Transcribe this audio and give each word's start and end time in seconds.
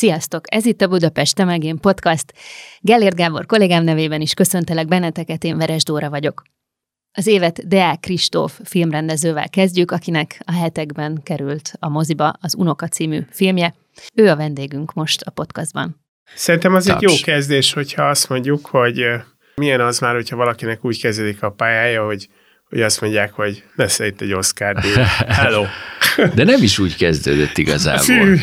Sziasztok! 0.00 0.44
Ez 0.54 0.64
itt 0.66 0.80
a 0.80 0.88
Budapest 0.88 1.34
Temegén 1.34 1.78
Podcast. 1.78 2.32
Gellért 2.80 3.16
Gábor 3.16 3.46
kollégám 3.46 3.84
nevében 3.84 4.20
is 4.20 4.34
köszöntelek 4.34 4.86
benneteket, 4.86 5.44
én 5.44 5.56
Veres 5.56 5.82
Dóra 5.82 6.10
vagyok. 6.10 6.42
Az 7.12 7.26
évet 7.26 7.68
Deák 7.68 8.00
Kristóf 8.00 8.60
filmrendezővel 8.64 9.48
kezdjük, 9.48 9.90
akinek 9.90 10.40
a 10.44 10.52
hetekben 10.52 11.20
került 11.22 11.72
a 11.78 11.88
moziba 11.88 12.32
az 12.40 12.54
Unoka 12.54 12.88
című 12.88 13.20
filmje. 13.30 13.74
Ő 14.14 14.28
a 14.28 14.36
vendégünk 14.36 14.92
most 14.92 15.22
a 15.22 15.30
podcastban. 15.30 16.00
Szerintem 16.34 16.74
az 16.74 16.84
Taps. 16.84 17.02
egy 17.02 17.10
jó 17.10 17.14
kezdés, 17.22 17.72
hogyha 17.72 18.08
azt 18.08 18.28
mondjuk, 18.28 18.66
hogy 18.66 19.04
milyen 19.54 19.80
az 19.80 19.98
már, 19.98 20.14
hogyha 20.14 20.36
valakinek 20.36 20.84
úgy 20.84 21.00
kezdődik 21.00 21.42
a 21.42 21.50
pályája, 21.50 22.04
hogy 22.04 22.28
hogy 22.68 22.82
azt 22.82 23.00
mondják, 23.00 23.32
hogy 23.32 23.64
lesz 23.76 23.98
itt 23.98 24.20
egy 24.20 24.32
Oscar 24.32 24.74
díj. 24.74 24.92
Hello! 25.42 25.64
De 26.34 26.44
nem 26.44 26.62
is 26.62 26.78
úgy 26.78 26.96
kezdődött 26.96 27.58
igazából. 27.58 28.38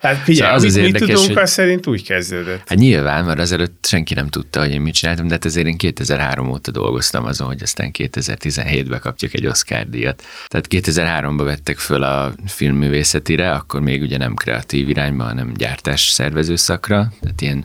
Hát 0.00 0.16
figyelj, 0.16 0.36
szóval 0.36 0.54
az 0.54 0.62
mit, 0.62 0.70
az 0.70 0.76
érdekes, 0.76 1.08
tudunk, 1.08 1.26
hogy... 1.26 1.42
az 1.42 1.50
szerint 1.50 1.86
úgy 1.86 2.02
kezdődött. 2.02 2.62
Hát 2.68 2.78
nyilván, 2.78 3.24
mert 3.24 3.38
azelőtt 3.38 3.86
senki 3.86 4.14
nem 4.14 4.28
tudta, 4.28 4.60
hogy 4.60 4.70
én 4.70 4.80
mit 4.80 4.94
csináltam, 4.94 5.26
de 5.26 5.32
hát 5.32 5.44
ezért 5.44 5.66
én 5.66 5.76
2003 5.76 6.48
óta 6.48 6.70
dolgoztam 6.70 7.24
azon, 7.24 7.46
hogy 7.46 7.62
aztán 7.62 7.90
2017-ben 7.98 9.00
kapjuk 9.00 9.34
egy 9.34 9.46
Oscar 9.46 9.88
díjat. 9.88 10.22
Tehát 10.48 10.66
2003-ban 10.70 11.42
vettek 11.44 11.78
föl 11.78 12.02
a 12.02 12.34
filmművészetire, 12.46 13.52
akkor 13.52 13.80
még 13.80 14.02
ugye 14.02 14.16
nem 14.16 14.34
kreatív 14.34 14.88
irányba, 14.88 15.24
hanem 15.24 15.52
gyártás 15.56 16.00
szervező 16.00 16.56
szakra, 16.56 17.12
tehát 17.20 17.40
ilyen 17.40 17.64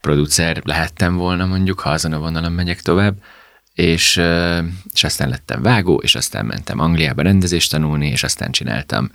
producer 0.00 0.60
lehettem 0.64 1.16
volna 1.16 1.46
mondjuk, 1.46 1.80
ha 1.80 1.90
azon 1.90 2.12
a 2.12 2.18
vonalon 2.18 2.52
megyek 2.52 2.80
tovább 2.80 3.14
és, 3.74 4.20
és 4.92 5.04
aztán 5.04 5.28
lettem 5.28 5.62
vágó, 5.62 5.96
és 5.96 6.14
aztán 6.14 6.46
mentem 6.46 6.78
Angliába 6.78 7.22
rendezést 7.22 7.70
tanulni, 7.70 8.08
és 8.08 8.22
aztán 8.22 8.50
csináltam 8.50 9.10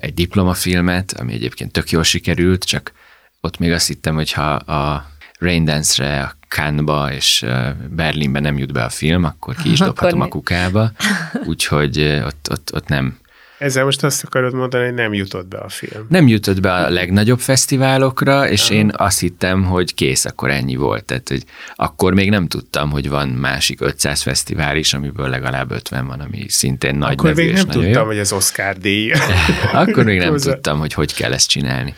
egy 0.00 0.14
diplomafilmet, 0.14 1.12
ami 1.12 1.32
egyébként 1.32 1.72
tök 1.72 1.90
jól 1.90 2.02
sikerült, 2.02 2.64
csak 2.64 2.92
ott 3.40 3.58
még 3.58 3.72
azt 3.72 3.86
hittem, 3.86 4.14
hogy 4.14 4.32
ha 4.32 4.54
a 4.54 5.10
Raindance-re, 5.38 6.20
a 6.20 6.34
Cannes-ba 6.48 7.12
és 7.12 7.44
Berlinbe 7.90 8.40
nem 8.40 8.58
jut 8.58 8.72
be 8.72 8.84
a 8.84 8.88
film, 8.88 9.24
akkor 9.24 9.54
ki 9.54 9.70
is 9.70 9.78
dobhatom 9.78 10.20
a 10.20 10.28
kukába, 10.28 10.92
úgyhogy 11.44 12.00
ott, 12.24 12.48
ott, 12.50 12.74
ott 12.74 12.88
nem, 12.88 13.18
ezzel 13.58 13.84
most 13.84 14.04
azt 14.04 14.24
akarod 14.24 14.54
mondani, 14.54 14.84
hogy 14.84 14.94
nem 14.94 15.14
jutott 15.14 15.46
be 15.48 15.58
a 15.58 15.68
film. 15.68 16.06
Nem 16.08 16.28
jutott 16.28 16.60
be 16.60 16.72
a 16.72 16.90
legnagyobb 16.90 17.38
fesztiválokra, 17.38 18.48
és 18.48 18.64
Aha. 18.64 18.74
én 18.74 18.92
azt 18.96 19.20
hittem, 19.20 19.64
hogy 19.64 19.94
kész, 19.94 20.24
akkor 20.24 20.50
ennyi 20.50 20.76
volt. 20.76 21.04
Tehát, 21.04 21.28
hogy 21.28 21.44
akkor 21.74 22.14
még 22.14 22.30
nem 22.30 22.46
tudtam, 22.46 22.90
hogy 22.90 23.08
van 23.08 23.28
másik 23.28 23.80
500 23.80 24.22
fesztivál 24.22 24.76
is, 24.76 24.94
amiből 24.94 25.28
legalább 25.28 25.70
50 25.70 26.06
van, 26.06 26.20
ami 26.20 26.44
szintén 26.48 26.94
nagy 26.94 27.12
Akkor 27.12 27.34
még 27.34 27.52
nem 27.52 27.66
tudtam, 27.66 27.92
jó. 27.92 28.04
hogy 28.04 28.18
ez 28.18 28.32
Oscar 28.32 28.76
díj. 28.76 29.12
akkor 29.72 30.04
még 30.04 30.18
nem 30.18 30.36
tudtam, 30.36 30.78
hogy 30.78 30.92
hogy 30.92 31.14
kell 31.14 31.32
ezt 31.32 31.48
csinálni. 31.48 31.94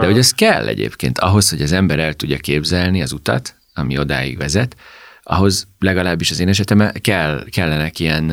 De 0.00 0.06
hogy 0.06 0.18
ez 0.18 0.32
kell 0.32 0.66
egyébként, 0.66 1.18
ahhoz, 1.18 1.50
hogy 1.50 1.62
az 1.62 1.72
ember 1.72 1.98
el 1.98 2.14
tudja 2.14 2.36
képzelni 2.36 3.02
az 3.02 3.12
utat, 3.12 3.54
ami 3.74 3.98
odáig 3.98 4.38
vezet, 4.38 4.76
ahhoz 5.22 5.66
legalábbis 5.78 6.30
az 6.30 6.40
én 6.40 6.48
esetemben 6.48 6.92
kell, 7.00 7.44
kellenek 7.50 7.98
ilyen 7.98 8.32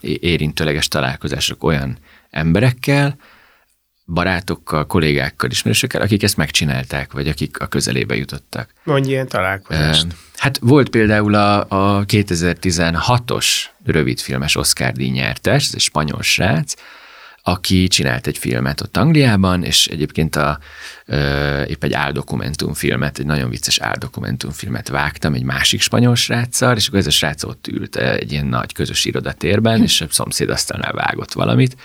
érintőleges 0.00 0.88
találkozások 0.88 1.64
olyan 1.64 1.98
emberekkel, 2.30 3.16
barátokkal, 4.06 4.86
kollégákkal, 4.86 5.50
ismerősökkel, 5.50 6.00
akik 6.00 6.22
ezt 6.22 6.36
megcsinálták, 6.36 7.12
vagy 7.12 7.28
akik 7.28 7.60
a 7.60 7.66
közelébe 7.66 8.16
jutottak. 8.16 8.72
Mondj 8.82 9.08
ilyen 9.08 9.28
találkozást. 9.28 10.06
Hát 10.36 10.58
volt 10.58 10.88
például 10.88 11.34
a, 11.34 11.58
a 11.68 12.04
2016-os 12.04 13.46
rövidfilmes 13.84 14.56
Oscar 14.56 14.92
díj 14.92 15.10
nyertes, 15.10 15.66
ez 15.66 15.74
egy 15.74 15.80
spanyol 15.80 16.22
srác, 16.22 16.74
aki 17.42 17.88
csinált 17.88 18.26
egy 18.26 18.38
filmet 18.38 18.80
ott 18.80 18.96
Angliában, 18.96 19.64
és 19.64 19.86
egyébként 19.86 20.36
a, 20.36 20.58
ö, 21.06 21.62
épp 21.62 21.84
egy 21.84 21.92
áldokumentumfilmet, 21.92 23.18
egy 23.18 23.26
nagyon 23.26 23.50
vicces 23.50 23.78
áldokumentumfilmet 23.78 24.88
vágtam 24.88 25.34
egy 25.34 25.42
másik 25.42 25.80
spanyol 25.80 26.14
sráccal, 26.14 26.76
és 26.76 26.86
akkor 26.86 26.98
ez 26.98 27.06
a 27.06 27.10
srác 27.10 27.42
ott 27.42 27.66
ült 27.66 27.96
egy 27.96 28.32
ilyen 28.32 28.46
nagy 28.46 28.72
közös 28.72 29.04
irodatérben, 29.04 29.82
és 29.82 30.00
a 30.00 30.06
szomszéd 30.10 30.50
asztalnál 30.50 30.92
vágott 30.92 31.32
valamit, 31.32 31.76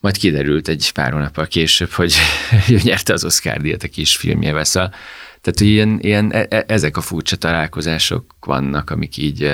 majd 0.00 0.16
kiderült 0.16 0.68
egy 0.68 0.90
pár 0.92 1.12
hónappal 1.12 1.46
később, 1.46 1.90
hogy 1.90 2.14
ő 2.70 2.78
nyerte 2.82 3.12
az 3.12 3.24
Oscar 3.24 3.60
díjat 3.60 3.82
a 3.82 3.88
kis 3.88 4.16
filmjével, 4.16 4.64
szóval 4.64 4.94
tehát 5.40 5.60
ilyen, 5.60 5.98
ilyen, 6.00 6.32
e, 6.32 6.46
e, 6.48 6.64
ezek 6.66 6.96
a 6.96 7.00
furcsa 7.00 7.36
találkozások 7.36 8.34
vannak, 8.40 8.90
amik 8.90 9.16
így 9.16 9.52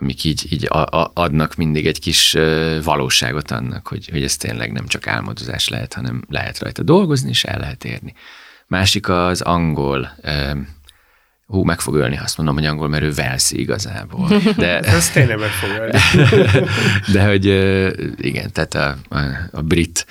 amik 0.00 0.24
így, 0.24 0.46
így 0.52 0.66
adnak 1.14 1.54
mindig 1.54 1.86
egy 1.86 2.00
kis 2.00 2.36
valóságot 2.82 3.50
annak, 3.50 3.86
hogy, 3.86 4.08
hogy 4.12 4.22
ez 4.22 4.36
tényleg 4.36 4.72
nem 4.72 4.86
csak 4.86 5.06
álmodozás 5.06 5.68
lehet, 5.68 5.94
hanem 5.94 6.24
lehet 6.28 6.58
rajta 6.58 6.82
dolgozni, 6.82 7.28
és 7.28 7.44
el 7.44 7.58
lehet 7.58 7.84
érni. 7.84 8.14
Másik 8.66 9.08
az 9.08 9.40
angol, 9.40 10.10
hú, 11.46 11.62
meg 11.62 11.80
fog 11.80 11.94
ölni, 11.94 12.16
azt 12.16 12.36
mondom, 12.36 12.54
hogy 12.54 12.64
angol, 12.64 12.88
mert 12.88 13.02
ő 13.02 13.12
Velszi 13.12 13.60
igazából. 13.60 14.28
De, 14.56 14.80
ez 14.96 15.10
tényleg 15.10 15.38
meg 15.38 15.50
fog 15.50 15.70
ölni. 15.70 15.98
De 17.12 17.26
hogy 17.26 17.44
igen, 18.26 18.52
tehát 18.52 18.74
a, 18.74 19.16
a, 19.16 19.20
a 19.50 19.62
brit 19.62 20.06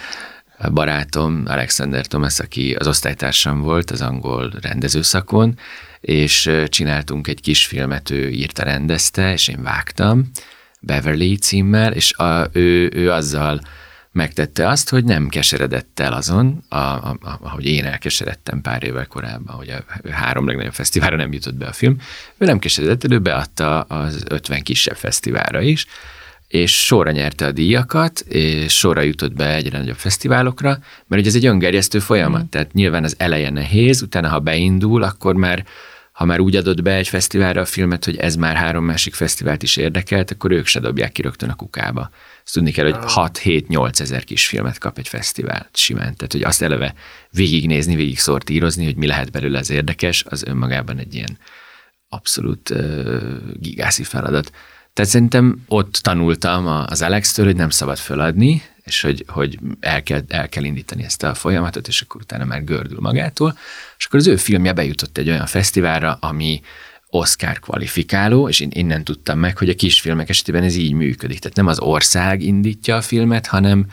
barátom, 0.73 1.43
Alexander 1.45 2.05
Thomas, 2.05 2.39
aki 2.39 2.73
az 2.73 2.87
osztálytársam 2.87 3.61
volt 3.61 3.91
az 3.91 4.01
angol 4.01 4.53
rendezőszakon, 4.61 5.59
és 5.99 6.51
csináltunk 6.67 7.27
egy 7.27 7.41
kis 7.41 7.65
filmet, 7.65 8.09
ő 8.09 8.29
írta, 8.29 8.63
rendezte, 8.63 9.31
és 9.31 9.47
én 9.47 9.63
vágtam, 9.63 10.29
Beverly 10.79 11.35
címmel, 11.35 11.93
és 11.93 12.13
a, 12.17 12.49
ő, 12.51 12.91
ő 12.93 13.11
azzal 13.11 13.61
megtette 14.11 14.67
azt, 14.67 14.89
hogy 14.89 15.03
nem 15.03 15.27
keseredett 15.27 15.99
el 15.99 16.13
azon, 16.13 16.63
a, 16.69 16.75
a, 16.77 17.17
a, 17.21 17.39
ahogy 17.41 17.65
én 17.65 17.85
elkeseredtem 17.85 18.61
pár 18.61 18.83
évvel 18.83 19.05
korábban, 19.05 19.55
hogy 19.55 19.69
a 19.69 19.83
három 20.11 20.47
legnagyobb 20.47 20.73
fesztiválra 20.73 21.15
nem 21.15 21.33
jutott 21.33 21.55
be 21.55 21.65
a 21.65 21.73
film. 21.73 21.97
Ő 22.37 22.45
nem 22.45 22.59
keseredett 22.59 23.03
el, 23.03 23.11
ő 23.11 23.19
beadta 23.19 23.81
az 23.81 24.23
50 24.29 24.61
kisebb 24.61 24.95
fesztiválra 24.95 25.61
is, 25.61 25.85
és 26.47 26.85
sorra 26.85 27.11
nyerte 27.11 27.45
a 27.45 27.51
díjakat, 27.51 28.19
és 28.19 28.77
sorra 28.77 29.01
jutott 29.01 29.33
be 29.33 29.55
egyre 29.55 29.77
nagyobb 29.77 29.95
fesztiválokra, 29.95 30.69
mert 31.07 31.21
ugye 31.21 31.29
ez 31.29 31.35
egy 31.35 31.45
öngerjesztő 31.45 31.99
folyamat, 31.99 32.43
mm. 32.43 32.49
tehát 32.49 32.73
nyilván 32.73 33.03
az 33.03 33.15
eleje 33.17 33.49
nehéz, 33.49 34.01
utána 34.01 34.27
ha 34.27 34.39
beindul, 34.39 35.03
akkor 35.03 35.35
már 35.35 35.65
ha 36.17 36.25
már 36.25 36.39
úgy 36.39 36.55
adott 36.55 36.81
be 36.81 36.93
egy 36.93 37.07
fesztiválra 37.07 37.61
a 37.61 37.65
filmet, 37.65 38.05
hogy 38.05 38.17
ez 38.17 38.35
már 38.35 38.55
három 38.55 38.85
másik 38.85 39.13
fesztivált 39.13 39.63
is 39.63 39.77
érdekelt, 39.77 40.31
akkor 40.31 40.51
ők 40.51 40.65
se 40.65 40.79
dobják 40.79 41.11
ki 41.11 41.21
rögtön 41.21 41.49
a 41.49 41.55
kukába. 41.55 42.09
Azt 42.43 42.53
tudni 42.53 42.71
kell, 42.71 42.91
hogy 42.91 42.97
6-7-8 43.01 43.99
ezer 43.99 44.23
kis 44.23 44.47
filmet 44.47 44.77
kap 44.77 44.97
egy 44.97 45.07
fesztivál 45.07 45.69
simán. 45.73 46.15
Tehát, 46.15 46.31
hogy 46.31 46.43
azt 46.43 46.61
eleve 46.61 46.93
végignézni, 47.31 47.95
végig 47.95 48.19
szortírozni, 48.19 48.85
hogy 48.85 48.95
mi 48.95 49.07
lehet 49.07 49.31
belőle 49.31 49.59
az 49.59 49.69
érdekes, 49.69 50.23
az 50.29 50.43
önmagában 50.43 50.97
egy 50.97 51.15
ilyen 51.15 51.37
abszolút 52.09 52.69
uh, 52.69 53.21
gigászi 53.53 54.03
feladat. 54.03 54.51
Tehát 54.97 55.11
szerintem 55.11 55.63
ott 55.67 55.93
tanultam 55.93 56.67
az 56.67 57.01
Alex-től, 57.01 57.45
hogy 57.45 57.55
nem 57.55 57.69
szabad 57.69 57.97
föladni, 57.97 58.61
és 58.83 59.01
hogy, 59.01 59.23
hogy 59.27 59.59
el, 59.79 60.03
kell, 60.03 60.21
el 60.27 60.49
kell 60.49 60.63
indítani 60.63 61.03
ezt 61.03 61.23
a 61.23 61.33
folyamatot, 61.33 61.87
és 61.87 62.01
akkor 62.01 62.21
utána 62.21 62.45
már 62.45 62.63
gördül 62.63 62.97
magától. 63.01 63.57
És 63.97 64.05
akkor 64.05 64.19
az 64.19 64.27
ő 64.27 64.35
filmje 64.35 64.73
bejutott 64.73 65.17
egy 65.17 65.29
olyan 65.29 65.45
fesztiválra, 65.45 66.17
ami 66.21 66.61
Oscar 67.09 67.59
kvalifikáló, 67.59 68.49
és 68.49 68.59
én 68.59 68.69
innen 68.73 69.03
tudtam 69.03 69.39
meg, 69.39 69.57
hogy 69.57 69.69
a 69.69 69.75
kisfilmek 69.75 70.29
esetében 70.29 70.63
ez 70.63 70.75
így 70.75 70.93
működik. 70.93 71.39
Tehát 71.39 71.57
nem 71.57 71.67
az 71.67 71.79
ország 71.79 72.41
indítja 72.41 72.95
a 72.95 73.01
filmet, 73.01 73.47
hanem 73.47 73.85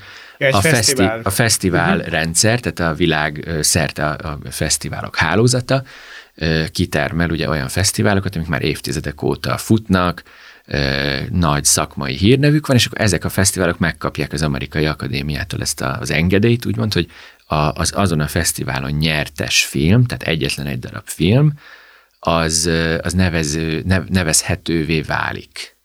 a, 0.50 0.60
fesztivál. 0.60 1.08
Feszti, 1.08 1.28
a 1.28 1.30
fesztivál 1.30 1.96
uh-huh. 1.96 2.12
rendszer, 2.12 2.60
tehát 2.60 2.92
a 2.92 2.96
világ 2.96 3.48
szerte 3.60 4.06
a, 4.06 4.28
a 4.28 4.50
fesztiválok 4.50 5.16
hálózata 5.16 5.82
kitermel 6.72 7.30
ugye 7.30 7.48
olyan 7.48 7.68
fesztiválokat, 7.68 8.36
amik 8.36 8.48
már 8.48 8.62
évtizedek 8.62 9.22
óta 9.22 9.56
futnak, 9.56 10.22
nagy 11.30 11.64
szakmai 11.64 12.16
hírnevük 12.16 12.66
van, 12.66 12.76
és 12.76 12.86
akkor 12.86 13.00
ezek 13.00 13.24
a 13.24 13.28
fesztiválok 13.28 13.78
megkapják 13.78 14.32
az 14.32 14.42
amerikai 14.42 14.86
akadémiától 14.86 15.60
ezt 15.60 15.80
az 15.80 16.10
engedélyt, 16.10 16.66
úgymond, 16.66 16.92
hogy 16.92 17.10
a, 17.46 17.54
az 17.54 17.92
azon 17.94 18.20
a 18.20 18.26
fesztiválon 18.26 18.90
nyertes 18.90 19.64
film, 19.64 20.04
tehát 20.04 20.22
egyetlen 20.22 20.66
egy 20.66 20.78
darab 20.78 21.06
film, 21.06 21.52
az, 22.18 22.70
az 23.02 23.12
nevező, 23.12 23.82
nevezhetővé 24.08 25.00
válik. 25.00 25.76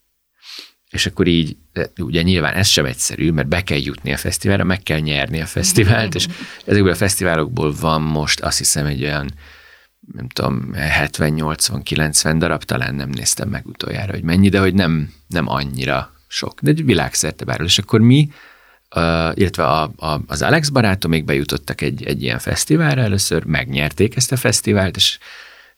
És 0.89 1.05
akkor 1.05 1.27
így 1.27 1.57
ugye 1.97 2.21
nyilván 2.21 2.53
ez 2.53 2.67
sem 2.67 2.85
egyszerű, 2.85 3.31
mert 3.31 3.47
be 3.47 3.63
kell 3.63 3.77
jutni 3.77 4.13
a 4.13 4.17
fesztiválra, 4.17 4.63
meg 4.63 4.83
kell 4.83 4.99
nyerni 4.99 5.41
a 5.41 5.45
fesztivált, 5.45 6.15
és 6.15 6.27
ezekből 6.65 6.91
a 6.91 6.95
fesztiválokból 6.95 7.73
van 7.79 8.01
most 8.01 8.39
azt 8.39 8.57
hiszem 8.57 8.85
egy 8.85 9.03
olyan 9.03 9.31
nem 10.13 10.27
tudom, 10.27 10.69
70-80-90 10.73 12.35
darab, 12.37 12.63
talán 12.63 12.95
nem 12.95 13.09
néztem 13.09 13.49
meg 13.49 13.65
utoljára, 13.65 14.11
hogy 14.11 14.23
mennyi, 14.23 14.49
de 14.49 14.59
hogy 14.59 14.73
nem, 14.73 15.13
nem 15.27 15.47
annyira 15.47 16.13
sok, 16.27 16.61
de 16.61 16.69
egy 16.69 16.85
világszerte 16.85 17.45
bárhol. 17.45 17.65
És 17.65 17.77
akkor 17.77 17.99
mi, 17.99 18.29
uh, 18.95 19.31
illetve 19.33 19.63
a, 19.63 19.91
a, 19.97 20.21
az 20.27 20.41
Alex 20.41 20.69
barátom 20.69 21.11
még 21.11 21.25
bejutottak 21.25 21.81
egy, 21.81 22.03
egy 22.03 22.23
ilyen 22.23 22.39
fesztiválra 22.39 23.01
először, 23.01 23.43
megnyerték 23.43 24.15
ezt 24.15 24.31
a 24.31 24.37
fesztivált, 24.37 24.95
és 24.95 25.17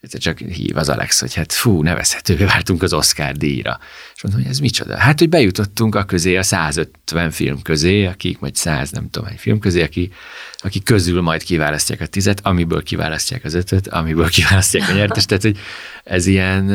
csak 0.10 0.38
hív 0.38 0.78
az 0.78 0.90
Alex, 0.90 1.20
hogy 1.20 1.34
hát 1.34 1.54
fú, 1.54 1.82
nevezhetővé 1.82 2.44
váltunk 2.44 2.84
az 2.84 2.94
Oscar 2.94 3.32
díjra. 3.32 3.80
És 4.16 4.24
mondom, 4.24 4.42
hogy 4.42 4.52
ez 4.52 4.60
micsoda? 4.60 4.98
Hát, 4.98 5.20
hogy 5.20 5.30
bejutottunk 5.30 5.96
a 5.96 6.04
közé, 6.04 6.36
a 6.36 6.44
150 6.44 7.32
film 7.32 7.62
közé, 7.62 8.06
akik, 8.06 8.40
vagy 8.40 8.56
100, 8.56 8.92
nem 8.92 9.10
tudom, 9.10 9.28
egy 9.28 9.40
film 9.40 9.60
közé, 9.60 9.84
aki, 9.84 10.12
aki 10.58 10.84
közül 10.84 11.22
majd 11.22 11.44
kiválasztják 11.44 12.02
a 12.02 12.06
tizet, 12.06 12.40
amiből 12.44 12.84
kiválasztják 12.84 13.44
az 13.44 13.54
ötöt, 13.54 13.88
amiből 13.88 14.30
kiválasztják 14.30 14.90
a 14.90 14.94
nyertest. 14.94 15.28
Tehát, 15.28 15.44
hogy 15.44 15.58
ez 16.04 16.26
ilyen 16.26 16.70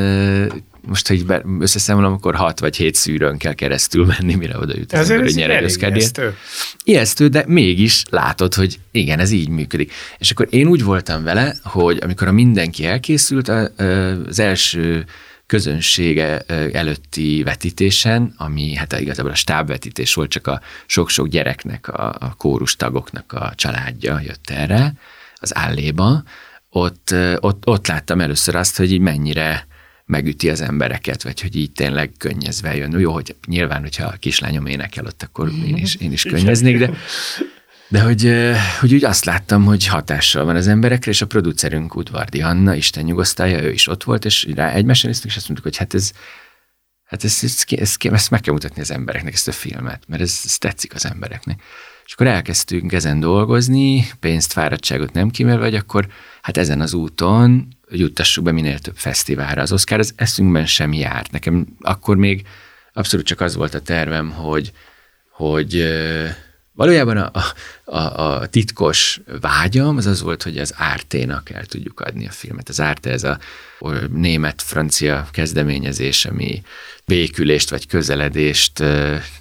most, 0.86 1.08
hogy 1.08 1.24
összeszámolom, 1.60 2.12
akkor 2.12 2.34
hat 2.34 2.60
vagy 2.60 2.76
hét 2.76 2.94
szűrőn 2.94 3.36
kell 3.36 3.52
keresztül 3.52 4.06
menni, 4.06 4.34
mire 4.34 4.58
oda 4.58 4.72
jut 4.76 4.92
az 4.92 5.10
ember, 5.10 5.24
hogy 5.24 5.34
nyer 5.34 5.62
ijesztő. 5.78 6.36
ijesztő, 6.84 7.28
de 7.28 7.44
mégis 7.46 8.02
látod, 8.10 8.54
hogy 8.54 8.78
igen, 8.90 9.18
ez 9.18 9.30
így 9.30 9.48
működik. 9.48 9.92
És 10.18 10.30
akkor 10.30 10.46
én 10.50 10.66
úgy 10.66 10.84
voltam 10.84 11.22
vele, 11.22 11.56
hogy 11.62 11.98
amikor 12.02 12.28
a 12.28 12.32
mindenki 12.32 12.86
elkészült, 12.86 13.48
az 13.48 14.38
első 14.38 15.04
közönsége 15.46 16.38
előtti 16.72 17.42
vetítésen, 17.42 18.34
ami 18.36 18.74
hát 18.74 19.00
igazából 19.00 19.30
a 19.30 19.34
stábvetítés 19.34 20.14
volt, 20.14 20.30
csak 20.30 20.46
a 20.46 20.60
sok-sok 20.86 21.28
gyereknek, 21.28 21.88
a, 21.88 22.16
a 22.18 22.34
kórus 22.34 22.76
tagoknak 22.76 23.32
a 23.32 23.52
családja 23.54 24.20
jött 24.24 24.50
erre, 24.50 24.92
az 25.34 25.56
álléba, 25.56 26.22
ott, 26.70 27.14
ott, 27.40 27.66
ott 27.66 27.86
láttam 27.86 28.20
először 28.20 28.54
azt, 28.54 28.76
hogy 28.76 28.92
így 28.92 29.00
mennyire 29.00 29.66
megüti 30.06 30.50
az 30.50 30.60
embereket, 30.60 31.22
vagy 31.22 31.40
hogy 31.40 31.56
így 31.56 31.72
tényleg 31.72 32.12
könnyezve 32.18 32.76
jön. 32.76 32.98
Jó, 32.98 33.12
hogy 33.12 33.36
nyilván, 33.46 33.80
hogyha 33.80 34.06
a 34.06 34.16
kislányom 34.18 34.66
énekel 34.66 35.04
ott, 35.06 35.22
akkor 35.22 35.50
én 35.66 35.76
is, 35.76 35.94
én 35.94 36.12
is 36.12 36.22
könnyeznék, 36.22 36.78
de, 36.78 36.90
de 37.88 38.00
hogy, 38.00 38.32
hogy 38.80 38.94
úgy 38.94 39.04
azt 39.04 39.24
láttam, 39.24 39.64
hogy 39.64 39.86
hatással 39.86 40.44
van 40.44 40.56
az 40.56 40.68
emberekre, 40.68 41.10
és 41.10 41.22
a 41.22 41.26
producerünk 41.26 41.94
Udvardi 41.94 42.42
Anna, 42.42 42.74
Isten 42.74 43.04
nyugosztalja, 43.04 43.62
ő 43.62 43.72
is 43.72 43.88
ott 43.88 44.04
volt, 44.04 44.24
és 44.24 44.48
rá 44.54 44.70
egymással 44.70 45.10
néztünk, 45.10 45.32
és 45.32 45.36
azt 45.36 45.48
mondtuk, 45.48 45.68
hogy 45.68 45.78
hát 45.78 45.94
ez, 45.94 46.12
hát 47.04 47.24
ez, 47.24 47.38
ez, 47.42 47.64
ez, 47.66 47.96
ez, 47.98 48.12
ezt 48.12 48.30
meg 48.30 48.40
kell 48.40 48.52
mutatni 48.52 48.80
az 48.80 48.90
embereknek, 48.90 49.32
ezt 49.32 49.48
a 49.48 49.52
filmet, 49.52 50.02
mert 50.06 50.22
ez, 50.22 50.40
ez 50.44 50.58
tetszik 50.58 50.94
az 50.94 51.06
embereknek. 51.06 51.62
És 52.06 52.12
akkor 52.12 52.26
elkezdtünk 52.26 52.92
ezen 52.92 53.20
dolgozni, 53.20 54.06
pénzt, 54.20 54.52
fáradtságot 54.52 55.12
nem 55.12 55.30
kimerve, 55.30 55.64
vagy 55.64 55.74
akkor 55.74 56.06
hát 56.42 56.56
ezen 56.56 56.80
az 56.80 56.94
úton 56.94 57.75
juttassuk 57.90 58.44
be 58.44 58.52
minél 58.52 58.78
több 58.78 58.96
fesztiválra. 58.96 59.62
Az 59.62 59.72
Oscar 59.72 59.98
az 59.98 60.12
eszünkben 60.16 60.66
sem 60.66 60.92
járt. 60.92 61.30
Nekem 61.30 61.66
akkor 61.80 62.16
még 62.16 62.46
abszolút 62.92 63.26
csak 63.26 63.40
az 63.40 63.54
volt 63.54 63.74
a 63.74 63.80
tervem, 63.80 64.30
hogy, 64.30 64.72
hogy 65.30 65.86
valójában 66.72 67.16
a, 67.16 67.42
a, 67.84 67.98
a 67.98 68.46
titkos 68.46 69.20
vágyam 69.40 69.96
az 69.96 70.06
az 70.06 70.22
volt, 70.22 70.42
hogy 70.42 70.58
az 70.58 70.72
Árténak 70.76 71.50
el 71.50 71.66
tudjuk 71.66 72.00
adni 72.00 72.26
a 72.26 72.30
filmet. 72.30 72.68
Az 72.68 72.80
Árte 72.80 73.10
ez 73.10 73.24
a 73.24 73.38
német-francia 74.10 75.28
kezdeményezés, 75.30 76.24
ami 76.24 76.62
békülést 77.06 77.70
vagy 77.70 77.86
közeledést 77.86 78.82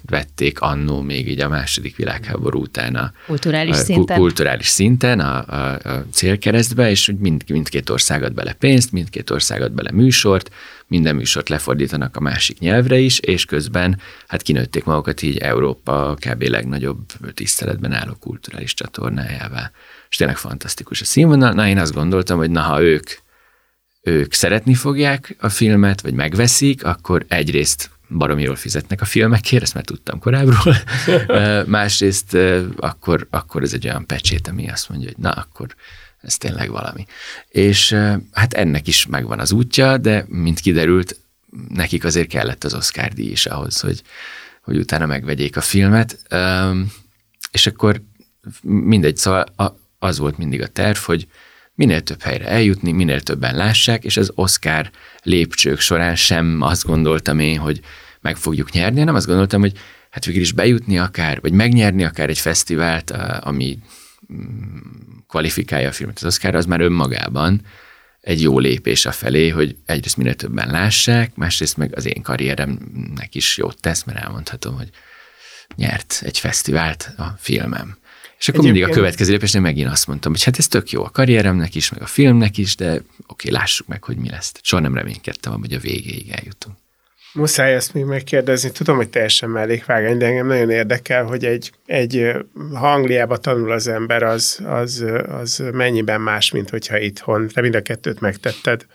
vették 0.02 0.60
annó 0.60 1.00
még 1.00 1.28
így 1.28 1.40
a 1.40 1.48
második 1.48 1.96
világháború 1.96 2.60
után 2.60 2.94
a 2.94 3.12
kulturális 3.26 3.76
a, 3.76 3.78
szinten, 3.78 4.18
kulturális 4.18 4.66
szinten 4.66 5.20
a, 5.20 5.44
a, 5.48 5.72
a 5.72 6.04
célkeresztbe, 6.12 6.90
és 6.90 7.06
hogy 7.06 7.18
mind, 7.18 7.44
mindkét 7.48 7.90
országot 7.90 8.34
bele 8.34 8.52
pénzt, 8.52 8.92
mindkét 8.92 9.30
országot 9.30 9.72
bele 9.72 9.90
műsort, 9.92 10.50
minden 10.86 11.14
műsort 11.16 11.48
lefordítanak 11.48 12.16
a 12.16 12.20
másik 12.20 12.58
nyelvre 12.58 12.98
is, 12.98 13.18
és 13.18 13.44
közben 13.44 14.00
hát 14.26 14.42
kinőtték 14.42 14.84
magukat 14.84 15.22
így 15.22 15.36
Európa 15.36 16.16
kb. 16.20 16.42
legnagyobb 16.42 17.12
tiszteletben 17.34 17.92
álló 17.92 18.16
kulturális 18.20 18.74
csatornájává. 18.74 19.70
És 20.10 20.16
tényleg 20.16 20.36
fantasztikus 20.36 21.00
a 21.00 21.04
színvonal. 21.04 21.52
Na, 21.52 21.68
én 21.68 21.78
azt 21.78 21.94
gondoltam, 21.94 22.38
hogy 22.38 22.50
na, 22.50 22.60
ha 22.60 22.82
ők 22.82 23.10
ők 24.06 24.32
szeretni 24.32 24.74
fogják 24.74 25.36
a 25.40 25.48
filmet, 25.48 26.00
vagy 26.00 26.14
megveszik, 26.14 26.84
akkor 26.84 27.24
egyrészt 27.28 27.90
baromi 28.08 28.42
jól 28.42 28.56
fizetnek 28.56 29.00
a 29.00 29.04
filmekért, 29.04 29.62
ezt 29.62 29.74
már 29.74 29.84
tudtam 29.84 30.18
korábbról, 30.18 30.76
másrészt 31.78 32.36
akkor, 32.76 33.26
akkor 33.30 33.62
ez 33.62 33.72
egy 33.72 33.86
olyan 33.86 34.06
pecsét, 34.06 34.48
ami 34.48 34.68
azt 34.68 34.88
mondja, 34.88 35.08
hogy 35.08 35.18
na, 35.18 35.30
akkor 35.30 35.74
ez 36.20 36.36
tényleg 36.36 36.70
valami. 36.70 37.06
És 37.48 37.92
hát 38.32 38.52
ennek 38.52 38.86
is 38.86 39.06
megvan 39.06 39.40
az 39.40 39.52
útja, 39.52 39.98
de 39.98 40.24
mint 40.28 40.60
kiderült, 40.60 41.20
nekik 41.68 42.04
azért 42.04 42.28
kellett 42.28 42.64
az 42.64 42.74
Oscar 42.74 43.08
díj 43.08 43.30
is 43.30 43.46
ahhoz, 43.46 43.80
hogy, 43.80 44.02
hogy 44.62 44.76
utána 44.76 45.06
megvegyék 45.06 45.56
a 45.56 45.60
filmet, 45.60 46.18
és 47.50 47.66
akkor 47.66 48.02
mindegy, 48.62 49.16
szóval 49.16 49.44
az 49.98 50.18
volt 50.18 50.38
mindig 50.38 50.62
a 50.62 50.66
terv, 50.66 50.96
hogy 50.96 51.26
minél 51.76 52.00
több 52.00 52.22
helyre 52.22 52.46
eljutni, 52.46 52.92
minél 52.92 53.20
többen 53.20 53.56
lássák, 53.56 54.04
és 54.04 54.16
az 54.16 54.32
Oscar 54.34 54.90
lépcsők 55.22 55.80
során 55.80 56.16
sem 56.16 56.60
azt 56.60 56.84
gondoltam 56.84 57.38
én, 57.38 57.58
hogy 57.58 57.80
meg 58.20 58.36
fogjuk 58.36 58.70
nyerni, 58.70 58.98
hanem 58.98 59.14
azt 59.14 59.26
gondoltam, 59.26 59.60
hogy 59.60 59.72
hát 60.10 60.24
végül 60.24 60.40
is 60.40 60.52
bejutni 60.52 60.98
akár, 60.98 61.40
vagy 61.40 61.52
megnyerni 61.52 62.04
akár 62.04 62.28
egy 62.28 62.38
fesztivált, 62.38 63.10
ami 63.40 63.78
mm, 64.32 64.78
kvalifikálja 65.28 65.88
a 65.88 65.92
filmet 65.92 66.16
az 66.16 66.24
Oscar, 66.24 66.54
az 66.54 66.66
már 66.66 66.80
önmagában 66.80 67.60
egy 68.20 68.42
jó 68.42 68.58
lépés 68.58 69.06
a 69.06 69.12
felé, 69.12 69.48
hogy 69.48 69.76
egyrészt 69.84 70.16
minél 70.16 70.34
többen 70.34 70.70
lássák, 70.70 71.34
másrészt 71.34 71.76
meg 71.76 71.96
az 71.96 72.06
én 72.06 72.22
karrieremnek 72.22 73.34
is 73.34 73.56
jót 73.56 73.80
tesz, 73.80 74.04
mert 74.04 74.18
elmondhatom, 74.18 74.76
hogy 74.76 74.90
nyert 75.74 76.20
egy 76.24 76.38
fesztivált 76.38 77.12
a 77.16 77.24
filmem. 77.38 77.96
És 78.38 78.48
akkor 78.48 78.64
mindig 78.64 78.82
a 78.82 78.88
következő 78.88 79.32
lépésnél 79.32 79.62
megint 79.62 79.90
azt 79.90 80.06
mondtam, 80.06 80.32
hogy 80.32 80.44
hát 80.44 80.58
ez 80.58 80.68
tök 80.68 80.90
jó 80.90 81.04
a 81.04 81.10
karrieremnek 81.10 81.74
is, 81.74 81.90
meg 81.90 82.02
a 82.02 82.06
filmnek 82.06 82.58
is, 82.58 82.76
de 82.76 83.02
oké, 83.26 83.50
lássuk 83.50 83.86
meg, 83.86 84.04
hogy 84.04 84.16
mi 84.16 84.28
lesz. 84.28 84.52
Soha 84.62 84.82
nem 84.82 84.94
reménykedtem, 84.94 85.60
hogy 85.60 85.72
a 85.72 85.78
végéig 85.78 86.30
eljutunk. 86.30 86.76
Muszáj 87.36 87.74
ezt 87.74 87.94
még 87.94 88.04
megkérdezni. 88.04 88.70
Tudom, 88.70 88.96
hogy 88.96 89.08
teljesen 89.08 89.50
mellékvágány, 89.50 90.18
de 90.18 90.26
engem 90.26 90.46
nagyon 90.46 90.70
érdekel, 90.70 91.24
hogy 91.24 91.44
egy, 91.44 91.72
egy 91.86 92.32
ha 92.74 92.92
Angliába 92.92 93.36
tanul 93.36 93.72
az 93.72 93.88
ember, 93.88 94.22
az, 94.22 94.60
az, 94.64 95.04
az 95.28 95.62
mennyiben 95.72 96.20
más, 96.20 96.50
mint 96.50 96.70
hogyha 96.70 96.98
itthon. 96.98 97.48
Te 97.48 97.60
mind 97.60 97.74
a 97.74 97.82
kettőt 97.82 98.20
megtetted. 98.20 98.86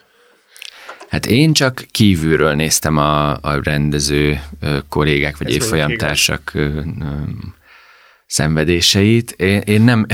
Hát 1.09 1.25
én 1.25 1.53
csak 1.53 1.85
kívülről 1.91 2.53
néztem 2.53 2.97
a, 2.97 3.31
a 3.31 3.59
rendező 3.63 4.41
kollégák, 4.89 5.37
vagy 5.37 5.53
évfolyamtársak 5.53 6.51
szenvedéseit. 8.31 9.31
Én, 9.31 9.59
én, 9.59 9.81
nem, 9.81 10.05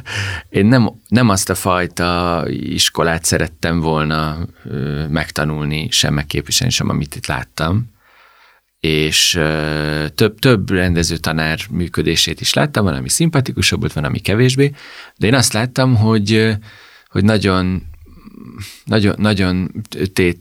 én 0.58 0.66
nem, 0.66 0.90
nem 1.08 1.28
azt 1.28 1.50
a 1.50 1.54
fajta 1.54 2.42
iskolát 2.48 3.24
szerettem 3.24 3.80
volna 3.80 4.38
megtanulni, 5.08 5.88
sem 5.90 6.14
megképviselni, 6.14 6.72
sem 6.72 6.88
amit 6.88 7.16
itt 7.16 7.26
láttam. 7.26 7.90
És 8.80 9.40
több, 10.14 10.38
több 10.38 10.70
rendező 10.70 11.16
tanár 11.16 11.58
működését 11.70 12.40
is 12.40 12.52
láttam, 12.54 12.84
van, 12.84 12.94
ami 12.94 13.08
szimpatikusabb 13.08 13.80
volt, 13.80 13.92
van, 13.92 14.04
ami 14.04 14.18
kevésbé, 14.18 14.72
de 15.16 15.26
én 15.26 15.34
azt 15.34 15.52
láttam, 15.52 15.96
hogy, 15.96 16.56
hogy 17.08 17.24
nagyon 17.24 17.82
nagyon, 18.84 19.14
nagyon 19.18 19.70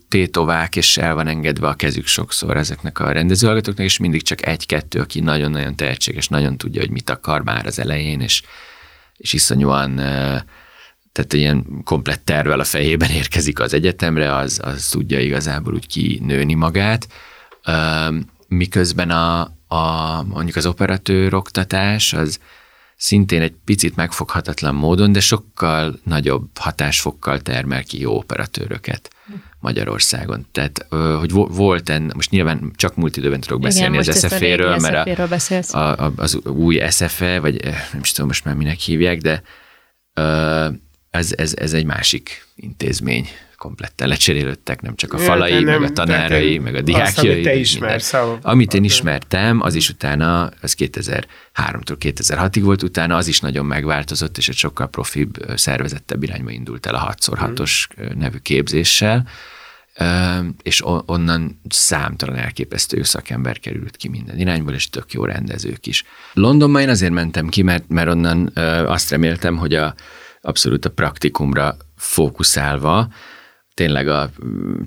tétovák, 0.09 0.75
és 0.75 0.97
el 0.97 1.13
van 1.13 1.27
engedve 1.27 1.67
a 1.67 1.73
kezük 1.73 2.07
sokszor 2.07 2.57
ezeknek 2.57 2.99
a 2.99 3.11
rendezőhallgatóknak, 3.11 3.85
és 3.85 3.97
mindig 3.97 4.21
csak 4.21 4.45
egy-kettő, 4.45 4.99
aki 4.99 5.19
nagyon-nagyon 5.19 5.75
tehetséges, 5.75 6.27
nagyon 6.27 6.57
tudja, 6.57 6.81
hogy 6.81 6.89
mit 6.89 7.09
akar 7.09 7.43
már 7.43 7.65
az 7.65 7.79
elején, 7.79 8.19
és, 8.21 8.41
és 9.17 9.33
iszonyúan 9.33 9.95
tehát 11.11 11.33
ilyen 11.33 11.65
komplett 11.83 12.25
tervvel 12.25 12.59
a 12.59 12.63
fejében 12.63 13.09
érkezik 13.09 13.59
az 13.59 13.73
egyetemre, 13.73 14.35
az, 14.35 14.59
az 14.63 14.87
tudja 14.89 15.19
igazából 15.19 15.73
úgy 15.73 15.87
kinőni 15.87 16.53
magát, 16.53 17.07
miközben 18.47 19.09
a, 19.09 19.41
a 19.67 20.23
mondjuk 20.23 20.55
az 20.55 20.65
operatőr 20.65 21.33
oktatás, 21.33 22.13
az, 22.13 22.39
szintén 23.01 23.41
egy 23.41 23.53
picit 23.65 23.95
megfoghatatlan 23.95 24.75
módon, 24.75 25.11
de 25.11 25.19
sokkal 25.19 25.99
nagyobb 26.03 26.57
hatásfokkal 26.57 27.39
termel 27.39 27.83
ki 27.83 27.99
jó 27.99 28.15
operatőröket 28.15 29.09
Magyarországon. 29.59 30.45
Tehát, 30.51 30.85
hogy 31.19 31.31
volt 31.31 31.89
en, 31.89 32.11
most 32.15 32.29
nyilván 32.29 32.71
csak 32.75 32.95
múlt 32.95 33.17
időben 33.17 33.39
tudok 33.39 33.61
beszélni 33.61 33.97
Igen, 33.97 34.13
az 34.13 34.19
SFE-ről, 34.19 34.77
mert 34.77 35.19
a, 35.73 35.77
a, 35.77 36.05
a, 36.05 36.13
az 36.15 36.35
új 36.45 36.81
SFE, 36.89 37.39
vagy 37.39 37.63
nem 37.63 38.01
is 38.01 38.11
tudom 38.11 38.27
most 38.27 38.45
már 38.45 38.55
minek 38.55 38.79
hívják, 38.79 39.21
de 39.21 39.41
ez, 41.09 41.33
ez, 41.37 41.53
ez 41.55 41.73
egy 41.73 41.85
másik 41.85 42.47
intézmény 42.55 43.27
kompletten 43.61 44.07
lecserélődtek, 44.07 44.81
nem 44.81 44.95
csak 44.95 45.13
a 45.13 45.17
falai, 45.17 45.63
nem, 45.63 45.63
meg 45.63 45.89
a 45.89 45.93
tanárai, 45.93 46.57
meg 46.57 46.75
a 46.75 46.81
diákjai. 46.81 47.05
Azt, 47.07 47.19
amit 47.19 47.43
te 47.43 47.55
ismersz. 47.55 48.13
Amit 48.41 48.73
én 48.73 48.83
ismertem, 48.83 49.61
az 49.61 49.75
is 49.75 49.89
utána, 49.89 50.49
az 50.61 50.75
2003-tól 50.77 51.95
2006-ig 51.99 52.61
volt 52.61 52.83
utána, 52.83 53.15
az 53.15 53.27
is 53.27 53.39
nagyon 53.39 53.65
megváltozott, 53.65 54.37
és 54.37 54.49
egy 54.49 54.55
sokkal 54.55 54.89
profibb, 54.89 55.31
szervezettebb 55.55 56.23
irányba 56.23 56.49
indult 56.51 56.85
el 56.85 56.95
a 56.95 57.13
6x6-os 57.13 57.87
mm. 58.01 58.19
nevű 58.19 58.37
képzéssel, 58.37 59.27
és 60.61 60.81
onnan 61.05 61.61
számtalan 61.69 62.35
elképesztő 62.35 63.03
szakember 63.03 63.59
került 63.59 63.97
ki 63.97 64.07
minden 64.07 64.39
irányból, 64.39 64.73
és 64.73 64.89
tök 64.89 65.13
jó 65.13 65.25
rendezők 65.25 65.87
is. 65.87 66.03
Londonban 66.33 66.81
én 66.81 66.89
azért 66.89 67.13
mentem 67.13 67.47
ki, 67.47 67.61
mert, 67.61 67.83
mert 67.87 68.09
onnan 68.09 68.51
azt 68.85 69.09
reméltem, 69.09 69.57
hogy 69.57 69.73
a, 69.73 69.95
abszolút 70.41 70.85
a 70.85 70.89
praktikumra 70.89 71.77
fókuszálva 71.95 73.07
tényleg 73.73 74.07
a 74.07 74.29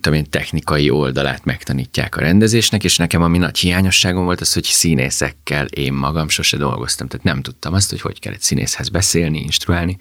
tudom 0.01 0.19
én, 0.19 0.31
technikai 0.31 0.91
oldalát 0.91 1.45
megtanítják 1.45 2.17
a 2.17 2.21
rendezésnek, 2.21 2.85
és 2.85 2.97
nekem 2.97 3.23
ami 3.23 3.39
nagy 3.39 3.59
hiányosságom 3.59 4.25
volt 4.25 4.41
az, 4.41 4.53
hogy 4.53 4.65
színészekkel 4.65 5.67
én 5.67 5.93
magam 5.93 6.29
sose 6.29 6.57
dolgoztam, 6.57 7.09
tehát 7.09 7.25
nem 7.25 7.43
tudtam 7.43 7.75
azt, 7.75 7.91
hogy 7.91 8.01
hogy 8.01 8.19
kell 8.19 8.33
egy 8.33 8.41
színészhez 8.41 8.89
beszélni, 8.89 9.41
instruálni, 9.41 9.97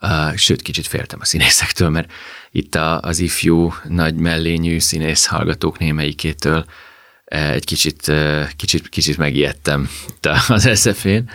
uh, 0.00 0.36
sőt, 0.36 0.62
kicsit 0.62 0.86
féltem 0.86 1.18
a 1.22 1.24
színészektől, 1.24 1.88
mert 1.88 2.12
itt 2.50 2.74
a, 2.74 3.00
az 3.00 3.18
ifjú, 3.18 3.74
nagy 3.88 4.14
mellényű 4.14 4.78
színész 4.78 5.26
hallgatók 5.26 5.78
némelyikétől 5.78 6.64
egy 7.24 7.64
kicsit, 7.64 8.12
kicsit, 8.56 8.88
kicsit 8.88 9.16
megijedtem 9.16 9.88
az 10.48 10.66
eszefén, 10.66 11.30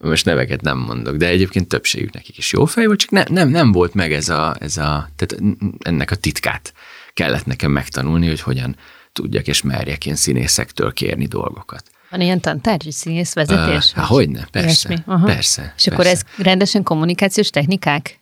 most 0.00 0.24
neveket 0.24 0.60
nem 0.60 0.78
mondok, 0.78 1.16
de 1.16 1.26
egyébként 1.26 1.68
többségük 1.68 2.12
nekik 2.12 2.38
is 2.38 2.52
jó 2.52 2.64
fej 2.64 2.86
volt, 2.86 2.98
csak 2.98 3.10
ne, 3.10 3.22
nem, 3.28 3.48
nem 3.48 3.72
volt 3.72 3.94
meg 3.94 4.12
ez 4.12 4.28
a, 4.28 4.56
ez 4.60 4.76
a, 4.76 5.08
tehát 5.16 5.44
ennek 5.78 6.10
a 6.10 6.14
titkát 6.14 6.72
kellett 7.12 7.46
nekem 7.46 7.70
megtanulni, 7.70 8.26
hogy 8.26 8.40
hogyan 8.40 8.76
tudjak 9.12 9.46
és 9.46 9.62
merjek 9.62 10.06
én 10.06 10.16
színészektől 10.16 10.92
kérni 10.92 11.26
dolgokat. 11.26 11.90
Van 12.10 12.20
ilyen 12.20 12.40
tantárgy, 12.40 12.90
színészvezetés? 12.90 13.92
Uh, 13.96 14.02
hogyne, 14.04 14.46
persze, 14.50 15.02
persze. 15.24 15.74
És 15.76 15.84
persze. 15.84 15.90
akkor 15.92 16.06
ez 16.06 16.22
rendesen 16.36 16.82
kommunikációs 16.82 17.50
technikák? 17.50 18.18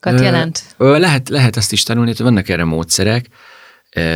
Kat 0.00 0.20
jelent? 0.20 0.62
Ö, 0.76 0.98
lehet, 0.98 1.28
lehet 1.28 1.56
azt 1.56 1.72
is 1.72 1.82
tanulni, 1.82 2.10
hogy 2.10 2.20
vannak 2.20 2.48
erre 2.48 2.64
módszerek. 2.64 3.26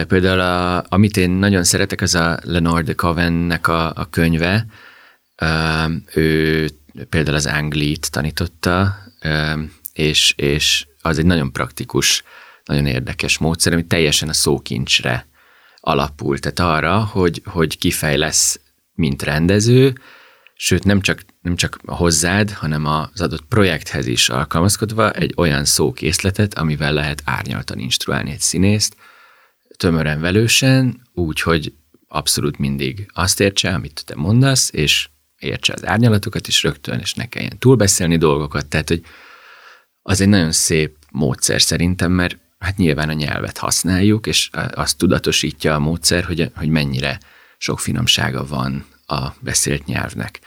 Például, 0.09 0.41
a, 0.41 0.85
amit 0.89 1.17
én 1.17 1.31
nagyon 1.31 1.65
szeretek, 1.65 2.01
az 2.01 2.15
a 2.15 2.39
Leonard 2.43 2.87
de 2.87 2.93
Covennek 2.93 3.69
a, 3.69 3.93
a 3.95 4.07
könyve. 4.11 4.67
Ő 6.15 6.69
például 7.09 7.37
az 7.37 7.47
Anglit 7.47 8.11
tanította, 8.11 8.99
és, 9.93 10.35
és 10.37 10.87
az 11.03 11.19
egy 11.19 11.27
nagyon 11.27 11.53
praktikus, 11.53 12.23
nagyon 12.65 12.87
érdekes 12.87 13.39
módszer, 13.39 13.73
ami 13.73 13.87
teljesen 13.87 14.29
a 14.29 14.33
szókincsre 14.33 15.27
alapul. 15.81 16.39
Tehát 16.39 16.75
arra, 16.77 17.05
hogy, 17.05 17.43
hogy 17.45 17.79
kifejlesz, 17.79 18.61
mint 18.95 19.23
rendező, 19.23 19.95
sőt 20.55 20.85
nem 20.85 21.01
csak, 21.01 21.25
nem 21.41 21.57
csak 21.57 21.79
hozzád, 21.87 22.51
hanem 22.51 22.87
az 22.87 23.21
adott 23.21 23.45
projekthez 23.49 24.07
is 24.07 24.29
alkalmazkodva 24.29 25.11
egy 25.11 25.33
olyan 25.37 25.65
szókészletet, 25.65 26.55
amivel 26.55 26.93
lehet 26.93 27.23
árnyaltan 27.25 27.79
instruálni 27.79 28.31
egy 28.31 28.41
színészt, 28.41 28.97
tömören 29.77 30.21
velősen, 30.21 31.09
úgy, 31.15 31.41
hogy 31.41 31.73
abszolút 32.09 32.59
mindig 32.59 33.11
azt 33.13 33.41
értse, 33.41 33.75
amit 33.75 34.03
te 34.07 34.15
mondasz, 34.17 34.73
és 34.73 35.09
értse 35.41 35.73
az 35.73 35.87
árnyalatokat 35.87 36.49
is 36.49 36.63
rögtön, 36.63 36.99
és 36.99 37.15
ne 37.15 37.27
kelljen 37.27 37.59
túlbeszélni 37.59 38.17
dolgokat, 38.17 38.67
tehát 38.67 38.89
hogy 38.89 39.03
az 40.03 40.21
egy 40.21 40.29
nagyon 40.29 40.53
szép 40.53 40.97
módszer 41.11 41.63
szerintem, 41.63 42.13
mert 42.13 42.39
hát 42.59 42.77
nyilván 42.77 43.09
a 43.09 43.13
nyelvet 43.13 43.59
használjuk, 43.59 44.27
és 44.27 44.51
azt 44.75 44.99
tudatosítja 44.99 45.75
a 45.75 45.79
módszer, 45.79 46.25
hogy, 46.25 46.51
hogy 46.55 46.69
mennyire 46.69 47.21
sok 47.59 47.81
finomsága 47.81 48.47
van 48.47 48.87
a 49.07 49.29
beszélt 49.41 49.85
nyelvnek. 49.87 50.41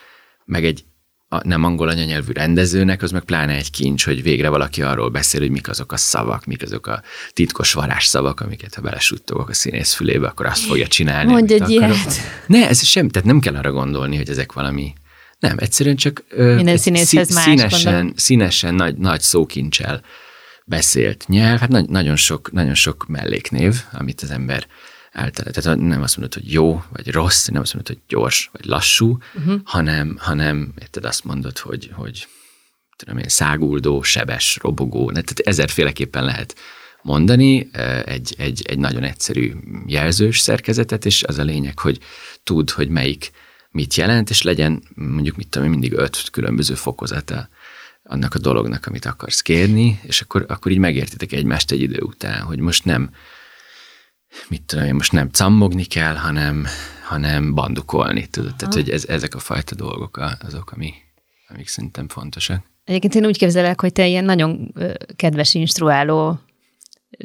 Meg 0.46 0.66
egy 0.66 0.86
a 1.34 1.42
nem 1.44 1.63
angol 1.63 1.90
anyanyelvű 1.90 2.32
rendezőnek, 2.32 3.02
az 3.02 3.12
meg 3.12 3.24
pláne 3.24 3.56
egy 3.56 3.72
kincs, 3.72 4.06
hogy 4.06 4.24
végre 4.24 4.50
valaki 4.50 4.82
arról 4.82 5.10
beszél, 5.10 5.40
hogy 5.40 5.52
mik 5.52 5.70
azok 5.70 5.92
a 5.92 5.98
szavak, 5.98 6.46
mik 6.46 6.62
azok 6.62 6.88
a 6.88 7.02
titkos 7.34 7.74
varázsszavak, 7.74 8.40
amiket 8.40 8.75
ha 8.75 8.82
belesuttogok 8.82 9.50
a 9.50 9.54
színész 9.54 9.94
fülébe, 9.94 10.28
akkor 10.28 10.46
azt 10.46 10.66
fogja 10.66 10.88
csinálni. 10.88 11.32
Mondj 11.32 11.54
egy 11.54 11.70
ilyet. 11.70 12.22
Ne, 12.48 12.68
ez 12.68 12.84
sem, 12.84 13.10
tehát 13.10 13.28
nem 13.28 13.40
kell 13.40 13.56
arra 13.56 13.72
gondolni, 13.72 14.16
hogy 14.16 14.30
ezek 14.30 14.54
valami 14.54 14.94
nem, 15.40 15.56
egyszerűen 15.60 15.96
csak 15.96 16.24
Minden 16.36 16.78
színészhez 16.78 17.28
szí- 17.28 17.36
más, 17.36 17.44
színesen, 17.44 18.13
színesen 18.16 18.75
nagy, 18.75 18.98
nagy 18.98 19.22
szókincsel 19.22 20.02
beszélt 20.66 21.25
nyelv, 21.28 21.60
hát 21.60 21.70
nagy, 21.70 21.90
nagyon, 21.90 22.16
sok, 22.16 22.52
nagyon 22.52 22.74
sok 22.74 23.06
melléknév, 23.08 23.75
amit 23.92 24.22
az 24.22 24.32
ember 24.32 24.68
általában, 25.13 25.62
tehát 25.62 25.79
nem 25.79 26.01
azt 26.01 26.17
mondod, 26.17 26.34
hogy 26.34 26.51
jó, 26.51 26.84
vagy 26.89 27.12
rossz, 27.12 27.48
nem 27.48 27.62
azt 27.62 27.74
mondod, 27.74 27.96
hogy 27.96 28.03
gyors, 28.08 28.50
vagy 28.51 28.65
lassú, 28.65 29.17
uh-huh. 29.36 29.62
hanem, 29.63 30.17
hanem 30.20 30.74
érted, 30.82 31.05
azt 31.05 31.24
mondod, 31.24 31.58
hogy, 31.58 31.91
hogy 31.93 32.27
tudom 32.96 33.17
én, 33.17 33.27
száguldó, 33.27 34.01
sebes, 34.01 34.60
robogó, 34.62 35.12
tehát 35.12 35.39
ezerféleképpen 35.39 36.25
lehet 36.25 36.55
mondani 37.01 37.70
egy, 38.05 38.36
egy, 38.38 38.62
egy 38.63 38.77
nagyon 38.79 39.03
egyszerű 39.03 39.53
jelzős 39.86 40.39
szerkezetet, 40.39 41.05
és 41.05 41.24
az 41.24 41.38
a 41.38 41.43
lényeg, 41.43 41.79
hogy 41.79 42.00
tud, 42.43 42.70
hogy 42.70 42.89
melyik 42.89 43.32
mit 43.72 43.96
jelent, 43.96 44.29
és 44.29 44.41
legyen 44.41 44.84
mondjuk, 44.96 45.36
mit 45.36 45.48
tudom 45.48 45.70
mindig 45.70 45.93
öt 45.93 46.29
különböző 46.32 46.74
fokozata 46.74 47.50
annak 48.03 48.34
a 48.34 48.39
dolognak, 48.39 48.86
amit 48.86 49.05
akarsz 49.05 49.41
kérni, 49.41 50.00
és 50.03 50.22
akkor, 50.22 50.46
akkor 50.48 50.72
így 50.72 50.77
megértitek 50.77 51.32
egymást 51.32 51.72
egy 51.72 51.82
idő 51.82 52.00
után, 52.01 52.41
hogy 52.41 52.60
most 52.60 52.86
nem 52.86 53.10
mit 54.48 54.62
tudom 54.62 54.86
én, 54.86 54.94
most 54.94 55.12
nem 55.12 55.30
cammogni 55.30 55.84
kell, 55.84 56.16
hanem, 56.16 56.66
hanem 57.04 57.54
bandukolni, 57.54 58.28
tudod? 58.28 58.56
Tehát, 58.56 58.74
hogy 58.74 58.90
ez, 58.90 59.06
ezek 59.08 59.36
a 59.36 59.40
fajta 59.40 59.75
dolgok 59.75 60.22
azok, 60.48 60.72
ami, 60.72 60.94
amik 61.50 61.68
szerintem 61.68 62.08
fontosak. 62.08 62.72
Egyébként 62.84 63.16
én 63.16 63.25
úgy 63.25 63.38
képzelek, 63.38 63.82
hogy 63.82 63.92
te 63.92 64.08
ilyen 64.08 64.25
nagyon 64.25 64.74
kedves 65.16 65.54
instruáló 65.54 66.40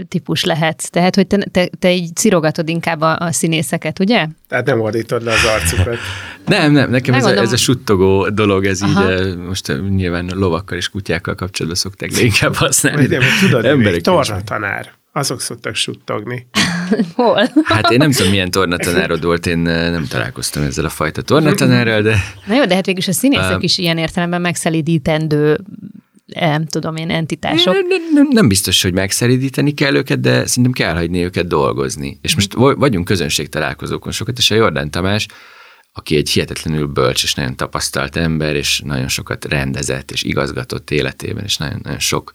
típus 0.09 0.45
lehetsz. 0.45 0.89
Tehát, 0.89 1.15
hogy 1.15 1.27
te, 1.27 1.39
te, 1.51 1.69
te 1.79 1.93
így 1.93 2.17
cirogatod 2.17 2.69
inkább 2.69 3.01
a, 3.01 3.19
a 3.19 3.33
színészeket, 3.33 3.99
ugye? 3.99 4.27
Tehát 4.49 4.67
nem 4.67 4.81
ordítod 4.81 5.23
le 5.23 5.33
az 5.33 5.45
arcukat. 5.45 5.99
nem, 6.47 6.73
nem, 6.73 6.91
nekem 6.91 7.15
ez 7.15 7.25
a, 7.25 7.37
ez 7.37 7.53
a 7.53 7.57
suttogó 7.57 8.29
dolog, 8.29 8.65
ez 8.65 8.83
Aha. 8.83 9.13
így 9.13 9.37
most 9.37 9.73
nyilván 9.89 10.31
lovakkal 10.35 10.77
és 10.77 10.89
kutyákkal 10.89 11.35
kapcsolatban 11.35 11.81
szokták 11.81 12.11
de 12.11 12.21
inkább 12.21 12.55
használni. 12.55 13.07
De, 13.07 13.19
de 13.19 13.25
tudod, 13.41 13.65
Emberek 13.65 14.01
tornatanár 14.01 14.93
azok 15.19 15.41
szoktak 15.41 15.75
suttogni. 15.75 16.47
Hol? 17.15 17.51
Hát 17.65 17.91
én 17.91 17.99
nem 17.99 18.11
tudom, 18.11 18.31
milyen 18.31 18.51
tornatanárod 18.51 19.25
volt, 19.25 19.47
én 19.47 19.59
nem 19.59 20.07
találkoztam 20.09 20.63
ezzel 20.63 20.85
a 20.85 20.89
fajta 20.89 21.23
tornatanárral, 21.23 22.03
de... 22.03 22.17
Na 22.47 22.55
jó, 22.55 22.65
de 22.65 22.75
hát 22.75 22.87
végülis 22.87 23.09
a 23.09 23.13
színészek 23.13 23.57
um, 23.57 23.63
is 23.63 23.79
ilyen 23.79 23.99
értelemben 23.99 24.41
megszelidítendő 24.41 25.59
nem 26.35 26.67
tudom 26.67 26.97
én, 26.97 27.11
entitások. 27.11 27.73
Nem, 27.75 27.87
nem, 27.87 28.03
nem, 28.13 28.29
nem 28.31 28.49
biztos, 28.49 28.83
hogy 28.83 28.93
megszeridíteni 28.93 29.75
kell 29.75 29.95
őket, 29.95 30.21
de 30.21 30.47
szerintem 30.47 30.73
kell 30.73 30.95
hagyni 30.95 31.25
őket 31.25 31.47
dolgozni. 31.47 32.19
És 32.23 32.35
most 32.35 32.55
vagyunk 32.55 33.05
közönségtalálkozókon 33.05 34.13
sokat, 34.13 34.39
és 34.39 34.51
a 34.51 34.55
Jordán 34.55 34.91
Tamás, 34.91 35.27
aki 35.93 36.17
egy 36.17 36.31
hihetetlenül 36.31 36.87
bölcs 36.87 37.23
és 37.23 37.35
nagyon 37.35 37.57
tapasztalt 37.57 38.17
ember, 38.17 38.57
és 38.57 38.81
nagyon 38.85 39.09
sokat 39.09 39.45
rendezett 39.45 40.11
és 40.11 40.23
igazgatott 40.23 40.91
életében, 40.91 41.45
és 41.45 41.57
nagyon, 41.57 41.81
nagyon 41.83 41.99
sok 41.99 42.33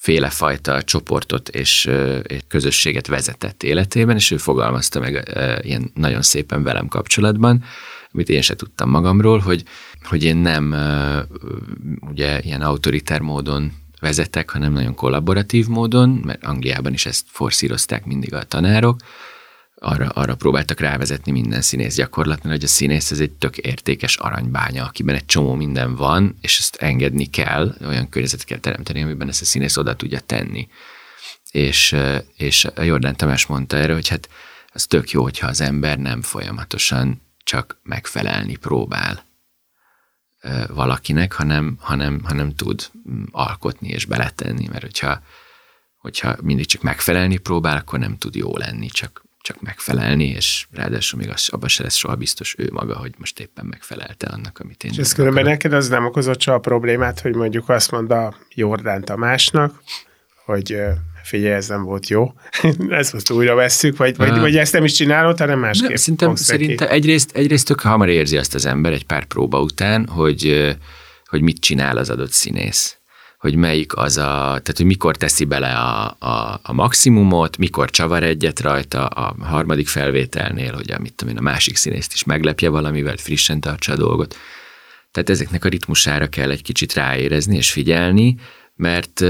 félefajta 0.00 0.82
csoportot 0.82 1.48
és, 1.48 1.90
közösséget 2.48 3.06
vezetett 3.06 3.62
életében, 3.62 4.16
és 4.16 4.30
ő 4.30 4.36
fogalmazta 4.36 5.00
meg 5.00 5.32
ilyen 5.62 5.90
nagyon 5.94 6.22
szépen 6.22 6.62
velem 6.62 6.88
kapcsolatban, 6.88 7.64
amit 8.12 8.28
én 8.28 8.42
se 8.42 8.54
tudtam 8.54 8.90
magamról, 8.90 9.38
hogy, 9.38 9.64
hogy 10.02 10.24
én 10.24 10.36
nem 10.36 10.74
ugye 12.00 12.40
ilyen 12.40 12.62
autoritár 12.62 13.20
módon 13.20 13.72
vezetek, 14.00 14.50
hanem 14.50 14.72
nagyon 14.72 14.94
kollaboratív 14.94 15.66
módon, 15.66 16.08
mert 16.08 16.44
Angliában 16.44 16.92
is 16.92 17.06
ezt 17.06 17.24
forszírozták 17.28 18.04
mindig 18.04 18.34
a 18.34 18.42
tanárok, 18.42 19.00
arra, 19.80 20.08
arra 20.08 20.34
próbáltak 20.34 20.80
rávezetni 20.80 21.32
minden 21.32 21.62
színész 21.62 21.94
gyakorlatban, 21.94 22.50
hogy 22.50 22.64
a 22.64 22.66
színész 22.66 23.10
ez 23.10 23.20
egy 23.20 23.30
tök 23.30 23.56
értékes 23.56 24.16
aranybánya, 24.16 24.84
akiben 24.84 25.14
egy 25.14 25.26
csomó 25.26 25.54
minden 25.54 25.94
van, 25.94 26.38
és 26.40 26.58
ezt 26.58 26.76
engedni 26.76 27.26
kell, 27.26 27.74
olyan 27.86 28.08
környezetet 28.08 28.46
kell 28.46 28.58
teremteni, 28.58 29.02
amiben 29.02 29.28
ezt 29.28 29.42
a 29.42 29.44
színész 29.44 29.76
oda 29.76 29.96
tudja 29.96 30.20
tenni. 30.20 30.68
És, 31.50 31.96
és 32.36 32.64
a 32.64 32.82
Jordán 32.82 33.16
Tamás 33.16 33.46
mondta 33.46 33.76
erre, 33.76 33.92
hogy 33.92 34.08
hát 34.08 34.28
az 34.72 34.86
tök 34.86 35.10
jó, 35.10 35.22
hogyha 35.22 35.46
az 35.46 35.60
ember 35.60 35.98
nem 35.98 36.22
folyamatosan 36.22 37.22
csak 37.44 37.80
megfelelni 37.82 38.56
próbál 38.56 39.24
valakinek, 40.68 41.32
hanem, 41.32 41.76
hanem, 41.80 42.20
hanem 42.24 42.54
tud 42.54 42.90
mm, 43.10 43.22
alkotni 43.30 43.88
és 43.88 44.04
beletenni, 44.04 44.66
mert 44.66 44.82
hogyha, 44.82 45.22
hogyha 45.96 46.36
mindig 46.42 46.66
csak 46.66 46.82
megfelelni 46.82 47.36
próbál, 47.36 47.76
akkor 47.76 47.98
nem 47.98 48.18
tud 48.18 48.34
jó 48.34 48.56
lenni, 48.56 48.86
csak 48.86 49.28
csak 49.42 49.60
megfelelni, 49.60 50.26
és 50.26 50.66
ráadásul 50.72 51.18
még 51.20 51.28
az, 51.28 51.48
abban 51.50 51.68
se 51.68 51.82
lesz 51.82 51.94
soha 51.94 52.14
biztos 52.14 52.54
ő 52.58 52.68
maga, 52.72 52.96
hogy 52.96 53.14
most 53.18 53.40
éppen 53.40 53.66
megfelelte 53.66 54.26
annak, 54.26 54.58
amit 54.58 54.84
én 54.84 54.90
És 54.90 54.98
ez 54.98 55.12
különben 55.12 55.44
neked 55.44 55.72
az 55.72 55.88
nem 55.88 56.04
okozott 56.04 56.40
soha 56.40 56.58
problémát, 56.58 57.20
hogy 57.20 57.34
mondjuk 57.34 57.68
azt 57.68 57.90
mond 57.90 58.10
a 58.10 58.34
Jordán 58.54 59.04
Tamásnak, 59.04 59.82
hogy 60.44 60.76
figyelj, 61.22 61.54
ez 61.54 61.68
nem 61.68 61.84
volt 61.84 62.08
jó, 62.08 62.32
ezt 62.88 63.12
most 63.12 63.30
újra 63.30 63.54
vesszük, 63.54 63.96
vagy, 63.96 64.16
vagy, 64.16 64.38
vagy 64.38 64.56
ezt 64.56 64.72
nem 64.72 64.84
is 64.84 64.92
csinálod, 64.92 65.38
hanem 65.38 65.58
másképp. 65.58 65.88
Nem, 65.88 65.96
szerintem, 65.96 66.34
szerintem 66.34 66.88
egyrészt, 66.90 67.36
egyrészt 67.36 67.66
tök 67.66 67.80
hamar 67.80 68.08
érzi 68.08 68.36
azt 68.36 68.54
az 68.54 68.66
ember 68.66 68.92
egy 68.92 69.06
pár 69.06 69.24
próba 69.24 69.60
után, 69.60 70.06
hogy, 70.06 70.74
hogy 71.24 71.40
mit 71.40 71.60
csinál 71.60 71.96
az 71.96 72.10
adott 72.10 72.32
színész 72.32 72.99
hogy 73.40 73.54
melyik 73.54 73.96
az 73.96 74.16
a, 74.16 74.22
tehát 74.32 74.76
hogy 74.76 74.86
mikor 74.86 75.16
teszi 75.16 75.44
bele 75.44 75.72
a, 75.72 76.16
a, 76.18 76.60
a 76.62 76.72
maximumot, 76.72 77.56
mikor 77.56 77.90
csavar 77.90 78.22
egyet 78.22 78.60
rajta 78.60 79.06
a 79.06 79.44
harmadik 79.44 79.88
felvételnél, 79.88 80.74
hogy 80.74 80.90
a, 80.92 80.98
mit 80.98 81.14
tudom 81.14 81.34
én, 81.34 81.40
a 81.40 81.42
másik 81.42 81.76
színészt 81.76 82.12
is 82.12 82.24
meglepje 82.24 82.68
valamivel, 82.68 83.16
frissen 83.16 83.60
tartsa 83.60 83.92
a 83.92 83.96
dolgot. 83.96 84.36
Tehát 85.10 85.30
ezeknek 85.30 85.64
a 85.64 85.68
ritmusára 85.68 86.28
kell 86.28 86.50
egy 86.50 86.62
kicsit 86.62 86.94
ráérezni 86.94 87.56
és 87.56 87.72
figyelni, 87.72 88.36
mert 88.76 89.20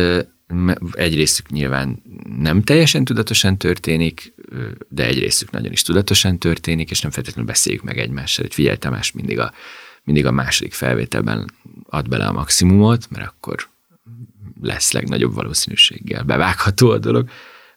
egy 0.92 1.14
részük 1.14 1.50
nyilván 1.50 2.02
nem 2.38 2.62
teljesen 2.62 3.04
tudatosan 3.04 3.56
történik, 3.56 4.34
de 4.88 5.06
egy 5.06 5.18
részük 5.18 5.50
nagyon 5.50 5.72
is 5.72 5.82
tudatosan 5.82 6.38
történik, 6.38 6.90
és 6.90 7.00
nem 7.00 7.10
feltétlenül 7.10 7.50
beszéljük 7.50 7.82
meg 7.82 7.98
egymással, 7.98 8.44
hogy 8.44 8.54
figyelj 8.54 8.76
Tamás 8.76 9.12
mindig 9.12 9.38
a, 9.38 9.52
mindig 10.04 10.26
a 10.26 10.30
második 10.30 10.72
felvételben 10.72 11.50
ad 11.84 12.08
bele 12.08 12.26
a 12.26 12.32
maximumot, 12.32 13.10
mert 13.10 13.26
akkor 13.26 13.68
lesz 14.62 14.92
legnagyobb 14.92 15.34
valószínűséggel 15.34 16.22
bevágható 16.22 16.90
a 16.90 16.98
dolog, 16.98 17.30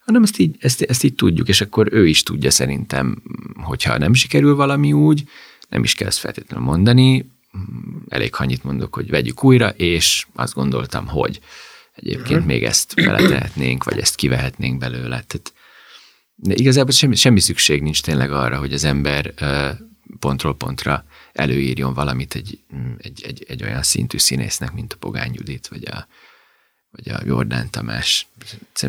hanem 0.06 0.24
ezt 0.24 0.40
így, 0.40 0.56
ezt, 0.60 0.82
ezt 0.82 1.04
így 1.04 1.16
tudjuk, 1.16 1.48
és 1.48 1.62
akkor 1.62 1.88
ő 1.92 2.08
is 2.08 2.24
tudja 2.24 2.52
szerintem, 2.52 3.22
hogyha 3.54 3.98
nem 3.98 4.14
sikerül 4.14 4.56
valami 4.56 4.94
úgy, 4.94 5.24
nem 5.70 5.84
is 5.84 5.94
kell 5.94 6.08
ezt 6.08 6.18
feltétlenül 6.20 6.66
mondani, 6.66 7.32
elég 8.10 8.30
annyit 8.38 8.64
mondok, 8.64 8.94
hogy 8.94 9.10
vegyük 9.10 9.44
újra, 9.44 9.70
és 9.70 10.26
azt 10.34 10.54
gondoltam, 10.54 11.08
hogy 11.08 11.40
egyébként 11.94 12.30
uh-huh. 12.30 12.46
még 12.46 12.64
ezt 12.64 12.96
beletehetnénk, 12.96 13.84
vagy 13.84 14.00
ezt 14.00 14.16
kivehetnénk 14.16 14.78
belőle. 14.78 15.24
Tehát, 15.28 15.54
de 16.36 16.54
igazából 16.54 16.92
semmi, 16.92 17.16
semmi 17.16 17.40
szükség 17.40 17.82
nincs 17.82 18.02
tényleg 18.02 18.32
arra, 18.32 18.58
hogy 18.58 18.74
az 18.74 18.84
ember 18.84 19.34
pontról 20.20 20.56
pontra 20.56 21.06
előírjon 21.34 21.94
valamit 21.94 22.36
egy, 22.36 22.60
egy, 22.98 23.24
egy, 23.26 23.46
egy 23.48 23.64
olyan 23.64 23.84
szintű 23.84 24.18
színésznek, 24.18 24.74
mint 24.74 24.94
a 24.94 24.98
Pogány 24.98 25.34
Judit, 25.34 25.68
vagy 25.68 25.88
a, 25.88 26.08
vagy 26.96 27.14
a 27.14 27.22
Jordán 27.26 27.68
Tamás. 27.72 28.28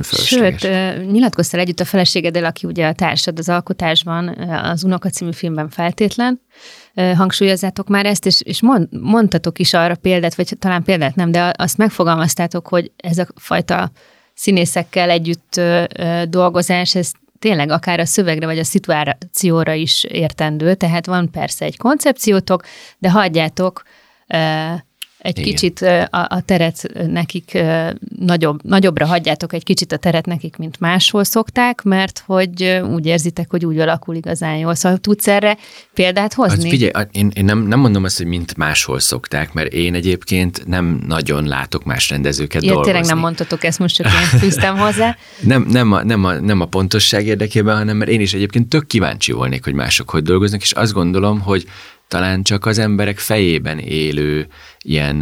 Sőt, 0.02 0.62
nyilatkoztál 1.10 1.60
együtt 1.60 1.80
a 1.80 1.84
feleségeddel, 1.84 2.44
aki 2.44 2.66
ugye 2.66 2.86
a 2.86 2.92
társad 2.92 3.38
az 3.38 3.48
alkotásban, 3.48 4.28
az 4.48 4.84
Unoka 4.84 5.08
című 5.08 5.32
filmben 5.32 5.68
feltétlen. 5.68 6.40
Hangsúlyozzátok 6.94 7.88
már 7.88 8.06
ezt, 8.06 8.26
és, 8.26 8.40
és 8.40 8.62
mond, 8.62 8.88
mondtatok 9.00 9.58
is 9.58 9.74
arra 9.74 9.94
példát, 9.94 10.34
vagy 10.34 10.56
talán 10.58 10.82
példát 10.82 11.14
nem, 11.14 11.30
de 11.30 11.52
azt 11.56 11.76
megfogalmaztátok, 11.76 12.68
hogy 12.68 12.92
ez 12.96 13.18
a 13.18 13.26
fajta 13.34 13.90
színészekkel 14.34 15.10
együtt 15.10 15.60
dolgozás, 16.28 16.94
ez 16.94 17.12
tényleg 17.38 17.70
akár 17.70 18.00
a 18.00 18.06
szövegre 18.06 18.46
vagy 18.46 18.58
a 18.58 18.64
szituációra 18.64 19.72
is 19.72 20.04
értendő, 20.04 20.74
tehát 20.74 21.06
van 21.06 21.30
persze 21.30 21.64
egy 21.64 21.76
koncepciótok, 21.76 22.64
de 22.98 23.10
hagyjátok 23.10 23.82
egy 25.24 25.38
Igen. 25.38 25.50
kicsit 25.50 25.80
a, 26.10 26.26
a 26.28 26.40
teret 26.44 26.88
nekik 27.06 27.58
nagyobb, 28.18 28.62
nagyobbra 28.62 29.06
hagyjátok 29.06 29.52
egy 29.52 29.62
kicsit 29.62 29.92
a 29.92 29.96
teret 29.96 30.26
nekik, 30.26 30.56
mint 30.56 30.80
máshol 30.80 31.24
szokták, 31.24 31.82
mert 31.82 32.22
hogy 32.26 32.80
úgy 32.92 33.06
érzitek, 33.06 33.50
hogy 33.50 33.64
úgy 33.64 33.78
alakul 33.78 34.14
igazán 34.14 34.56
jól. 34.56 34.74
Szóval 34.74 34.98
tudsz 34.98 35.28
erre 35.28 35.56
példát 35.94 36.34
hozni? 36.34 36.62
Hát 36.62 36.68
figyelj, 36.68 37.06
én, 37.12 37.30
én 37.34 37.44
nem, 37.44 37.58
nem 37.58 37.80
mondom 37.80 38.04
azt, 38.04 38.16
hogy 38.16 38.26
mint 38.26 38.56
máshol 38.56 39.00
szokták, 39.00 39.52
mert 39.52 39.72
én 39.72 39.94
egyébként 39.94 40.66
nem 40.66 41.02
nagyon 41.06 41.46
látok 41.46 41.84
más 41.84 42.10
rendezőket 42.10 42.62
Ilyet 42.62 42.74
dolgozni. 42.74 42.92
tényleg 42.92 43.14
nem 43.14 43.22
mondhatok 43.22 43.64
ezt, 43.64 43.78
most 43.78 43.94
csak 43.94 44.06
én 44.06 44.38
fűztem 44.38 44.78
hozzá. 44.78 45.16
nem, 45.40 45.66
nem, 45.70 45.92
a, 45.92 46.02
nem, 46.02 46.24
a, 46.24 46.32
nem 46.32 46.60
a 46.60 46.66
pontosság 46.66 47.26
érdekében, 47.26 47.76
hanem 47.76 47.96
mert 47.96 48.10
én 48.10 48.20
is 48.20 48.34
egyébként 48.34 48.68
tök 48.68 48.86
kíváncsi 48.86 49.32
volnék, 49.32 49.64
hogy 49.64 49.74
mások 49.74 50.10
hogy 50.10 50.22
dolgoznak, 50.22 50.60
és 50.60 50.72
azt 50.72 50.92
gondolom, 50.92 51.40
hogy 51.40 51.66
talán 52.14 52.42
csak 52.42 52.66
az 52.66 52.78
emberek 52.78 53.18
fejében 53.18 53.78
élő 53.78 54.46
ilyen 54.78 55.18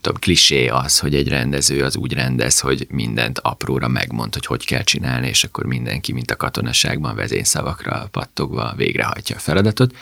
tudom, 0.00 0.18
klisé 0.18 0.68
az, 0.68 0.98
hogy 0.98 1.14
egy 1.14 1.28
rendező 1.28 1.82
az 1.84 1.96
úgy 1.96 2.12
rendez, 2.12 2.60
hogy 2.60 2.86
mindent 2.90 3.38
apróra 3.38 3.88
megmond, 3.88 4.34
hogy 4.34 4.46
hogy 4.46 4.66
kell 4.66 4.82
csinálni, 4.82 5.28
és 5.28 5.44
akkor 5.44 5.64
mindenki, 5.64 6.12
mint 6.12 6.30
a 6.30 6.36
katonaságban 6.36 7.14
vezényszavakra 7.14 8.08
pattogva 8.10 8.72
végrehajtja 8.76 9.36
a 9.36 9.38
feladatot. 9.38 9.96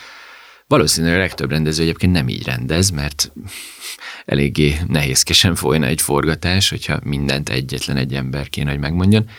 Valószínűleg 0.67 1.15
a 1.15 1.19
legtöbb 1.19 1.49
rendező 1.49 1.81
egyébként 1.81 2.11
nem 2.11 2.29
így 2.29 2.43
rendez, 2.43 2.89
mert 2.89 3.31
eléggé 4.25 4.75
nehézkesen 4.87 5.55
folyna 5.55 5.85
egy 5.85 6.01
forgatás, 6.01 6.69
hogyha 6.69 6.99
mindent 7.03 7.49
egyetlen 7.49 7.97
egy 7.97 8.13
ember 8.13 8.49
kéne, 8.49 8.69
hogy 8.69 8.79
megmondjon 8.79 9.29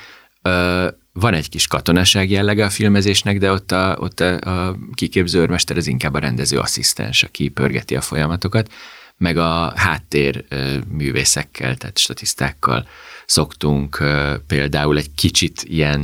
van 1.20 1.35
egy 1.35 1.48
kis 1.48 1.66
katonaság 1.66 2.31
jellege 2.31 2.64
a 2.64 2.70
filmezésnek, 2.70 3.38
de 3.38 3.52
ott 3.52 3.72
a, 3.72 3.96
ott 4.00 4.20
a, 4.20 4.66
a 4.68 4.76
kiképző 4.94 5.40
őrmester 5.40 5.76
az 5.76 5.87
inkább 5.87 6.14
a 6.14 6.18
rendező 6.18 6.59
asszisztens, 6.59 7.22
aki 7.22 7.48
pörgeti 7.48 7.96
a 7.96 8.00
folyamatokat, 8.00 8.72
meg 9.16 9.37
a 9.37 9.72
háttér 9.76 10.44
művészekkel, 10.88 11.76
tehát 11.76 11.98
statisztákkal 11.98 12.88
szoktunk 13.26 14.04
például 14.46 14.96
egy 14.96 15.11
kicsit 15.14 15.62
ilyen 15.62 16.00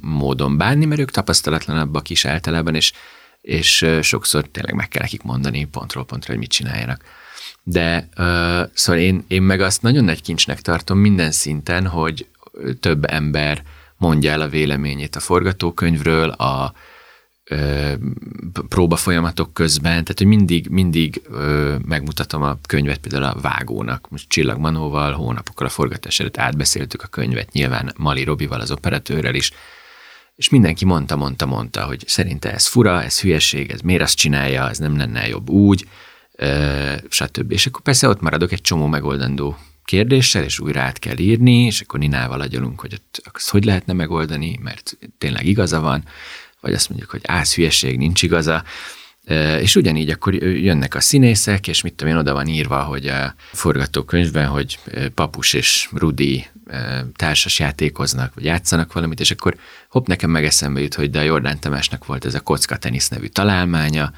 módon 0.00 0.56
bánni, 0.56 0.84
mert 0.84 1.00
ők 1.00 1.10
tapasztalatlanabbak 1.10 2.10
is 2.10 2.24
általában, 2.24 2.74
és, 2.74 2.92
és 3.40 3.86
sokszor 4.02 4.48
tényleg 4.48 4.74
meg 4.74 4.88
kell 4.88 5.02
nekik 5.02 5.22
mondani 5.22 5.64
pontról 5.64 6.04
pontra, 6.04 6.30
hogy 6.30 6.40
mit 6.40 6.50
csináljanak. 6.50 7.04
De 7.62 8.08
szóval 8.72 9.02
én, 9.02 9.24
én 9.28 9.42
meg 9.42 9.60
azt 9.60 9.82
nagyon 9.82 10.04
nagy 10.04 10.22
kincsnek 10.22 10.60
tartom 10.60 10.98
minden 10.98 11.30
szinten, 11.30 11.86
hogy 11.86 12.26
több 12.80 13.04
ember 13.04 13.62
mondja 13.96 14.30
el 14.30 14.40
a 14.40 14.48
véleményét 14.48 15.16
a 15.16 15.20
forgatókönyvről, 15.20 16.28
a 16.28 16.72
ö, 17.44 17.92
próba 18.68 18.96
folyamatok 18.96 19.54
közben, 19.54 19.90
tehát 19.90 20.18
hogy 20.18 20.26
mindig, 20.26 20.68
mindig 20.68 21.22
ö, 21.30 21.74
megmutatom 21.84 22.42
a 22.42 22.58
könyvet 22.68 22.98
például 22.98 23.24
a 23.24 23.40
vágónak. 23.40 24.10
Most 24.10 24.28
Csillag 24.28 24.58
Manóval 24.58 25.12
hónapokkal 25.12 25.66
a 25.66 25.70
forgatás 25.70 26.20
előtt 26.20 26.38
átbeszéltük 26.38 27.02
a 27.02 27.06
könyvet, 27.06 27.52
nyilván 27.52 27.92
Mali 27.96 28.24
Robival, 28.24 28.60
az 28.60 28.70
operatőrrel 28.70 29.34
is, 29.34 29.52
és 30.34 30.48
mindenki 30.48 30.84
mondta, 30.84 31.16
mondta, 31.16 31.46
mondta, 31.46 31.84
hogy 31.84 32.04
szerinte 32.06 32.52
ez 32.52 32.66
fura, 32.66 33.02
ez 33.02 33.20
hülyeség, 33.20 33.70
ez 33.70 33.80
miért 33.80 34.02
azt 34.02 34.16
csinálja, 34.16 34.68
ez 34.68 34.78
nem 34.78 34.96
lenne 34.96 35.28
jobb 35.28 35.48
úgy, 35.48 35.88
ö, 36.32 36.92
stb. 37.08 37.52
És 37.52 37.66
akkor 37.66 37.80
persze 37.80 38.08
ott 38.08 38.20
maradok 38.20 38.52
egy 38.52 38.60
csomó 38.60 38.86
megoldandó 38.86 39.56
kérdéssel, 39.84 40.44
és 40.44 40.58
újra 40.58 40.80
át 40.80 40.98
kell 40.98 41.18
írni, 41.18 41.64
és 41.64 41.80
akkor 41.80 41.98
Ninával 41.98 42.40
agyalunk, 42.40 42.80
hogy 42.80 43.00
azt 43.32 43.50
hogy 43.50 43.64
lehetne 43.64 43.92
megoldani, 43.92 44.58
mert 44.62 44.98
tényleg 45.18 45.46
igaza 45.46 45.80
van, 45.80 46.04
vagy 46.60 46.72
azt 46.72 46.88
mondjuk, 46.88 47.10
hogy 47.10 47.20
ász 47.24 47.54
hülyeség, 47.54 47.98
nincs 47.98 48.22
igaza, 48.22 48.64
és 49.60 49.76
ugyanígy 49.76 50.10
akkor 50.10 50.34
jönnek 50.34 50.94
a 50.94 51.00
színészek, 51.00 51.68
és 51.68 51.80
mit 51.80 51.94
tudom 51.94 52.14
én, 52.14 52.18
oda 52.18 52.32
van 52.32 52.46
írva, 52.46 52.82
hogy 52.82 53.06
a 53.06 53.34
forgatókönyvben, 53.52 54.46
hogy 54.46 54.78
Papus 55.14 55.52
és 55.52 55.88
Rudi 55.92 56.46
társas 57.16 57.58
játékoznak, 57.58 58.34
vagy 58.34 58.44
játszanak 58.44 58.92
valamit, 58.92 59.20
és 59.20 59.30
akkor 59.30 59.56
hopp, 59.88 60.06
nekem 60.06 60.30
meg 60.30 60.44
eszembe 60.44 60.80
jut, 60.80 60.94
hogy 60.94 61.10
de 61.10 61.18
a 61.18 61.22
Jordán 61.22 61.60
Tamásnak 61.60 62.06
volt 62.06 62.24
ez 62.24 62.34
a 62.34 62.40
kocka 62.40 62.76
tenisz 62.76 63.08
nevű 63.08 63.26
találmánya, 63.26 64.12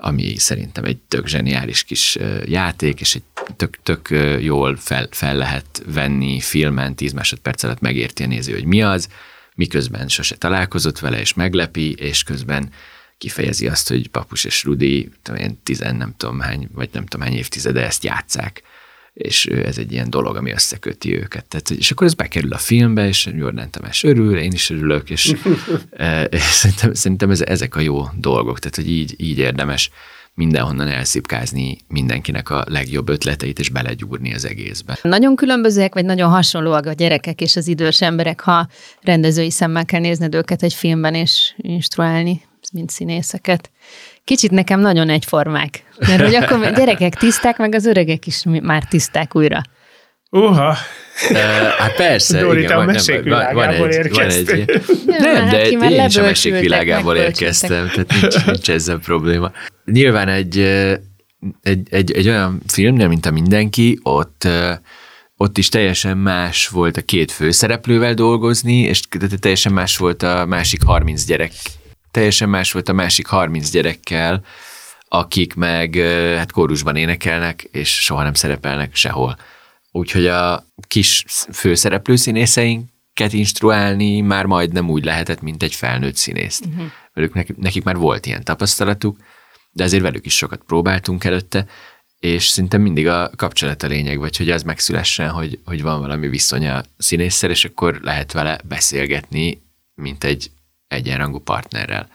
ami 0.00 0.36
szerintem 0.36 0.84
egy 0.84 0.96
tök 0.96 1.26
zseniális 1.26 1.82
kis 1.82 2.18
játék, 2.44 3.00
és 3.00 3.14
egy 3.14 3.22
tök, 3.56 3.78
tök 3.82 4.08
jól 4.40 4.76
fel, 4.76 5.08
fel 5.10 5.36
lehet 5.36 5.82
venni 5.86 6.40
filmen, 6.40 6.94
10 6.94 7.12
másodperc 7.12 7.62
alatt 7.62 7.80
megérti 7.80 8.22
a 8.22 8.26
néző, 8.26 8.52
hogy 8.52 8.64
mi 8.64 8.82
az, 8.82 9.08
miközben 9.54 10.08
sose 10.08 10.36
találkozott 10.36 10.98
vele, 10.98 11.20
és 11.20 11.34
meglepi, 11.34 11.94
és 11.94 12.22
közben 12.22 12.70
kifejezi 13.18 13.68
azt, 13.68 13.88
hogy 13.88 14.08
Papus 14.08 14.44
és 14.44 14.64
Rudi, 14.64 15.10
tudom 15.22 15.40
én, 15.40 15.58
tizen 15.62 15.96
nem 15.96 16.14
tudom 16.16 16.40
hány, 16.40 16.68
vagy 16.72 16.88
nem 16.92 17.06
tudom 17.06 17.26
hány 17.26 17.36
évtizede 17.36 17.84
ezt 17.84 18.04
játszák 18.04 18.62
és 19.18 19.46
ez 19.46 19.78
egy 19.78 19.92
ilyen 19.92 20.10
dolog, 20.10 20.36
ami 20.36 20.50
összeköti 20.50 21.16
őket. 21.16 21.44
Tehát, 21.44 21.70
és 21.70 21.90
akkor 21.90 22.06
ez 22.06 22.14
bekerül 22.14 22.52
a 22.52 22.58
filmbe, 22.58 23.06
és 23.06 23.28
Jordán 23.36 23.70
Tamás 23.70 24.04
örül, 24.04 24.38
én 24.38 24.52
is 24.52 24.70
örülök, 24.70 25.10
és, 25.10 25.34
és 26.30 26.40
szerintem, 26.40 26.94
szerintem 26.94 27.30
ez, 27.30 27.40
ezek 27.40 27.76
a 27.76 27.80
jó 27.80 28.04
dolgok, 28.16 28.58
tehát 28.58 28.76
hogy 28.76 28.90
így, 28.90 29.14
így 29.16 29.38
érdemes 29.38 29.90
mindenhonnan 30.34 30.88
elszipkázni 30.88 31.78
mindenkinek 31.88 32.50
a 32.50 32.64
legjobb 32.68 33.08
ötleteit, 33.08 33.58
és 33.58 33.68
belegyúrni 33.68 34.34
az 34.34 34.44
egészbe. 34.44 34.98
Nagyon 35.02 35.36
különbözőek, 35.36 35.94
vagy 35.94 36.04
nagyon 36.04 36.30
hasonlóak 36.30 36.86
a 36.86 36.92
gyerekek 36.92 37.40
és 37.40 37.56
az 37.56 37.66
idős 37.66 38.02
emberek, 38.02 38.40
ha 38.40 38.68
rendezői 39.00 39.50
szemmel 39.50 39.84
kell 39.84 40.00
nézned 40.00 40.34
őket 40.34 40.62
egy 40.62 40.74
filmben, 40.74 41.14
és 41.14 41.54
instruálni, 41.56 42.42
mint 42.72 42.90
színészeket. 42.90 43.70
Kicsit 44.28 44.50
nekem 44.50 44.80
nagyon 44.80 45.08
egyformák. 45.08 45.82
Mert 45.98 46.22
hogy 46.22 46.34
akkor 46.34 46.62
a 46.62 46.70
gyerekek 46.78 47.14
tiszták, 47.14 47.56
meg 47.56 47.74
az 47.74 47.86
öregek 47.86 48.26
is 48.26 48.42
már 48.62 48.84
tiszták 48.84 49.36
újra. 49.36 49.60
Uha! 50.30 50.76
Uh, 51.30 51.38
hát 51.78 51.96
persze. 51.96 52.40
Dori, 52.40 52.62
igen, 52.62 52.76
van, 52.76 52.86
nem, 52.86 53.22
van, 53.24 53.54
van, 53.54 53.68
egy, 53.68 54.10
van 54.10 54.28
egy, 54.30 54.46
nem, 55.06 55.32
nem 55.32 55.48
de 55.48 55.56
hát 55.56 55.66
én 55.90 56.22
a 56.22 56.26
mesék 56.26 56.58
világából 56.58 57.16
érkeztem, 57.16 57.88
tehát 57.88 58.20
nincs, 58.20 58.46
nincs 58.46 58.70
ezzel 58.70 58.98
probléma. 58.98 59.52
Nyilván 59.84 60.28
egy, 60.28 60.58
egy, 61.62 61.86
egy, 61.90 62.12
egy 62.12 62.28
olyan 62.28 62.62
filmnél, 62.66 63.08
mint 63.08 63.26
a 63.26 63.30
mindenki, 63.30 63.98
ott 64.02 64.48
ott 65.40 65.58
is 65.58 65.68
teljesen 65.68 66.18
más 66.18 66.68
volt 66.68 66.96
a 66.96 67.02
két 67.02 67.32
főszereplővel 67.32 68.14
dolgozni, 68.14 68.80
és 68.80 69.00
teljesen 69.40 69.72
más 69.72 69.96
volt 69.96 70.22
a 70.22 70.46
másik 70.46 70.82
30 70.82 71.24
gyerek, 71.24 71.52
teljesen 72.18 72.48
más 72.48 72.72
volt 72.72 72.88
a 72.88 72.92
másik 72.92 73.26
30 73.26 73.70
gyerekkel, 73.70 74.44
akik 75.08 75.54
meg 75.54 75.94
hát 76.36 76.52
kórusban 76.52 76.96
énekelnek, 76.96 77.62
és 77.62 78.04
soha 78.04 78.22
nem 78.22 78.34
szerepelnek 78.34 78.94
sehol. 78.94 79.38
Úgyhogy 79.90 80.26
a 80.26 80.64
kis 80.88 81.24
főszereplő 81.52 82.16
színészeinket 82.16 83.32
instruálni 83.32 84.20
már 84.20 84.44
majdnem 84.44 84.90
úgy 84.90 85.04
lehetett, 85.04 85.40
mint 85.40 85.62
egy 85.62 85.74
felnőtt 85.74 86.16
színészt. 86.16 86.64
Uh-huh. 86.64 86.86
Velük, 87.12 87.34
nekik, 87.34 87.56
nekik 87.56 87.84
már 87.84 87.96
volt 87.96 88.26
ilyen 88.26 88.44
tapasztalatuk, 88.44 89.18
de 89.70 89.84
azért 89.84 90.02
velük 90.02 90.26
is 90.26 90.36
sokat 90.36 90.62
próbáltunk 90.66 91.24
előtte, 91.24 91.66
és 92.18 92.46
szinte 92.46 92.78
mindig 92.78 93.06
a 93.06 93.30
kapcsolat 93.36 93.82
a 93.82 93.86
lényeg, 93.86 94.18
vagy 94.18 94.36
hogy 94.36 94.50
az 94.50 94.62
megszülessen, 94.62 95.30
hogy, 95.30 95.58
hogy 95.64 95.82
van 95.82 96.00
valami 96.00 96.28
viszony 96.28 96.68
a 96.68 96.82
színésszel, 96.96 97.50
és 97.50 97.64
akkor 97.64 97.98
lehet 98.02 98.32
vele 98.32 98.60
beszélgetni, 98.64 99.62
mint 99.94 100.24
egy 100.24 100.50
egyenrangú 100.88 101.38
partnerrel. 101.38 102.08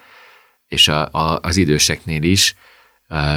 És 0.68 0.88
a, 0.88 1.10
a, 1.12 1.40
az 1.42 1.58
időseknél 1.58 2.24
is, 2.24 2.56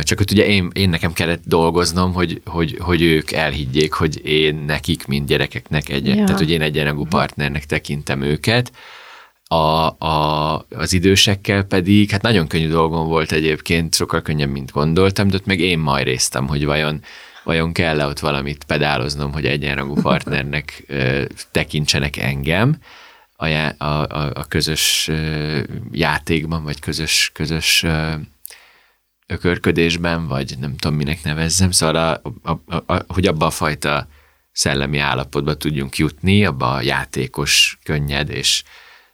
csak 0.01 0.19
hogy 0.19 0.33
ugye 0.33 0.47
én, 0.47 0.71
én 0.73 0.89
nekem 0.89 1.13
kellett 1.13 1.43
dolgoznom, 1.45 2.13
hogy, 2.13 2.41
hogy, 2.45 2.77
hogy 2.81 3.03
ők 3.03 3.33
elhiggyék, 3.33 3.93
hogy 3.93 4.27
én 4.27 4.55
nekik, 4.55 5.07
mint 5.07 5.27
gyerekeknek, 5.27 5.89
egy, 5.89 6.07
ja. 6.07 6.15
tehát 6.15 6.39
hogy 6.39 6.51
én 6.51 6.63
egyenrangú 6.63 7.05
partnernek 7.05 7.65
tekintem 7.65 8.23
őket, 8.23 8.73
a, 9.49 9.89
a, 10.07 10.67
az 10.71 10.93
idősekkel 10.93 11.63
pedig, 11.63 12.11
hát 12.11 12.23
nagyon 12.23 12.47
könnyű 12.47 12.69
dolgom 12.69 13.07
volt 13.07 13.33
egyébként, 13.33 13.95
sokkal 13.95 14.23
könnyebb, 14.23 14.51
mint 14.51 14.71
gondoltam, 14.71 15.29
de 15.29 15.37
ott 15.37 15.47
meg 15.47 15.61
én 15.61 15.79
majd 15.79 16.07
résztem, 16.07 16.47
hogy 16.47 16.65
vajon, 16.65 17.03
vajon 17.45 17.73
kell-e 17.73 18.07
ott 18.07 18.19
valamit 18.19 18.65
pedáloznom, 18.65 19.33
hogy 19.33 19.47
egyenrangú 19.47 19.95
partnernek 19.95 20.85
ö, 20.87 21.25
tekintsenek 21.51 22.17
engem 22.17 22.77
a, 23.37 23.47
a, 23.85 24.31
a, 24.35 24.45
közös 24.49 25.11
játékban, 25.91 26.65
vagy 26.65 26.81
közös, 26.81 27.31
közös 27.35 27.85
ökörködésben, 29.27 30.27
vagy 30.27 30.55
nem 30.61 30.77
tudom, 30.77 30.97
minek 30.97 31.23
nevezzem, 31.23 31.71
szóval 31.71 31.97
a, 31.97 32.21
a, 32.43 32.75
a, 32.77 32.95
a, 32.95 33.05
hogy 33.09 33.27
abba 33.27 33.47
a 33.47 33.51
fajta 33.51 34.07
szellemi 34.53 34.99
állapotba 34.99 35.55
tudjunk 35.55 35.97
jutni, 35.97 36.45
abba 36.45 36.73
a 36.73 36.81
játékos, 36.81 37.79
könnyed 37.85 38.31
és 38.31 38.63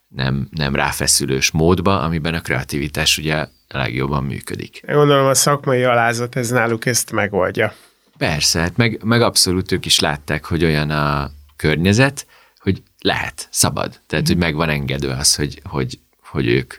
nem, 0.09 0.49
nem 0.51 0.75
ráfeszülős 0.75 1.51
módba, 1.51 2.01
amiben 2.01 2.35
a 2.35 2.41
kreativitás 2.41 3.19
ugye 3.19 3.47
legjobban 3.69 4.25
működik. 4.25 4.83
Én 4.89 4.95
gondolom 4.95 5.27
a 5.27 5.35
szakmai 5.35 5.83
alázat 5.83 6.37
ez 6.37 6.51
náluk 6.51 6.87
ezt 6.87 7.13
megoldja. 7.13 7.75
Persze, 8.19 8.61
hát 8.61 8.77
meg, 8.77 9.01
meg 9.05 9.23
abszolút 9.23 9.73
ők 9.73 9.87
is 9.87 10.01
látták, 10.01 10.45
hogy 10.45 10.65
olyan 10.65 10.91
a 10.91 11.31
környezet, 11.57 12.27
lehet, 13.03 13.49
szabad. 13.51 14.01
Tehát, 14.07 14.27
hogy 14.27 14.37
meg 14.37 14.55
van 14.55 14.69
engedve 14.69 15.17
az, 15.17 15.35
hogy, 15.35 15.61
hogy, 15.65 15.99
hogy 16.23 16.47
ők 16.47 16.75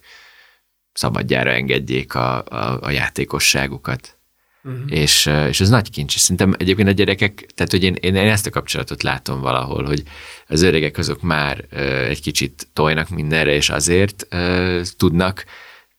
szabadjára 0.93 1.51
engedjék 1.51 2.15
a, 2.15 2.45
a, 2.45 2.79
a 2.81 2.89
játékosságukat. 2.89 4.17
Uh-huh. 4.63 4.83
És, 4.87 5.25
és 5.47 5.59
ez 5.59 5.69
nagy 5.69 5.89
kincs. 5.89 6.17
Szerintem 6.17 6.53
egyébként 6.57 6.87
a 6.87 6.91
gyerekek, 6.91 7.45
tehát 7.55 7.71
hogy 7.71 7.83
én, 7.83 7.93
én 7.93 8.15
ezt 8.15 8.45
a 8.45 8.49
kapcsolatot 8.49 9.03
látom 9.03 9.41
valahol, 9.41 9.83
hogy 9.83 10.03
az 10.47 10.61
öregek 10.61 10.97
azok 10.97 11.21
már 11.21 11.65
uh, 11.71 11.79
egy 12.07 12.21
kicsit 12.21 12.67
tojnak 12.73 13.09
mindenre, 13.09 13.53
és 13.53 13.69
azért 13.69 14.27
uh, 14.31 14.81
tudnak 14.97 15.45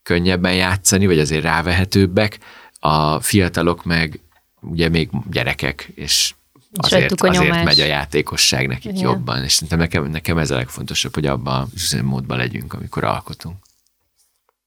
könnyebben 0.02 0.54
játszani, 0.54 1.06
vagy 1.06 1.18
azért 1.18 1.42
rávehetőbbek. 1.42 2.38
A 2.80 3.20
fiatalok 3.20 3.84
meg 3.84 4.20
ugye 4.60 4.88
még 4.88 5.10
gyerekek, 5.30 5.90
és 5.94 6.34
azért, 6.78 7.20
azért 7.22 7.64
megy 7.64 7.80
a 7.80 7.84
játékosság 7.84 8.66
nekik 8.66 8.90
Igen. 8.90 9.02
jobban, 9.02 9.44
és 9.44 9.52
szerintem 9.52 9.78
nekem, 9.78 10.04
nekem 10.04 10.38
ez 10.38 10.50
a 10.50 10.54
legfontosabb, 10.54 11.14
hogy 11.14 11.26
abban 11.26 11.68
a 11.90 12.02
módban 12.02 12.36
legyünk, 12.36 12.72
amikor 12.72 13.04
alkotunk. 13.04 13.56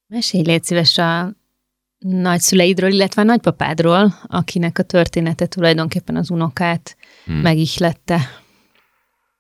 Mesélj 0.08 0.44
légy 0.44 0.64
szíves 0.64 0.98
a 0.98 1.34
nagyszüleidről, 1.98 2.92
illetve 2.92 3.22
a 3.22 3.26
nagypapádról, 3.26 4.14
akinek 4.28 4.80
a 4.80 4.84
története 4.84 5.46
tulajdonképpen 5.46 6.16
az 6.16 6.30
unokát 6.30 6.98
hmm. 7.26 7.36
megihlette. 7.36 8.46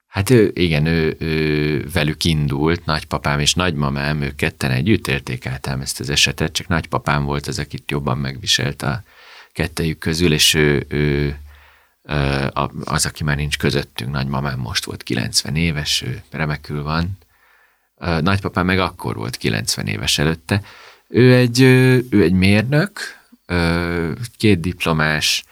Hát 0.07 0.29
ő, 0.29 0.51
igen, 0.53 0.85
ő, 0.85 1.15
ő 1.19 1.85
velük 1.93 2.23
indult, 2.23 2.85
nagypapám 2.85 3.39
és 3.39 3.53
nagymamám, 3.53 4.21
ők 4.21 4.35
ketten 4.35 4.71
együtt 4.71 5.07
érték 5.07 5.45
át 5.45 5.67
ezt 5.81 5.99
az 5.99 6.09
esetet, 6.09 6.53
csak 6.53 6.67
nagypapám 6.67 7.23
volt 7.23 7.47
az, 7.47 7.59
akit 7.59 7.91
jobban 7.91 8.17
megviselt 8.17 8.81
a 8.81 9.03
kettejük 9.53 9.97
közül, 9.97 10.33
és 10.33 10.53
ő, 10.53 10.85
ő 10.89 11.37
az, 12.83 13.05
aki 13.05 13.23
már 13.23 13.35
nincs 13.35 13.57
közöttünk, 13.57 14.11
nagymamám 14.11 14.59
most 14.59 14.85
volt 14.85 15.03
90 15.03 15.55
éves, 15.55 16.01
ő 16.01 16.23
remekül 16.29 16.83
van, 16.83 17.17
nagypapám 18.21 18.65
meg 18.65 18.79
akkor 18.79 19.15
volt 19.15 19.37
90 19.37 19.87
éves 19.87 20.17
előtte. 20.17 20.61
Ő 21.07 21.35
egy, 21.35 21.61
ő 22.09 22.21
egy 22.21 22.33
mérnök, 22.33 22.99
két 24.37 24.59
diplomás, 24.59 25.43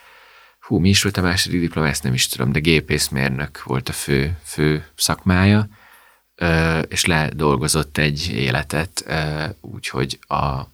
hú, 0.60 0.78
mi 0.78 0.90
is 0.90 1.04
volt 1.04 1.18
a 1.18 1.22
második 1.22 1.60
diploma, 1.60 1.88
ezt 1.88 2.04
nem 2.04 2.14
is 2.14 2.28
tudom, 2.28 2.52
de 2.52 2.60
gépészmérnök 2.60 3.64
volt 3.64 3.90
a 3.90 3.94
fő, 3.94 4.38
fő 4.44 4.86
szakmája, 4.96 5.68
és 6.88 7.06
ledolgozott 7.06 7.98
egy 7.98 8.32
életet, 8.32 9.14
úgyhogy 9.62 10.20
a, 10.28 10.74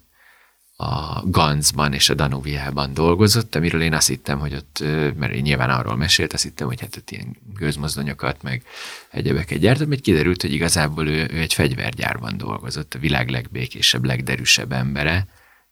a 0.76 1.22
Ganzban 1.24 1.92
és 1.92 2.08
a 2.08 2.14
Danuviában 2.14 2.94
dolgozott, 2.94 3.54
amiről 3.54 3.82
én 3.82 3.94
azt 3.94 4.08
hittem, 4.08 4.38
hogy 4.38 4.54
ott, 4.54 4.84
mert 5.16 5.32
én 5.32 5.42
nyilván 5.42 5.70
arról 5.70 5.96
mesélt, 5.96 6.32
azt 6.32 6.42
hittem, 6.42 6.66
hogy 6.66 6.80
hát 6.80 6.96
ott 6.96 7.10
ilyen 7.10 7.36
gőzmozdonyokat, 7.54 8.42
meg 8.42 8.62
egyebeket 9.10 9.58
gyártott, 9.58 9.88
mert 9.88 10.00
kiderült, 10.00 10.40
hogy 10.40 10.52
igazából 10.52 11.08
ő, 11.08 11.28
ő 11.32 11.40
egy 11.40 11.54
fegyvergyárban 11.54 12.36
dolgozott, 12.36 12.94
a 12.94 12.98
világ 12.98 13.28
legbékésebb, 13.28 14.04
legderűsebb 14.04 14.72
embere, 14.72 15.26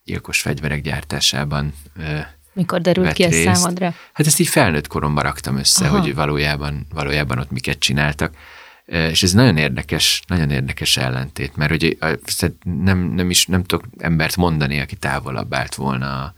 gyilkos 0.04 0.40
fegyverek 0.40 0.82
gyártásában 0.82 1.74
Mikor 2.52 2.80
derült 2.80 3.12
ki 3.12 3.22
ez 3.22 3.34
számodra? 3.34 3.94
Hát 4.12 4.26
ezt 4.26 4.38
így 4.38 4.48
felnőtt 4.48 4.86
koromban 4.86 5.22
raktam 5.22 5.56
össze, 5.56 5.86
Aha. 5.86 6.00
hogy 6.00 6.14
valójában, 6.14 6.86
valójában 6.94 7.38
ott 7.38 7.50
miket 7.50 7.78
csináltak. 7.78 8.34
És 8.90 9.22
ez 9.22 9.32
nagyon 9.32 9.56
érdekes, 9.56 10.22
nagyon 10.26 10.50
érdekes 10.50 10.96
ellentét, 10.96 11.56
mert 11.56 11.70
hogy 11.70 11.98
nem, 12.64 12.98
nem 12.98 13.30
is 13.30 13.46
nem 13.46 13.64
tudok 13.64 13.86
embert 13.98 14.36
mondani, 14.36 14.80
aki 14.80 14.96
távolabb 14.96 15.54
állt 15.54 15.74
volna 15.74 16.34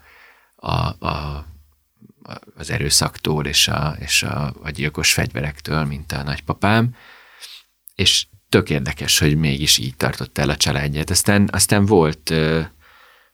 a, 0.56 1.06
a, 1.06 1.46
az 2.56 2.70
erőszaktól 2.70 3.46
és, 3.46 3.68
a, 3.68 3.96
és 3.98 4.22
a, 4.22 4.54
a 4.62 4.70
gyilkos 4.70 5.12
fegyverektől, 5.12 5.84
mint 5.84 6.12
a 6.12 6.22
nagypapám, 6.22 6.94
és 7.94 8.26
tök 8.48 8.70
érdekes, 8.70 9.18
hogy 9.18 9.36
mégis 9.36 9.78
így 9.78 9.96
tartott 9.96 10.38
el 10.38 10.50
a 10.50 10.56
családját. 10.56 11.10
Aztán, 11.10 11.48
aztán 11.52 11.86
volt, 11.86 12.34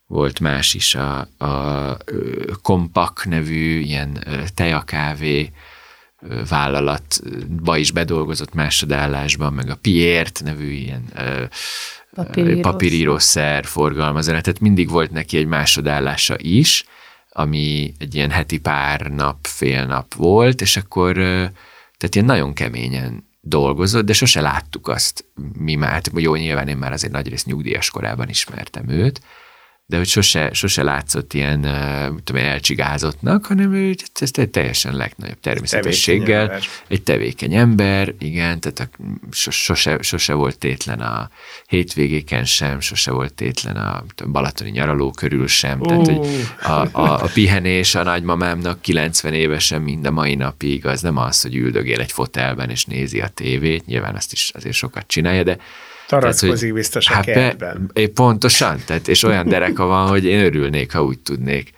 volt 0.07 0.41
más 0.41 0.75
is, 0.75 0.95
a, 0.95 1.29
a 1.39 1.97
Kompak 2.63 3.25
nevű 3.25 3.79
ilyen 3.79 4.25
tejakávé 4.55 5.53
vállalatba 6.49 7.77
is 7.77 7.91
bedolgozott 7.91 8.55
másodállásban, 8.55 9.53
meg 9.53 9.71
a 9.71 9.77
Piért 9.77 10.41
nevű 10.45 10.71
ilyen 10.71 11.13
papírírószer 12.61 13.65
forgalmazóra, 13.65 14.41
tehát 14.41 14.61
mindig 14.61 14.91
volt 14.91 15.11
neki 15.11 15.37
egy 15.37 15.47
másodállása 15.47 16.35
is, 16.39 16.85
ami 17.31 17.95
egy 17.99 18.15
ilyen 18.15 18.31
heti 18.31 18.59
pár 18.59 19.01
nap, 19.01 19.47
fél 19.47 19.87
nap 19.87 20.15
volt, 20.15 20.61
és 20.61 20.77
akkor 20.77 21.15
tehát 21.97 22.15
ilyen 22.15 22.27
nagyon 22.27 22.53
keményen 22.53 23.27
dolgozott, 23.41 24.05
de 24.05 24.13
sose 24.13 24.41
láttuk 24.41 24.89
azt 24.89 25.25
mi 25.59 25.75
már, 25.75 26.03
jó, 26.15 26.35
nyilván 26.35 26.69
én 26.69 26.77
már 26.77 26.93
azért 26.93 27.13
nagyrészt 27.13 27.47
nyugdíjas 27.47 27.91
korában 27.91 28.29
ismertem 28.29 28.89
őt, 28.89 29.21
de 29.91 29.97
hogy 29.97 30.07
sose, 30.07 30.51
sose 30.53 30.83
látszott 30.83 31.33
ilyen, 31.33 31.61
tudom, 32.25 32.43
elcsigázottnak, 32.43 33.47
hanem 33.47 33.73
ő 33.75 33.95
ez 34.21 34.31
teljesen 34.51 34.97
legnagyobb 34.97 35.41
természetességgel. 35.41 36.47
Tevékeny 36.47 36.69
egy 36.89 37.03
tevékeny 37.03 37.55
ember, 37.55 38.15
igen, 38.19 38.61
tehát 38.61 38.81
a, 38.81 38.89
sose, 39.31 39.99
sose 40.03 40.33
volt 40.33 40.59
tétlen 40.59 41.01
a 41.01 41.31
hétvégéken 41.67 42.45
sem, 42.45 42.81
sose 42.81 43.11
volt 43.11 43.35
tétlen 43.35 43.77
a 43.77 44.05
balatoni 44.31 44.71
nyaraló 44.71 45.11
körül 45.11 45.47
sem, 45.47 45.81
tehát 45.81 46.07
hogy 46.07 46.47
a, 46.63 46.99
a, 47.01 47.23
a 47.23 47.31
pihenés 47.35 47.95
a 47.95 48.03
nagymamámnak 48.03 48.81
90 48.81 49.35
évesen 49.35 49.83
mind 49.83 50.07
a 50.07 50.11
mai 50.11 50.35
napig, 50.35 50.87
az 50.87 51.03
nem 51.03 51.17
az, 51.17 51.43
hogy 51.43 51.55
üldögél 51.55 52.01
egy 52.01 52.13
fotelben 52.13 52.71
és 52.71 52.85
nézi 52.85 53.21
a 53.21 53.29
tévét, 53.29 53.87
nyilván 53.87 54.15
azt 54.15 54.33
is 54.33 54.51
azért 54.55 54.75
sokat 54.75 55.07
csinálja, 55.07 55.43
de 55.43 55.57
Tarackozik 56.09 56.73
biztos 56.73 57.09
a 57.09 57.15
hát 57.15 57.25
kertben. 57.25 57.91
Be, 57.95 58.07
pontosan, 58.09 58.83
tehát, 58.87 59.09
és 59.09 59.23
olyan 59.23 59.49
dereka 59.55 59.85
van, 59.85 60.09
hogy 60.09 60.25
én 60.25 60.45
örülnék, 60.45 60.93
ha 60.93 61.05
úgy 61.05 61.19
tudnék. 61.19 61.73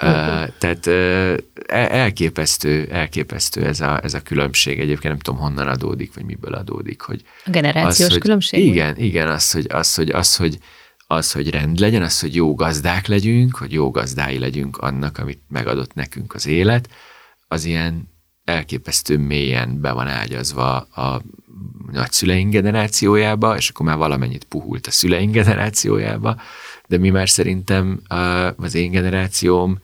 Uh, 0.00 0.48
tehát 0.58 0.86
uh, 0.86 1.36
elképesztő, 1.66 2.88
elképesztő 2.90 3.64
ez 3.64 3.80
a, 3.80 4.00
ez 4.02 4.14
a 4.14 4.20
különbség. 4.20 4.80
Egyébként 4.80 5.12
nem 5.12 5.18
tudom, 5.18 5.40
honnan 5.40 5.68
adódik, 5.68 6.14
vagy 6.14 6.24
miből 6.24 6.54
adódik. 6.54 7.00
Hogy 7.00 7.22
a 7.44 7.50
generációs 7.50 8.06
az, 8.06 8.12
hogy, 8.12 8.20
különbség? 8.20 8.66
Igen, 8.66 8.96
igen, 8.96 9.28
az, 9.28 9.52
hogy, 9.52 9.66
az, 9.68 9.94
hogy, 9.94 10.10
az, 10.10 10.36
hogy, 10.36 10.58
az, 11.06 11.32
hogy 11.32 11.50
rend 11.50 11.78
legyen, 11.78 12.02
az, 12.02 12.20
hogy 12.20 12.34
jó 12.34 12.54
gazdák 12.54 13.06
legyünk, 13.06 13.56
hogy 13.56 13.72
jó 13.72 13.90
gazdái 13.90 14.38
legyünk 14.38 14.76
annak, 14.76 15.18
amit 15.18 15.40
megadott 15.48 15.94
nekünk 15.94 16.34
az 16.34 16.46
élet, 16.46 16.88
az 17.48 17.64
ilyen 17.64 18.08
elképesztő 18.48 19.18
mélyen 19.18 19.80
be 19.80 19.92
van 19.92 20.06
ágyazva 20.06 20.76
a 20.76 21.22
nagyszüleink 21.92 22.52
generációjába, 22.52 23.56
és 23.56 23.68
akkor 23.68 23.86
már 23.86 23.96
valamennyit 23.96 24.44
puhult 24.44 24.86
a 24.86 24.90
szüleink 24.90 25.32
generációjába, 25.32 26.40
de 26.86 26.98
mi 26.98 27.10
már 27.10 27.28
szerintem 27.28 28.00
az 28.56 28.74
én 28.74 28.90
generációm 28.90 29.78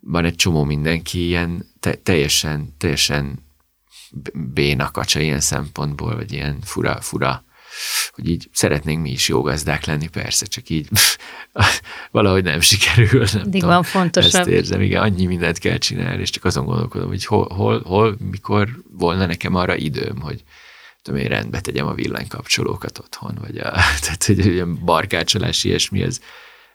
van 0.00 0.24
egy 0.24 0.34
csomó 0.34 0.64
mindenki 0.64 1.26
ilyen 1.26 1.66
te, 1.80 1.94
teljesen, 1.94 2.74
teljesen 2.78 3.38
béna 4.32 4.90
kacsa 4.90 5.20
ilyen 5.20 5.40
szempontból, 5.40 6.16
vagy 6.16 6.32
ilyen 6.32 6.58
fura, 6.62 7.00
fura, 7.00 7.44
hogy 8.10 8.28
így 8.28 8.48
szeretnénk 8.52 9.02
mi 9.02 9.10
is 9.10 9.28
jó 9.28 9.42
gazdák 9.42 9.84
lenni, 9.84 10.08
persze, 10.08 10.46
csak 10.46 10.68
így 10.68 10.88
valahogy 12.10 12.42
nem 12.42 12.60
sikerül. 12.60 13.24
Nem 13.32 13.42
Eddig 13.42 13.62
van 13.62 13.82
fontosabb. 13.82 14.40
Ezt 14.40 14.48
érzem, 14.48 14.80
igen, 14.80 15.02
annyi 15.02 15.26
mindent 15.26 15.58
kell 15.58 15.78
csinálni, 15.78 16.20
és 16.20 16.30
csak 16.30 16.44
azon 16.44 16.64
gondolkodom, 16.64 17.08
hogy 17.08 17.24
hol, 17.24 17.48
hol, 17.54 17.82
hol 17.84 18.16
mikor 18.30 18.68
volna 18.90 19.26
nekem 19.26 19.54
arra 19.54 19.76
időm, 19.76 20.20
hogy 20.20 20.42
tudom 21.02 21.20
én, 21.20 21.28
rendbe 21.28 21.60
tegyem 21.60 21.86
a 21.86 21.94
villanykapcsolókat 21.94 22.98
otthon, 22.98 23.38
vagy 23.40 23.58
a, 23.58 23.70
tehát 24.02 24.24
hogy 24.26 24.46
ilyen 24.46 24.84
barkácsolás, 24.84 25.64
ilyesmi, 25.64 26.02
ez 26.02 26.20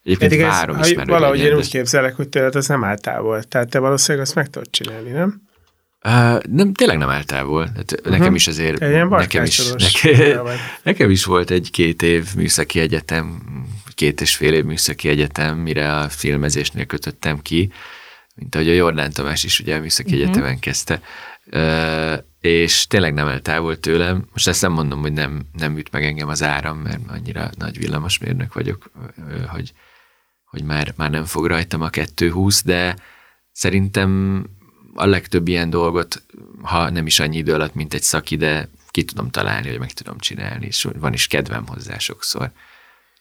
egyébként 0.03 0.31
Pedig 0.31 0.45
várom 0.45 0.77
ez, 0.77 0.87
is, 0.87 0.95
mert 0.95 1.09
Valahogy 1.09 1.39
én 1.39 1.55
úgy 1.55 1.69
képzelek, 1.69 2.15
hogy 2.15 2.29
tőled 2.29 2.55
az 2.55 2.67
nem 2.67 2.83
áll 2.83 2.97
távol. 2.97 3.43
Tehát 3.43 3.69
te 3.69 3.79
valószínűleg 3.79 4.25
azt 4.25 4.35
meg 4.35 4.49
tudod 4.49 4.69
csinálni, 4.69 5.09
nem? 5.09 5.46
Uh, 6.03 6.43
nem, 6.43 6.73
tényleg 6.73 6.97
nem 6.97 7.09
áll 7.09 7.23
távol. 7.23 7.71
Hát 7.75 7.91
uh-huh. 7.91 8.17
Nekem 8.17 8.35
is 8.35 8.47
azért, 8.47 8.79
nekem 9.09 9.43
is, 9.43 9.71
neke, 9.71 10.41
nekem 10.83 11.09
is 11.09 11.25
volt 11.25 11.51
egy 11.51 11.71
két 11.71 12.01
év 12.01 12.27
műszaki 12.35 12.79
egyetem, 12.79 13.41
két 13.95 14.21
és 14.21 14.35
fél 14.35 14.53
év 14.53 14.63
műszaki 14.63 15.09
egyetem, 15.09 15.57
mire 15.57 15.95
a 15.95 16.09
filmezésnél 16.09 16.85
kötöttem 16.85 17.41
ki, 17.41 17.71
mint 18.35 18.55
ahogy 18.55 18.69
a 18.69 18.73
Jordán 18.73 19.11
Tamás 19.11 19.43
is 19.43 19.59
ugye 19.59 19.75
a 19.75 19.79
műszaki 19.79 20.13
uh-huh. 20.13 20.23
egyetemen 20.23 20.59
kezdte. 20.59 21.01
Uh, 21.51 22.23
és 22.39 22.87
tényleg 22.87 23.13
nem 23.13 23.27
el 23.27 23.41
távol 23.41 23.79
tőlem. 23.79 24.25
Most 24.31 24.47
ezt 24.47 24.61
nem 24.61 24.71
mondom, 24.71 25.01
hogy 25.01 25.13
nem, 25.13 25.45
nem 25.53 25.77
üt 25.77 25.91
meg 25.91 26.03
engem 26.03 26.27
az 26.27 26.43
áram, 26.43 26.77
mert 26.77 26.99
annyira 27.07 27.49
nagy 27.57 27.77
villamosmérnök 27.77 28.53
vagyok, 28.53 28.91
hogy, 29.47 29.73
hogy 30.45 30.63
már, 30.63 30.93
már 30.95 31.09
nem 31.09 31.25
fog 31.25 31.45
rajtam 31.45 31.81
a 31.81 31.89
220, 31.89 32.63
de 32.63 32.95
szerintem 33.51 34.43
a 34.99 35.05
legtöbb 35.05 35.47
ilyen 35.47 35.69
dolgot, 35.69 36.23
ha 36.61 36.89
nem 36.89 37.05
is 37.05 37.19
annyi 37.19 37.37
idő 37.37 37.53
alatt, 37.53 37.73
mint 37.73 37.93
egy 37.93 38.01
szaki, 38.01 38.35
de 38.35 38.69
ki 38.91 39.03
tudom 39.03 39.29
találni, 39.29 39.69
hogy 39.69 39.79
meg 39.79 39.93
tudom 39.93 40.17
csinálni, 40.19 40.65
és 40.65 40.87
van 40.99 41.13
is 41.13 41.27
kedvem 41.27 41.67
hozzá 41.67 41.97
sokszor. 41.97 42.51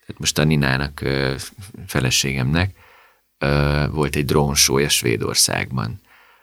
Tehát 0.00 0.20
most 0.20 0.38
a 0.38 0.44
Ninának, 0.44 1.02
feleségemnek 1.86 2.74
volt 3.90 4.16
egy 4.16 4.24
drónsója 4.24 4.88
Svédországban, 4.88 6.00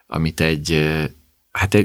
amit 0.08 0.42
egy 0.42 0.90
hát 1.52 1.78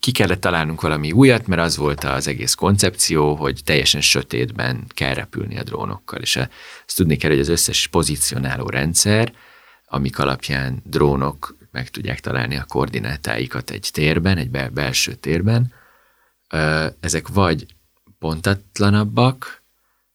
ki 0.00 0.12
kellett 0.12 0.40
találnunk 0.40 0.80
valami 0.80 1.12
újat, 1.12 1.46
mert 1.46 1.62
az 1.62 1.76
volt 1.76 2.04
az 2.04 2.28
egész 2.28 2.54
koncepció, 2.54 3.34
hogy 3.34 3.60
teljesen 3.64 4.00
sötétben 4.00 4.84
kell 4.88 5.14
repülni 5.14 5.58
a 5.58 5.62
drónokkal, 5.62 6.20
és 6.20 6.36
ezt 6.36 6.96
tudni 6.96 7.16
kell, 7.16 7.30
hogy 7.30 7.40
az 7.40 7.48
összes 7.48 7.86
pozícionáló 7.86 8.66
rendszer, 8.66 9.32
amik 9.86 10.18
alapján 10.18 10.82
drónok 10.84 11.56
meg 11.74 11.90
tudják 11.90 12.20
találni 12.20 12.56
a 12.56 12.64
koordinátáikat 12.64 13.70
egy 13.70 13.88
térben, 13.92 14.36
egy 14.38 14.50
belső 14.50 15.14
térben, 15.14 15.72
ezek 17.00 17.28
vagy 17.28 17.66
pontatlanabbak, 18.18 19.62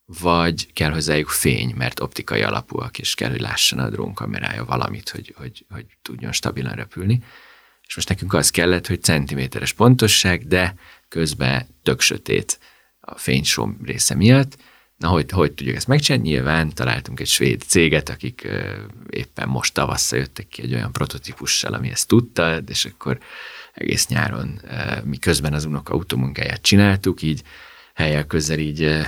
vagy 0.06 0.74
kell 0.74 0.92
hozzájuk 0.92 1.30
fény, 1.30 1.74
mert 1.76 2.00
optikai 2.00 2.42
alapúak, 2.42 3.00
és 3.00 3.14
kell, 3.14 3.30
hogy 3.30 3.42
lásson 3.42 3.80
a 3.80 3.90
drónkamerája 3.90 4.66
valamit, 4.66 5.10
hogy, 5.10 5.34
hogy, 5.38 5.66
hogy 5.70 5.86
tudjon 6.02 6.32
stabilan 6.32 6.76
repülni 6.76 7.24
és 7.90 7.96
most 7.96 8.10
nekünk 8.10 8.34
az 8.34 8.50
kellett, 8.50 8.88
hogy 8.88 9.04
centiméteres 9.04 9.74
pontosság, 9.74 10.48
de 10.48 10.76
közben 11.08 11.68
tök 11.84 12.02
sötét 12.02 12.60
a 13.00 13.18
fénysom 13.18 13.80
része 13.84 14.16
miatt. 14.16 14.58
Na, 15.00 15.08
hogy, 15.08 15.32
hogy 15.32 15.52
tudjuk 15.52 15.76
ezt 15.76 15.88
megcsinálni? 15.88 16.30
Nyilván 16.30 16.74
találtunk 16.74 17.20
egy 17.20 17.28
svéd 17.28 17.62
céget, 17.62 18.10
akik 18.10 18.48
éppen 19.10 19.48
most 19.48 19.74
tavasszal 19.74 20.20
jöttek 20.20 20.48
ki 20.48 20.62
egy 20.62 20.74
olyan 20.74 20.92
prototípussal, 20.92 21.74
ami 21.74 21.90
ezt 21.90 22.08
tudta, 22.08 22.58
és 22.68 22.86
akkor 22.86 23.18
egész 23.74 24.08
nyáron 24.08 24.62
mi 25.04 25.18
közben 25.18 25.54
az 25.54 25.66
unoka 25.66 25.94
automunkáját 25.94 26.62
csináltuk, 26.62 27.22
így 27.22 27.42
helyek 27.94 28.28
közel 28.28 28.60
így 28.60 29.02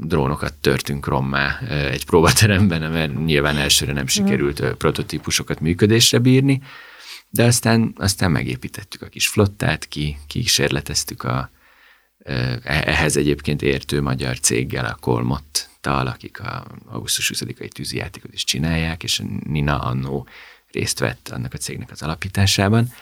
drónokat 0.00 0.54
törtünk 0.54 1.06
rommá 1.06 1.58
egy 1.68 2.04
próbateremben, 2.04 2.90
mert 2.90 3.24
nyilván 3.24 3.56
elsőre 3.56 3.92
nem 3.92 4.06
sikerült 4.06 4.74
prototípusokat 4.74 5.60
működésre 5.60 6.18
bírni, 6.18 6.62
de 7.30 7.44
aztán, 7.44 7.92
aztán 7.96 8.30
megépítettük 8.30 9.02
a 9.02 9.06
kis 9.06 9.28
flottát, 9.28 9.88
ki, 9.88 10.18
kísérleteztük 10.26 11.22
a, 11.22 11.50
ehhez 12.62 13.16
egyébként 13.16 13.62
értő 13.62 14.00
magyar 14.02 14.40
céggel, 14.40 14.84
a 14.84 14.96
Kolmottal, 15.00 16.06
akik 16.06 16.40
a 16.40 16.66
augusztus 16.86 17.32
20-ai 17.34 17.68
tűzijátékot 17.68 18.32
is 18.32 18.44
csinálják, 18.44 19.02
és 19.02 19.22
Nina 19.44 19.78
Annó 19.78 20.26
részt 20.72 20.98
vett 20.98 21.28
annak 21.28 21.54
a 21.54 21.58
cégnek 21.58 21.90
az 21.90 22.02
alapításában 22.02 22.92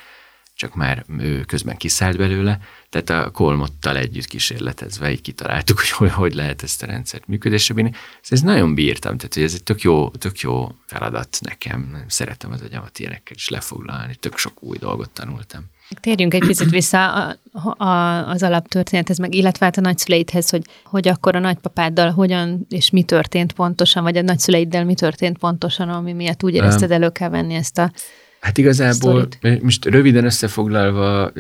csak 0.58 0.74
már 0.74 1.04
ő 1.18 1.40
közben 1.40 1.76
kiszállt 1.76 2.16
belőle, 2.16 2.60
tehát 2.88 3.10
a 3.26 3.30
Kolmottal 3.30 3.96
együtt 3.96 4.24
kísérletezve 4.24 5.10
így 5.10 5.20
kitaláltuk, 5.20 5.80
hogy 5.80 6.10
hogy, 6.10 6.34
lehet 6.34 6.62
ezt 6.62 6.82
a 6.82 6.86
rendszert 6.86 7.26
működésre 7.26 7.74
bírni. 7.74 7.92
Ez 8.28 8.40
nagyon 8.40 8.74
bírtam, 8.74 9.16
tehát 9.16 9.34
hogy 9.34 9.42
ez 9.42 9.54
egy 9.54 9.62
tök 9.62 9.80
jó, 9.80 10.10
tök 10.10 10.40
jó 10.40 10.74
feladat 10.86 11.38
nekem. 11.40 12.04
Szeretem 12.06 12.52
az 12.52 12.62
agyamat 12.62 12.98
ilyenekkel 12.98 13.36
is 13.36 13.48
lefoglalni, 13.48 14.14
tök 14.14 14.38
sok 14.38 14.62
új 14.62 14.78
dolgot 14.78 15.10
tanultam. 15.10 15.64
Térjünk 16.00 16.34
egy 16.34 16.46
picit 16.46 16.70
vissza 16.70 17.12
a, 17.14 17.36
a, 17.84 18.28
az 18.28 18.42
alaptörténethez, 18.42 19.18
meg 19.18 19.34
illetve 19.34 19.64
hát 19.64 19.76
a 19.76 19.80
nagyszüleidhez, 19.80 20.50
hogy, 20.50 20.62
hogy 20.84 21.08
akkor 21.08 21.36
a 21.36 21.38
nagypapáddal 21.38 22.10
hogyan 22.10 22.66
és 22.68 22.90
mi 22.90 23.02
történt 23.02 23.52
pontosan, 23.52 24.02
vagy 24.02 24.16
a 24.16 24.22
nagyszüleiddel 24.22 24.84
mi 24.84 24.94
történt 24.94 25.38
pontosan, 25.38 25.88
ami 25.88 26.12
miatt 26.12 26.42
úgy 26.42 26.54
érezted 26.54 26.90
elő 26.90 27.08
kell 27.10 27.28
venni 27.28 27.54
ezt 27.54 27.78
a 27.78 27.92
Hát 28.40 28.58
igazából, 28.58 29.28
sztorit. 29.30 29.62
most 29.62 29.84
röviden 29.84 30.24
összefoglalva, 30.24 31.30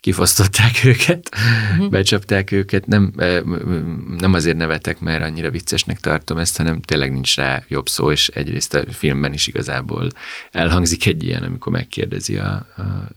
kifosztották 0.00 0.84
őket, 0.84 1.28
uh-huh. 1.72 1.90
becsapták 1.90 2.52
őket, 2.52 2.86
nem, 2.86 3.12
nem 4.18 4.32
azért 4.32 4.56
nevetek, 4.56 5.00
mert 5.00 5.22
annyira 5.22 5.50
viccesnek 5.50 6.00
tartom 6.00 6.38
ezt, 6.38 6.56
hanem 6.56 6.80
tényleg 6.80 7.12
nincs 7.12 7.36
rá 7.36 7.64
jobb 7.68 7.88
szó, 7.88 8.10
és 8.10 8.28
egyrészt 8.28 8.74
a 8.74 8.92
filmben 8.92 9.32
is 9.32 9.46
igazából 9.46 10.08
elhangzik 10.50 11.06
egy 11.06 11.24
ilyen, 11.24 11.42
amikor 11.42 11.72
megkérdezi 11.72 12.36
a, 12.36 12.66
a, 12.76 12.82
a 12.82 13.08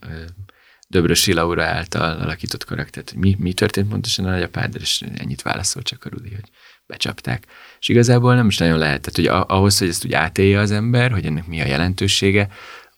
Döbrösi 0.88 1.34
Laura 1.34 1.63
által 1.63 2.19
alakított 2.19 2.65
karaktert, 2.65 3.10
hogy 3.10 3.19
mi, 3.19 3.36
mi 3.39 3.54
történt 3.54 3.89
pontosan 3.89 4.26
a 4.26 4.30
nagyapád, 4.30 4.76
és 4.80 5.04
ennyit 5.15 5.41
válaszol 5.41 5.82
csak 5.82 6.06
a 6.06 6.10
Rudi, 6.10 6.30
hogy 6.30 6.50
becsapták. 6.86 7.46
És 7.80 7.89
igazából 7.89 8.36
nem 8.36 8.48
is 8.48 8.58
nagyon 8.58 8.78
lehet, 8.78 9.02
tehát 9.02 9.32
hogy 9.32 9.46
ahhoz, 9.58 9.78
hogy 9.78 9.88
ezt 9.88 10.06
úgy 10.06 10.13
átélje 10.13 10.60
az 10.60 10.72
ember, 10.72 11.12
hogy 11.12 11.26
ennek 11.26 11.48
mi 11.48 11.62
a 11.62 11.65
jelentősége, 11.65 12.50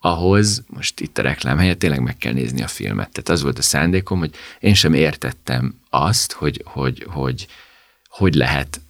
ahhoz, 0.06 0.64
most 0.68 1.00
itt 1.00 1.18
a 1.18 1.22
reklám 1.22 1.58
helyett 1.58 1.80
tényleg 1.80 2.02
meg 2.02 2.18
kell 2.18 2.34
nézni 2.34 2.62
a 2.62 2.68
filmet. 2.68 3.12
Tehát 3.12 3.30
az 3.30 3.42
volt 3.42 3.58
a 3.58 3.62
szándékom, 3.62 4.20
hogy 4.20 4.36
én 4.60 4.74
sem 4.74 4.94
értettem 4.94 5.80
azt, 5.90 6.32
hogy 6.32 6.62
hogy, 6.66 7.06
hogy, 7.10 7.48
hogy 8.08 8.34
lehet 8.34 8.82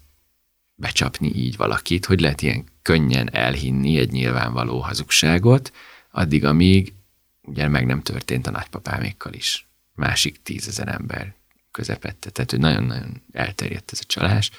becsapni 0.75 1.31
így 1.35 1.57
valakit, 1.57 2.05
hogy 2.05 2.19
lehet 2.19 2.41
ilyen 2.41 2.65
könnyen 2.81 3.29
elhinni 3.33 3.97
egy 3.97 4.11
nyilvánvaló 4.11 4.79
hazugságot, 4.79 5.73
addig, 6.11 6.45
amíg 6.45 6.93
ugye 7.41 7.67
meg 7.67 7.85
nem 7.85 8.01
történt 8.01 8.47
a 8.47 8.51
nagypapámékkal 8.51 9.33
is. 9.33 9.67
Másik 9.93 10.41
tízezer 10.43 10.87
ember 10.87 11.33
közepette. 11.71 12.29
Tehát, 12.29 12.51
hogy 12.51 12.59
nagyon-nagyon 12.59 13.21
elterjedt 13.31 13.91
ez 13.91 13.99
a 14.01 14.07
csalás 14.07 14.51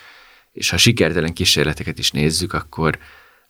és 0.56 0.70
ha 0.70 0.76
sikertelen 0.76 1.32
kísérleteket 1.32 1.98
is 1.98 2.10
nézzük, 2.10 2.52
akkor 2.52 2.98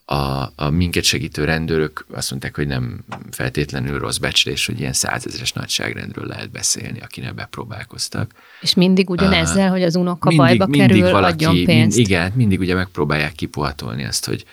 a, 0.08 0.52
a 0.56 0.70
minket 0.70 1.04
segítő 1.04 1.44
rendőrök 1.44 2.06
azt 2.12 2.30
mondták, 2.30 2.56
hogy 2.56 2.66
nem 2.66 3.04
feltétlenül 3.30 3.98
rossz 3.98 4.16
becslés, 4.16 4.66
hogy 4.66 4.80
ilyen 4.80 4.92
százezeres 4.92 5.52
nagyságrendről 5.52 6.26
lehet 6.26 6.50
beszélni, 6.50 7.00
akinek 7.00 7.34
bepróbálkoztak. 7.34 8.30
És 8.60 8.74
mindig 8.74 9.10
ugyanezzel, 9.10 9.66
uh, 9.66 9.72
hogy 9.72 9.82
az 9.82 9.96
unoka 9.96 10.28
mindig, 10.28 10.46
bajba 10.46 10.66
mindig 10.66 10.96
kerül, 10.96 11.10
valaki, 11.10 11.44
adjon 11.44 11.64
pénzt. 11.64 11.96
Mind, 11.96 12.08
igen, 12.08 12.32
mindig 12.34 12.60
ugye 12.60 12.74
megpróbálják 12.74 13.32
kipuhatolni 13.32 14.04
azt, 14.04 14.26
hogy 14.26 14.44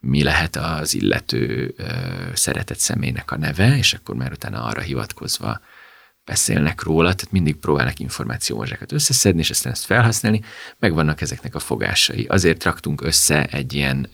mi 0.00 0.22
lehet 0.22 0.56
az 0.56 0.94
illető 0.94 1.74
uh, 1.78 1.86
szeretett 2.34 2.78
személynek 2.78 3.30
a 3.30 3.36
neve, 3.36 3.76
és 3.76 3.92
akkor 3.92 4.14
már 4.14 4.32
utána 4.32 4.62
arra 4.62 4.80
hivatkozva 4.80 5.60
beszélnek 6.24 6.82
róla, 6.82 7.14
tehát 7.14 7.32
mindig 7.32 7.56
próbálnak 7.56 7.98
információmozsákat 7.98 8.92
összeszedni, 8.92 9.40
és 9.40 9.50
aztán 9.50 9.72
ezt 9.72 9.84
felhasználni, 9.84 10.40
megvannak 10.78 11.20
ezeknek 11.20 11.54
a 11.54 11.58
fogásai. 11.58 12.24
Azért 12.24 12.64
raktunk 12.64 13.02
össze 13.02 13.44
egy 13.44 13.72
ilyen 13.72 14.08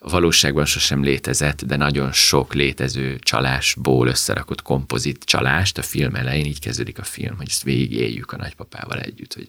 valóságban 0.00 0.64
sosem 0.64 1.02
létezett, 1.02 1.64
de 1.64 1.76
nagyon 1.76 2.12
sok 2.12 2.54
létező 2.54 3.18
csalásból 3.18 4.08
összerakott 4.08 4.62
kompozit 4.62 5.24
csalást 5.24 5.78
a 5.78 5.82
film 5.82 6.14
elején, 6.14 6.44
így 6.44 6.60
kezdődik 6.60 6.98
a 6.98 7.04
film, 7.04 7.36
hogy 7.36 7.48
ezt 7.48 7.62
végigéljük 7.62 8.32
a 8.32 8.36
nagypapával 8.36 9.00
együtt, 9.00 9.34
hogy 9.34 9.48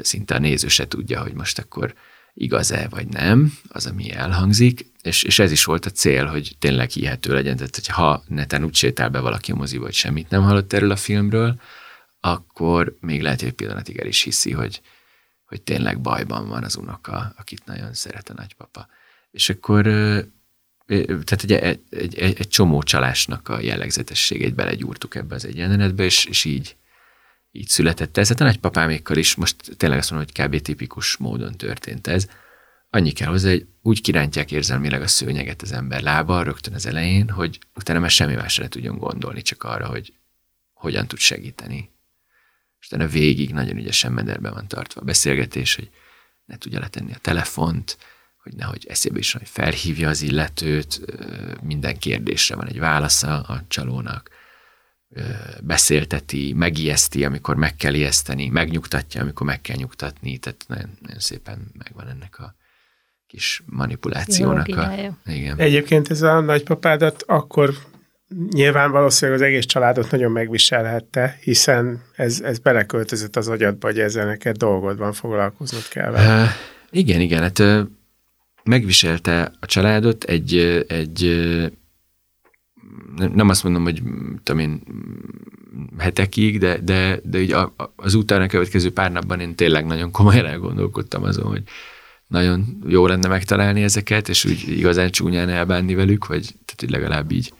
szinte 0.00 0.34
a 0.34 0.38
néző 0.38 0.68
se 0.68 0.88
tudja, 0.88 1.22
hogy 1.22 1.32
most 1.32 1.58
akkor 1.58 1.94
igaz-e 2.34 2.88
vagy 2.88 3.08
nem, 3.08 3.58
az, 3.68 3.86
ami 3.86 4.12
elhangzik, 4.12 4.86
és, 5.02 5.22
és 5.22 5.38
ez 5.38 5.50
is 5.50 5.64
volt 5.64 5.86
a 5.86 5.90
cél, 5.90 6.26
hogy 6.26 6.56
tényleg 6.58 6.90
hihető 6.90 7.32
legyen, 7.32 7.56
tehát 7.56 7.74
hogy 7.74 7.86
ha 7.86 8.22
neten 8.26 8.64
úgy 8.64 8.74
sétál 8.74 9.08
be 9.08 9.20
valaki 9.20 9.52
a 9.52 9.54
moziba, 9.54 9.84
hogy 9.84 9.94
semmit 9.94 10.30
nem 10.30 10.42
hallott 10.42 10.72
erről 10.72 10.90
a 10.90 10.96
filmről, 10.96 11.60
akkor 12.20 12.96
még 13.00 13.22
lehet, 13.22 13.38
hogy 13.38 13.48
egy 13.48 13.54
pillanatig 13.54 13.98
el 13.98 14.06
is 14.06 14.22
hiszi, 14.22 14.52
hogy, 14.52 14.80
hogy 15.44 15.62
tényleg 15.62 16.00
bajban 16.00 16.48
van 16.48 16.64
az 16.64 16.76
unoka, 16.76 17.34
akit 17.36 17.64
nagyon 17.64 17.94
szeret 17.94 18.28
a 18.28 18.34
nagypapa. 18.34 18.88
És 19.38 19.48
akkor 19.48 19.82
tehát 20.86 21.42
egy, 21.42 21.52
egy, 21.52 21.80
egy, 21.90 22.34
egy 22.38 22.48
csomó 22.48 22.82
csalásnak 22.82 23.48
a 23.48 23.60
jellegzetességét 23.60 24.54
belegyúrtuk 24.54 25.14
ebbe 25.14 25.34
az 25.34 25.44
egy 25.44 25.56
jelenetbe, 25.56 26.04
és, 26.04 26.24
és 26.24 26.44
így, 26.44 26.76
így 27.52 27.68
született 27.68 28.16
ez. 28.16 28.28
Hát 28.28 28.40
a 28.40 28.44
nagypapámékkal 28.44 29.16
is 29.16 29.34
most 29.34 29.56
tényleg 29.76 29.98
azt 29.98 30.10
mondom, 30.10 30.28
hogy 30.34 30.46
kb. 30.46 30.62
tipikus 30.62 31.16
módon 31.16 31.56
történt 31.56 32.06
ez. 32.06 32.28
Annyi 32.90 33.10
kell 33.10 33.28
hozzá, 33.28 33.48
hogy 33.48 33.66
úgy 33.82 34.00
kirántják 34.00 34.52
érzelmileg 34.52 35.02
a 35.02 35.06
szőnyeget 35.06 35.62
az 35.62 35.72
ember 35.72 36.02
lába 36.02 36.42
rögtön 36.42 36.74
az 36.74 36.86
elején, 36.86 37.28
hogy 37.28 37.58
utána 37.74 37.98
már 37.98 38.10
semmi 38.10 38.34
másra 38.34 38.62
ne 38.62 38.68
tudjon 38.68 38.98
gondolni, 38.98 39.42
csak 39.42 39.62
arra, 39.62 39.86
hogy 39.86 40.12
hogyan 40.72 41.06
tud 41.06 41.18
segíteni. 41.18 41.90
És 42.80 42.86
utána 42.86 43.06
végig 43.06 43.52
nagyon 43.52 43.76
ügyesen 43.76 44.12
mederben 44.12 44.52
van 44.52 44.68
tartva 44.68 45.00
a 45.00 45.04
beszélgetés, 45.04 45.74
hogy 45.74 45.90
ne 46.44 46.58
tudja 46.58 46.80
letenni 46.80 47.12
a 47.12 47.18
telefont, 47.20 47.96
hogy 48.48 48.58
nehogy 48.58 48.86
eszébe 48.88 49.18
is, 49.18 49.32
hogy 49.32 49.48
felhívja 49.48 50.08
az 50.08 50.22
illetőt, 50.22 51.00
minden 51.62 51.98
kérdésre 51.98 52.56
van 52.56 52.66
egy 52.66 52.78
válasza 52.78 53.40
a 53.40 53.62
csalónak, 53.68 54.30
beszélteti, 55.62 56.52
megijeszti, 56.56 57.24
amikor 57.24 57.56
meg 57.56 57.76
kell 57.76 57.94
ijeszteni, 57.94 58.48
megnyugtatja, 58.48 59.20
amikor 59.20 59.46
meg 59.46 59.60
kell 59.60 59.76
nyugtatni, 59.76 60.38
tehát 60.38 60.64
nagyon, 60.68 60.98
nagyon 61.00 61.18
szépen 61.18 61.72
megvan 61.78 62.08
ennek 62.08 62.38
a 62.38 62.54
kis 63.26 63.62
manipulációnak 63.66 64.68
a... 64.68 64.92
Igen. 65.26 65.58
Egyébként 65.58 66.10
ez 66.10 66.22
a 66.22 66.40
nagypapádat 66.40 67.22
akkor 67.26 67.74
nyilván 68.50 68.90
valószínűleg 68.90 69.40
az 69.40 69.46
egész 69.46 69.64
családot 69.64 70.10
nagyon 70.10 70.32
megviselhette, 70.32 71.38
hiszen 71.40 72.02
ez, 72.16 72.40
ez 72.40 72.58
beleköltözött 72.58 73.36
az 73.36 73.48
agyadba, 73.48 73.86
hogy 73.86 73.98
ezzel 73.98 74.26
neked 74.26 74.56
dolgod 74.56 74.98
van, 74.98 75.12
foglalkoznod 75.12 75.88
kell 75.88 76.10
vele. 76.10 76.42
Uh, 76.42 76.48
igen, 76.90 77.20
igen, 77.20 77.40
hát 77.42 77.88
megviselte 78.64 79.52
a 79.60 79.66
családot 79.66 80.24
egy, 80.24 80.56
egy 80.88 81.46
nem 83.16 83.48
azt 83.48 83.64
mondom, 83.64 83.82
hogy 83.82 84.02
tudom 84.42 84.60
én, 84.60 84.82
hetekig, 85.98 86.58
de, 86.58 86.78
de, 86.78 87.20
de 87.24 87.40
így 87.40 87.54
az 87.96 88.14
utána 88.14 88.46
következő 88.46 88.92
pár 88.92 89.12
napban 89.12 89.40
én 89.40 89.54
tényleg 89.54 89.86
nagyon 89.86 90.10
komolyan 90.10 90.46
elgondolkodtam 90.46 91.22
azon, 91.22 91.46
hogy 91.46 91.62
nagyon 92.26 92.82
jó 92.86 93.06
lenne 93.06 93.28
megtalálni 93.28 93.82
ezeket, 93.82 94.28
és 94.28 94.44
úgy 94.44 94.64
igazán 94.68 95.10
csúnyán 95.10 95.48
elbánni 95.48 95.94
velük, 95.94 96.26
vagy 96.26 96.42
tehát 96.42 96.80
hogy 96.80 96.90
legalább 96.90 97.30
így. 97.30 97.52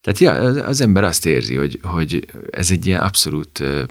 Tehát 0.00 0.18
ja, 0.18 0.32
az 0.64 0.80
ember 0.80 1.04
azt 1.04 1.26
érzi, 1.26 1.54
hogy, 1.54 1.78
hogy 1.82 2.26
ez 2.50 2.70
egy 2.70 2.86
ilyen 2.86 3.00
abszolút 3.00 3.60
ö, 3.60 3.82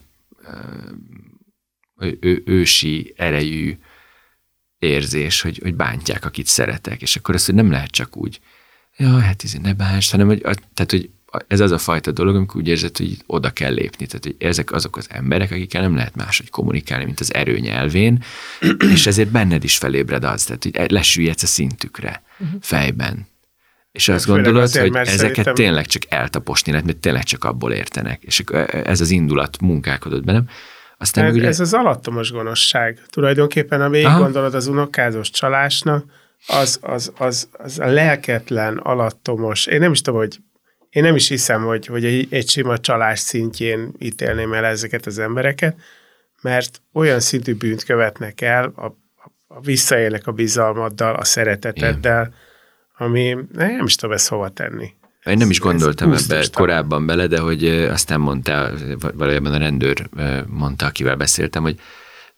ö, 1.96 2.36
ősi 2.46 3.14
erejű 3.18 3.78
érzés, 4.80 5.42
hogy, 5.42 5.60
hogy 5.64 5.76
bántják, 5.76 6.26
akit 6.26 6.48
szeretek, 6.48 7.02
és 7.02 7.16
akkor 7.16 7.36
ezt 7.36 7.46
hogy 7.46 7.56
nem 7.56 7.72
lehet 7.72 7.92
csak 7.92 8.18
úgy, 8.18 8.40
ja, 8.98 9.20
hát 9.20 9.44
ez 9.44 9.54
ne 9.54 9.74
bánts, 9.74 10.12
hanem 10.12 10.28
hogy, 10.28 10.42
tehát, 10.74 10.92
hogy 10.92 11.10
ez 11.48 11.60
az 11.60 11.72
a 11.72 11.78
fajta 11.78 12.12
dolog, 12.12 12.36
amikor 12.36 12.62
úgy 12.62 12.68
érzed, 12.68 12.98
hogy 12.98 13.18
oda 13.26 13.50
kell 13.50 13.74
lépni. 13.74 14.06
Tehát, 14.06 14.24
hogy 14.24 14.36
ezek 14.40 14.72
azok 14.72 14.98
az 14.98 15.08
emberek, 15.10 15.52
akikkel 15.52 15.82
nem 15.82 15.96
lehet 15.96 16.16
máshogy 16.16 16.50
kommunikálni, 16.50 17.06
mint 17.06 17.20
az 17.20 17.34
erő 17.34 17.60
nyelvén, 17.60 18.24
és 18.94 19.08
ezért 19.08 19.30
benned 19.30 19.64
is 19.64 19.78
felébred 19.78 20.24
az, 20.24 20.44
tehát, 20.44 20.64
hogy 20.64 20.92
lesüllyedsz 20.92 21.44
a 21.44 21.48
szintükre 21.48 22.24
uh-huh. 22.40 22.62
fejben. 22.62 23.28
És 23.92 24.08
azt 24.08 24.26
gondolod, 24.26 24.62
azért, 24.62 24.88
hogy 24.88 24.96
ezeket 24.96 25.18
szerintem... 25.18 25.54
tényleg 25.54 25.86
csak 25.86 26.02
eltaposni 26.08 26.72
lehet, 26.72 26.86
mert 26.86 26.98
tényleg 26.98 27.24
csak 27.24 27.44
abból 27.44 27.72
értenek. 27.72 28.24
És 28.24 28.44
ez 28.84 29.02
az 29.02 29.10
indulat 29.10 29.62
munkálkodott 29.62 30.24
bennem. 30.24 30.50
Aztán 31.02 31.26
ez, 31.26 31.36
ugye... 31.36 31.48
ez 31.48 31.60
az 31.60 31.74
alattomos 31.74 32.32
gonoszság. 32.32 33.02
Tulajdonképpen, 33.08 33.82
a 33.82 33.90
végig 33.90 34.18
gondolod 34.18 34.54
az 34.54 34.68
unokázós 34.68 35.30
csalásnak, 35.30 36.06
az, 36.48 36.80
az, 36.82 37.12
az, 37.18 37.50
az 37.52 37.80
a 37.80 37.88
lelketlen, 37.88 38.78
alattomos, 38.78 39.66
én 39.66 39.80
nem 39.80 39.92
is 39.92 40.02
tudom, 40.02 40.20
hogy 40.20 40.38
én 40.90 41.04
nem 41.04 41.16
is 41.16 41.28
hiszem, 41.28 41.64
hogy, 41.64 41.86
hogy 41.86 42.06
egy, 42.06 42.28
egy 42.30 42.50
sima 42.50 42.78
csalás 42.78 43.20
szintjén 43.20 43.94
ítélném 43.98 44.54
el 44.54 44.66
ezeket 44.66 45.06
az 45.06 45.20
embereket, 45.20 45.78
mert 46.42 46.82
olyan 46.94 47.20
szintű 47.20 47.56
bűnt 47.56 47.84
követnek 47.84 48.42
el, 48.42 48.74
a, 48.76 48.86
a 49.48 49.60
visszaélnek 49.60 50.28
a 50.28 50.32
bizalmaddal, 50.32 51.16
a 51.16 51.24
szereteteddel, 51.24 52.22
Igen. 52.22 52.34
ami 52.98 53.38
nem 53.54 53.86
is 53.86 53.96
tudom 53.96 54.16
ezt 54.16 54.28
hova 54.28 54.50
tenni. 54.50 54.94
Én 55.30 55.38
nem 55.38 55.50
is 55.50 55.60
gondoltam 55.60 56.14
ebbe 56.14 56.46
korábban 56.54 57.06
bele, 57.06 57.28
de 57.28 57.40
hogy 57.40 57.68
aztán 57.68 58.20
mondta, 58.20 58.72
valójában 59.14 59.54
a 59.54 59.58
rendőr 59.58 60.10
mondta, 60.48 60.86
akivel 60.86 61.16
beszéltem, 61.16 61.62
hogy 61.62 61.80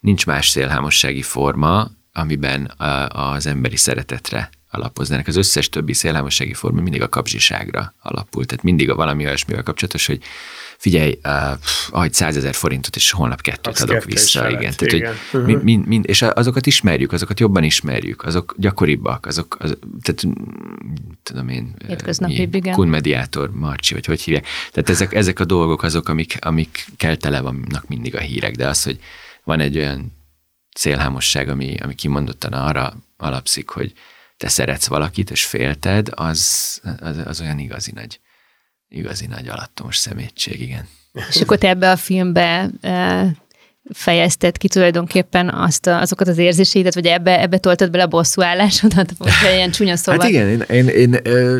nincs 0.00 0.26
más 0.26 0.48
szélhámossági 0.48 1.22
forma, 1.22 1.90
amiben 2.12 2.72
az 3.08 3.46
emberi 3.46 3.76
szeretetre 3.76 4.50
alapoznának. 4.70 5.26
Az 5.26 5.36
összes 5.36 5.68
többi 5.68 5.92
szélhámossági 5.92 6.54
forma 6.54 6.80
mindig 6.80 7.02
a 7.02 7.08
kapzsiságra 7.08 7.94
alapul. 8.02 8.44
Tehát 8.44 8.64
mindig 8.64 8.90
a 8.90 8.94
valami 8.94 9.24
olyasmivel 9.24 9.62
kapcsolatos, 9.62 10.06
hogy 10.06 10.22
figyelj, 10.82 11.18
uh, 11.24 11.58
ahogy 11.90 12.12
százezer 12.12 12.54
forintot, 12.54 12.96
és 12.96 13.10
holnap 13.10 13.40
kettőt 13.40 13.66
Azt 13.72 13.82
adok 13.82 14.04
vissza. 14.04 14.48
Igen. 14.48 14.60
Lehet, 14.60 14.76
Tehát, 14.76 14.94
igen. 14.94 15.14
Hogy 15.30 15.44
mind, 15.44 15.62
mind, 15.62 15.86
mind, 15.86 16.04
és 16.08 16.22
azokat 16.22 16.66
ismerjük, 16.66 17.12
azokat 17.12 17.40
jobban 17.40 17.62
ismerjük, 17.62 18.24
azok 18.24 18.54
gyakoribbak, 18.56 19.26
azok, 19.26 19.56
az, 19.58 19.76
tehát 20.02 20.24
tudom 21.22 21.48
én, 21.48 21.74
Hétköznapi, 21.86 22.48
igen. 22.52 22.74
kun 22.74 22.88
mediátor, 22.88 23.50
Marcsi, 23.50 23.94
vagy 23.94 24.06
hogy 24.06 24.20
hívják. 24.20 24.46
Tehát 24.72 24.90
ezek, 24.90 25.14
ezek 25.14 25.40
a 25.40 25.44
dolgok 25.44 25.82
azok, 25.82 26.08
amik, 26.08 26.36
amik 26.40 26.86
kell 26.96 27.16
tele 27.16 27.40
vannak 27.40 27.88
mindig 27.88 28.14
a 28.14 28.20
hírek, 28.20 28.54
de 28.54 28.68
az, 28.68 28.82
hogy 28.82 28.98
van 29.44 29.60
egy 29.60 29.76
olyan 29.76 30.12
célhámosság, 30.74 31.48
ami, 31.48 31.76
ami 31.82 31.94
kimondottan 31.94 32.52
arra 32.52 32.96
alapszik, 33.16 33.68
hogy 33.68 33.92
te 34.36 34.48
szeretsz 34.48 34.86
valakit, 34.86 35.30
és 35.30 35.44
félted, 35.44 36.08
az, 36.10 36.80
az, 37.00 37.16
az 37.24 37.40
olyan 37.40 37.58
igazi 37.58 37.92
nagy, 37.94 38.20
igazi 38.92 39.26
nagy 39.26 39.48
alattomos 39.48 39.96
szemétség, 39.96 40.60
igen. 40.60 40.88
És 41.28 41.40
akkor 41.40 41.58
te 41.58 41.68
ebbe 41.68 41.90
a 41.90 41.96
filmbe 41.96 42.70
e, 42.80 43.26
fejezted 43.92 44.56
ki 44.56 44.68
tulajdonképpen 44.68 45.50
azt 45.50 45.86
a, 45.86 46.00
azokat 46.00 46.28
az 46.28 46.38
érzéseidet, 46.38 46.94
vagy 46.94 47.06
ebbe, 47.06 47.40
ebbe 47.40 47.58
toltad 47.58 47.90
bele 47.90 48.02
a 48.02 48.06
bosszúállásodat, 48.06 49.12
vagy 49.18 49.32
ilyen 49.54 49.70
csúnya 49.70 49.96
szóval? 49.96 50.20
Hát 50.20 50.30
igen, 50.30 50.48
én, 50.48 50.60
én, 50.68 50.88
én 50.88 51.20
ö, 51.22 51.58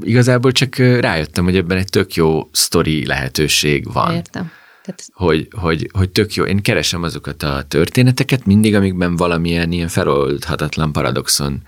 igazából 0.00 0.52
csak 0.52 0.76
rájöttem, 0.76 1.44
hogy 1.44 1.56
ebben 1.56 1.78
egy 1.78 1.88
tök 1.88 2.14
jó 2.14 2.48
sztori 2.52 3.06
lehetőség 3.06 3.92
van. 3.92 4.14
Értem. 4.14 4.50
Tehát... 4.84 5.04
Hogy, 5.12 5.48
hogy, 5.50 5.90
hogy 5.92 6.10
tök 6.10 6.34
jó. 6.34 6.44
Én 6.44 6.62
keresem 6.62 7.02
azokat 7.02 7.42
a 7.42 7.64
történeteket 7.68 8.46
mindig, 8.46 8.74
amikben 8.74 9.16
valamilyen 9.16 9.72
ilyen 9.72 9.88
feloldhatatlan 9.88 10.92
paradoxon 10.92 11.62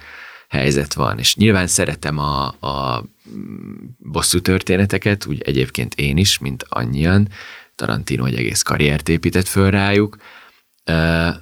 helyzet 0.54 0.94
van. 0.94 1.18
És 1.18 1.36
nyilván 1.36 1.66
szeretem 1.66 2.18
a, 2.18 2.46
a 2.46 3.04
bosszú 3.98 4.40
történeteket, 4.40 5.26
úgy 5.26 5.42
egyébként 5.42 5.94
én 5.94 6.16
is, 6.16 6.38
mint 6.38 6.64
annyian. 6.68 7.28
Tarantino 7.74 8.24
egy 8.24 8.34
egész 8.34 8.62
karriert 8.62 9.08
épített 9.08 9.46
föl 9.46 9.70
rájuk, 9.70 10.16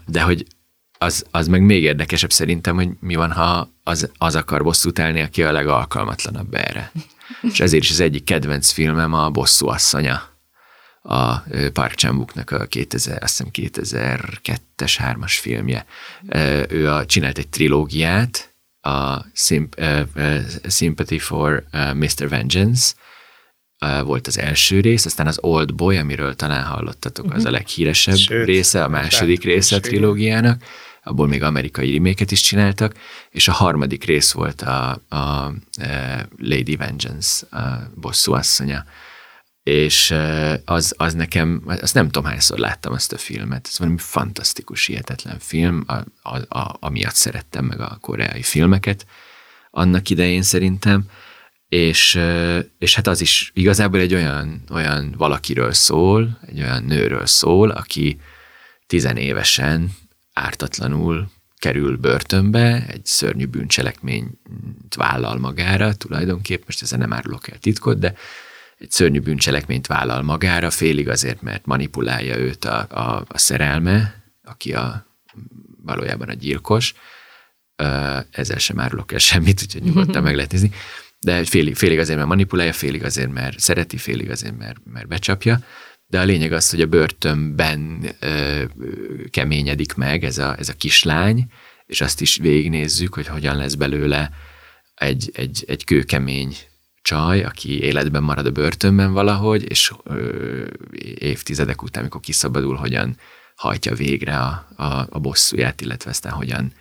de 0.07 0.22
hogy 0.22 0.46
az, 0.98 1.27
az 1.31 1.48
meg 1.48 1.62
még 1.62 1.83
érdekesebb 1.83 2.33
szerintem, 2.33 2.75
hogy 2.75 2.88
mi 3.01 3.14
van, 3.14 3.33
ha 3.33 3.68
az, 3.83 4.11
az 4.18 4.35
akar 4.35 4.62
bosszút 4.62 4.98
állni, 4.98 5.20
aki 5.20 5.42
a 5.42 5.53
legalkalmatlanabb 5.53 6.55
erre. 6.55 6.92
És 7.42 7.61
ezért 7.61 7.83
is 7.83 7.90
az 7.90 8.01
egyik 8.01 8.25
kedvenc 8.25 8.70
filmem 8.70 9.12
a 9.12 9.31
Bosszú 9.31 9.68
asszonya 9.68 10.31
a 11.03 11.38
Park 11.72 11.94
chan 11.94 12.29
a 12.46 12.66
2000, 12.66 13.22
azt 13.22 13.44
hiszem 13.53 13.72
2002-es, 13.72 14.94
3-as 14.98 15.37
filmje. 15.40 15.87
Ő 16.68 16.90
a, 16.90 17.07
csinált 17.07 17.38
egy 17.38 17.48
trilógiát, 17.48 18.52
a 18.83 19.25
Symp- 19.35 19.81
uh, 19.81 20.38
Sympathy 20.68 21.18
for 21.18 21.64
uh, 21.73 21.95
Mr. 21.95 22.29
Vengeance, 22.29 22.92
uh, 23.81 24.03
volt 24.03 24.27
az 24.27 24.38
első 24.38 24.81
rész, 24.81 25.05
aztán 25.05 25.27
az 25.27 25.38
Old 25.40 25.75
Boy, 25.75 25.97
amiről 25.97 26.35
talán 26.35 26.64
hallottatok, 26.64 27.25
uh-huh. 27.25 27.38
az 27.38 27.45
a 27.45 27.49
mhm. 27.49 27.59
leghíresebb 27.59 28.16
Sőt, 28.16 28.47
része, 28.47 28.85
a 28.85 28.88
második 28.88 29.45
része 29.45 29.77
a 29.77 29.81
trilógiának, 29.81 30.62
abból 31.03 31.27
még 31.27 31.42
amerikai 31.42 31.92
reméket 31.92 32.31
is 32.31 32.40
csináltak, 32.40 32.95
és 33.30 33.49
a 33.49 33.53
harmadik 33.53 34.05
rész 34.05 34.33
volt 34.33 34.62
a, 34.62 35.03
a, 35.09 35.16
a 35.16 35.53
Lady 36.39 36.76
Vengeance, 36.76 37.47
a 37.57 37.91
bosszú 37.95 38.33
asszonya 38.33 38.85
és 39.63 40.15
az, 40.65 40.95
az 40.97 41.15
nekem, 41.15 41.63
azt 41.67 41.95
nem 41.95 42.05
tudom 42.05 42.25
hányszor 42.25 42.59
láttam 42.59 42.93
azt 42.93 43.13
a 43.13 43.19
filmet, 43.19 43.67
ez 43.71 43.79
valami 43.79 43.99
fantasztikus, 43.99 44.87
hihetetlen 44.87 45.39
film, 45.39 45.85
a, 45.87 45.95
a, 46.23 46.59
a, 46.59 46.77
amiatt 46.81 47.15
szerettem 47.15 47.65
meg 47.65 47.81
a 47.81 47.99
koreai 48.01 48.43
filmeket 48.43 49.07
annak 49.71 50.11
idején 50.11 50.43
szerintem, 50.43 51.05
és, 51.69 52.21
és 52.79 52.95
hát 52.95 53.07
az 53.07 53.21
is 53.21 53.51
igazából 53.55 54.01
egy 54.01 54.15
olyan, 54.15 54.63
olyan 54.71 55.15
valakiről 55.17 55.73
szól, 55.73 56.39
egy 56.47 56.61
olyan 56.61 56.85
nőről 56.85 57.27
szól, 57.27 57.71
aki 57.71 58.21
tizenévesen 58.87 59.91
ártatlanul 60.33 61.31
kerül 61.57 61.97
börtönbe, 61.97 62.87
egy 62.89 63.07
szörnyű 63.07 63.47
bűncselekményt 63.47 64.95
vállal 64.97 65.39
magára, 65.39 65.95
tulajdonképpen, 65.95 66.65
most 66.67 66.83
ezen 66.83 66.99
nem 66.99 67.13
árulok 67.13 67.49
el 67.49 67.59
titkot, 67.59 67.99
de 67.99 68.15
egy 68.83 68.91
szörnyű 68.91 69.20
bűncselekményt 69.20 69.87
vállal 69.87 70.22
magára, 70.22 70.70
félig 70.70 71.09
azért, 71.09 71.43
mert 71.43 71.66
manipulálja 71.66 72.37
őt 72.37 72.64
a, 72.64 72.87
a, 72.91 73.24
a 73.28 73.39
szerelme, 73.39 74.22
aki 74.45 74.74
a, 74.74 75.07
valójában 75.83 76.28
a 76.28 76.33
gyilkos. 76.33 76.95
Ezzel 78.30 78.59
sem 78.59 78.80
árulok 78.80 79.12
el 79.12 79.18
semmit, 79.18 79.62
úgyhogy 79.62 79.83
nyugodtan 79.83 80.22
meg 80.22 80.35
lehet 80.35 80.53
nézni. 80.53 80.70
De 81.18 81.45
félig, 81.45 81.76
félig 81.76 81.99
azért, 81.99 82.16
mert 82.16 82.28
manipulálja, 82.28 82.72
félig 82.72 83.05
azért, 83.05 83.33
mert 83.33 83.59
szereti, 83.59 83.97
félig 83.97 84.30
azért, 84.30 84.59
mert, 84.59 84.78
mert 84.85 85.09
becsapja. 85.09 85.64
De 86.07 86.20
a 86.20 86.24
lényeg 86.24 86.53
az, 86.53 86.70
hogy 86.70 86.80
a 86.80 86.87
börtönben 86.87 88.09
ö, 88.20 88.64
keményedik 89.30 89.95
meg 89.95 90.24
ez 90.24 90.39
a, 90.39 90.59
ez 90.59 90.68
a 90.68 90.74
kislány, 90.74 91.47
és 91.87 92.01
azt 92.01 92.20
is 92.20 92.37
végignézzük, 92.37 93.14
hogy 93.14 93.26
hogyan 93.26 93.57
lesz 93.57 93.74
belőle 93.74 94.30
egy, 94.95 95.30
egy, 95.35 95.64
egy 95.66 95.85
kőkemény 95.85 96.57
csaj, 97.03 97.42
aki 97.42 97.82
életben 97.82 98.22
marad 98.22 98.46
a 98.46 98.50
börtönben 98.50 99.12
valahogy, 99.12 99.70
és 99.70 99.92
ö, 100.05 100.64
évtizedek 101.18 101.82
után, 101.82 102.03
amikor 102.03 102.20
kiszabadul, 102.20 102.76
hogyan 102.76 103.16
hajtja 103.55 103.94
végre 103.94 104.38
a, 104.38 104.66
a, 104.76 105.07
a 105.11 105.18
bosszúját, 105.18 105.80
illetve 105.80 106.11
aztán 106.11 106.32
hogyan 106.32 106.72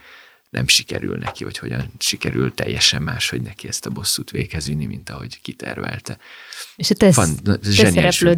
nem 0.51 0.67
sikerül 0.67 1.17
neki, 1.17 1.43
vagy 1.43 1.57
hogyan 1.57 1.91
sikerül 1.99 2.53
teljesen 2.53 3.01
más, 3.01 3.29
hogy 3.29 3.41
neki 3.41 3.67
ezt 3.67 3.85
a 3.85 3.89
bosszút 3.89 4.31
véghez 4.31 4.67
vinni, 4.67 4.85
mint 4.85 5.09
ahogy 5.09 5.41
kitervelte. 5.41 6.17
És 6.75 6.89
a 6.89 6.93
te, 6.93 7.11
Fan, 7.11 7.35
te 7.43 7.57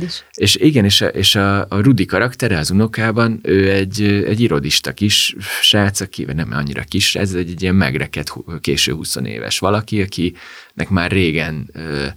is. 0.02 0.24
És 0.34 0.56
igen, 0.56 0.86
és 0.86 1.02
a, 1.02 1.08
és 1.08 1.36
a, 1.36 1.60
a 1.62 1.82
Rudi 1.82 2.06
karaktere 2.06 2.58
az 2.58 2.72
unokában, 2.72 3.40
ő 3.44 3.72
egy, 3.72 4.02
egy 4.04 4.40
irodista 4.40 4.94
kis 4.94 5.36
srác, 5.62 6.00
aki 6.00 6.24
nem 6.24 6.52
annyira 6.52 6.84
kis, 6.84 7.16
ez 7.16 7.34
egy, 7.34 7.50
egy 7.50 7.62
ilyen 7.62 7.76
megreket 7.76 8.34
késő 8.62 8.94
20 8.94 9.16
éves 9.16 9.60
valaki, 9.60 10.02
akinek 10.02 10.90
már 10.90 11.12
régen 11.12 11.70
ö, 11.74 12.08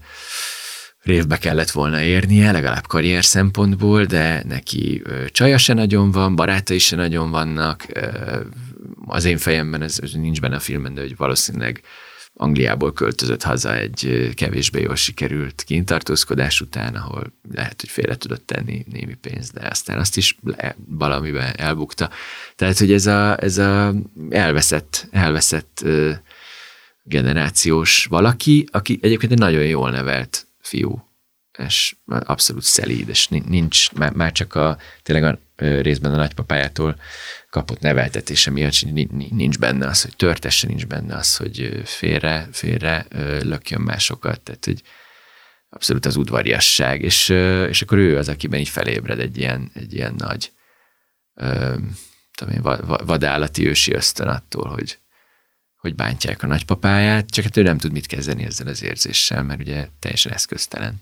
révbe 1.07 1.39
kellett 1.39 1.71
volna 1.71 2.01
érnie, 2.01 2.53
legalább 2.53 2.87
karrier 2.87 3.25
szempontból, 3.25 4.05
de 4.05 4.43
neki 4.49 5.03
csaja 5.27 5.59
se 5.59 5.75
nagyon 5.75 6.11
van, 6.11 6.37
barátai 6.37 6.79
se 6.79 6.97
nagyon 6.97 7.31
vannak, 7.31 7.87
az 9.07 9.25
én 9.25 9.39
fejemben 9.39 9.83
ez, 9.83 9.99
ez 10.03 10.13
nincs 10.13 10.41
benne 10.41 10.57
a 10.57 10.61
filmben, 10.61 10.95
de 10.95 11.01
hogy 11.01 11.17
valószínűleg 11.17 11.83
Angliából 12.39 12.93
költözött 12.93 13.43
haza 13.43 13.77
egy 13.77 14.31
kevésbé 14.35 14.83
jól 14.83 14.97
sikerült 14.97 15.63
kintartózkodás 15.67 16.61
után, 16.61 16.95
ahol 16.95 17.33
lehet, 17.53 17.81
hogy 17.81 17.91
félre 17.91 18.17
tudott 18.17 18.47
tenni 18.47 18.85
némi 18.93 19.15
pénzt, 19.15 19.53
de 19.53 19.69
aztán 19.69 19.99
azt 19.99 20.17
is 20.17 20.39
valamiben 20.89 21.53
elbukta. 21.57 22.11
Tehát, 22.57 22.79
hogy 22.79 22.93
ez 22.93 23.07
a, 23.07 23.43
ez 23.43 23.59
a 23.59 23.95
elveszett, 24.31 25.09
elveszett 25.11 25.85
generációs 27.03 28.07
valaki, 28.11 28.69
aki 28.71 28.99
egyébként 29.03 29.33
egy 29.33 29.39
nagyon 29.39 29.65
jól 29.65 29.91
nevelt 29.91 30.46
fiú, 30.67 31.05
és 31.59 31.97
abszolút 32.07 32.63
szelíd, 32.63 33.09
és 33.09 33.29
nincs, 33.29 33.93
már, 33.93 34.33
csak 34.33 34.55
a, 34.55 34.79
tényleg 35.03 35.25
a 35.25 35.39
részben 35.57 36.13
a 36.13 36.17
nagypapájától 36.17 37.01
kapott 37.51 37.81
neveltetése 37.81 38.51
miatt 38.51 38.81
nincs 39.31 39.59
benne 39.59 39.87
az, 39.87 40.03
hogy 40.03 40.17
törtesse, 40.17 40.67
nincs 40.67 40.87
benne 40.87 41.17
az, 41.17 41.37
hogy 41.37 41.83
félre, 41.85 42.49
félre 42.53 43.07
lökjön 43.43 43.81
másokat, 43.81 44.41
tehát 44.41 44.65
hogy 44.65 44.83
abszolút 45.69 46.07
az 46.07 46.17
udvariasság, 46.17 47.03
és, 47.03 47.29
és 47.69 47.83
akkor 47.83 47.99
ő 47.99 48.19
az, 48.19 48.29
akiben 48.29 48.61
így 48.61 48.69
felébred 48.69 49.19
egy 49.19 49.39
ilyen, 49.39 49.71
egy 49.75 49.95
ilyen 49.95 50.15
nagy 50.19 50.53
tudom 52.35 52.55
én, 52.55 52.63
vadállati 53.07 53.69
ősi 53.69 53.93
ösztön 53.93 54.29
attól, 54.29 54.69
hogy, 54.69 54.99
hogy 55.87 55.95
bántják 55.95 56.43
a 56.43 56.47
nagypapáját, 56.47 57.31
csak 57.31 57.45
hát 57.45 57.57
ő 57.57 57.63
nem 57.63 57.79
tud 57.79 57.93
mit 57.93 58.07
kezdeni 58.07 58.45
ezzel 58.45 58.67
az 58.67 58.83
érzéssel, 58.83 59.43
mert 59.43 59.61
ugye 59.61 59.89
teljesen 59.99 60.33
eszköztelen. 60.33 61.01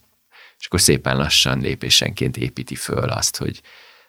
És 0.58 0.66
akkor 0.66 0.80
szépen 0.80 1.16
lassan, 1.16 1.60
lépésenként 1.60 2.36
építi 2.36 2.74
föl 2.74 3.08
azt, 3.08 3.36
hogy, 3.36 3.60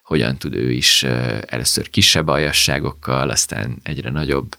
hogyan 0.04 0.38
tud 0.38 0.56
ő 0.56 0.72
is 0.72 1.04
először 1.46 1.90
kisebb 1.90 2.28
aljasságokkal, 2.28 3.30
aztán 3.30 3.80
egyre 3.84 4.10
nagyobb 4.10 4.56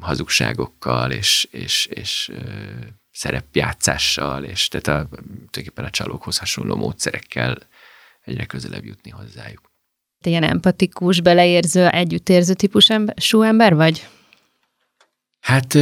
hazugságokkal 0.00 1.10
és, 1.10 1.48
és, 1.50 1.86
és 1.86 2.32
szerepjátszással, 3.12 4.44
és 4.44 4.68
tehát 4.68 4.86
a, 4.86 5.08
tulajdonképpen 5.08 5.84
a 5.84 5.90
csalókhoz 5.90 6.38
hasonló 6.38 6.76
módszerekkel 6.76 7.58
egyre 8.24 8.44
közelebb 8.44 8.84
jutni 8.84 9.10
hozzájuk. 9.10 9.70
Te 10.24 10.30
ilyen 10.30 10.42
empatikus, 10.42 11.20
beleérző, 11.20 11.88
együttérző 11.88 12.54
típusú 12.54 13.42
ember 13.42 13.74
vagy? 13.74 14.08
Hát 15.46 15.78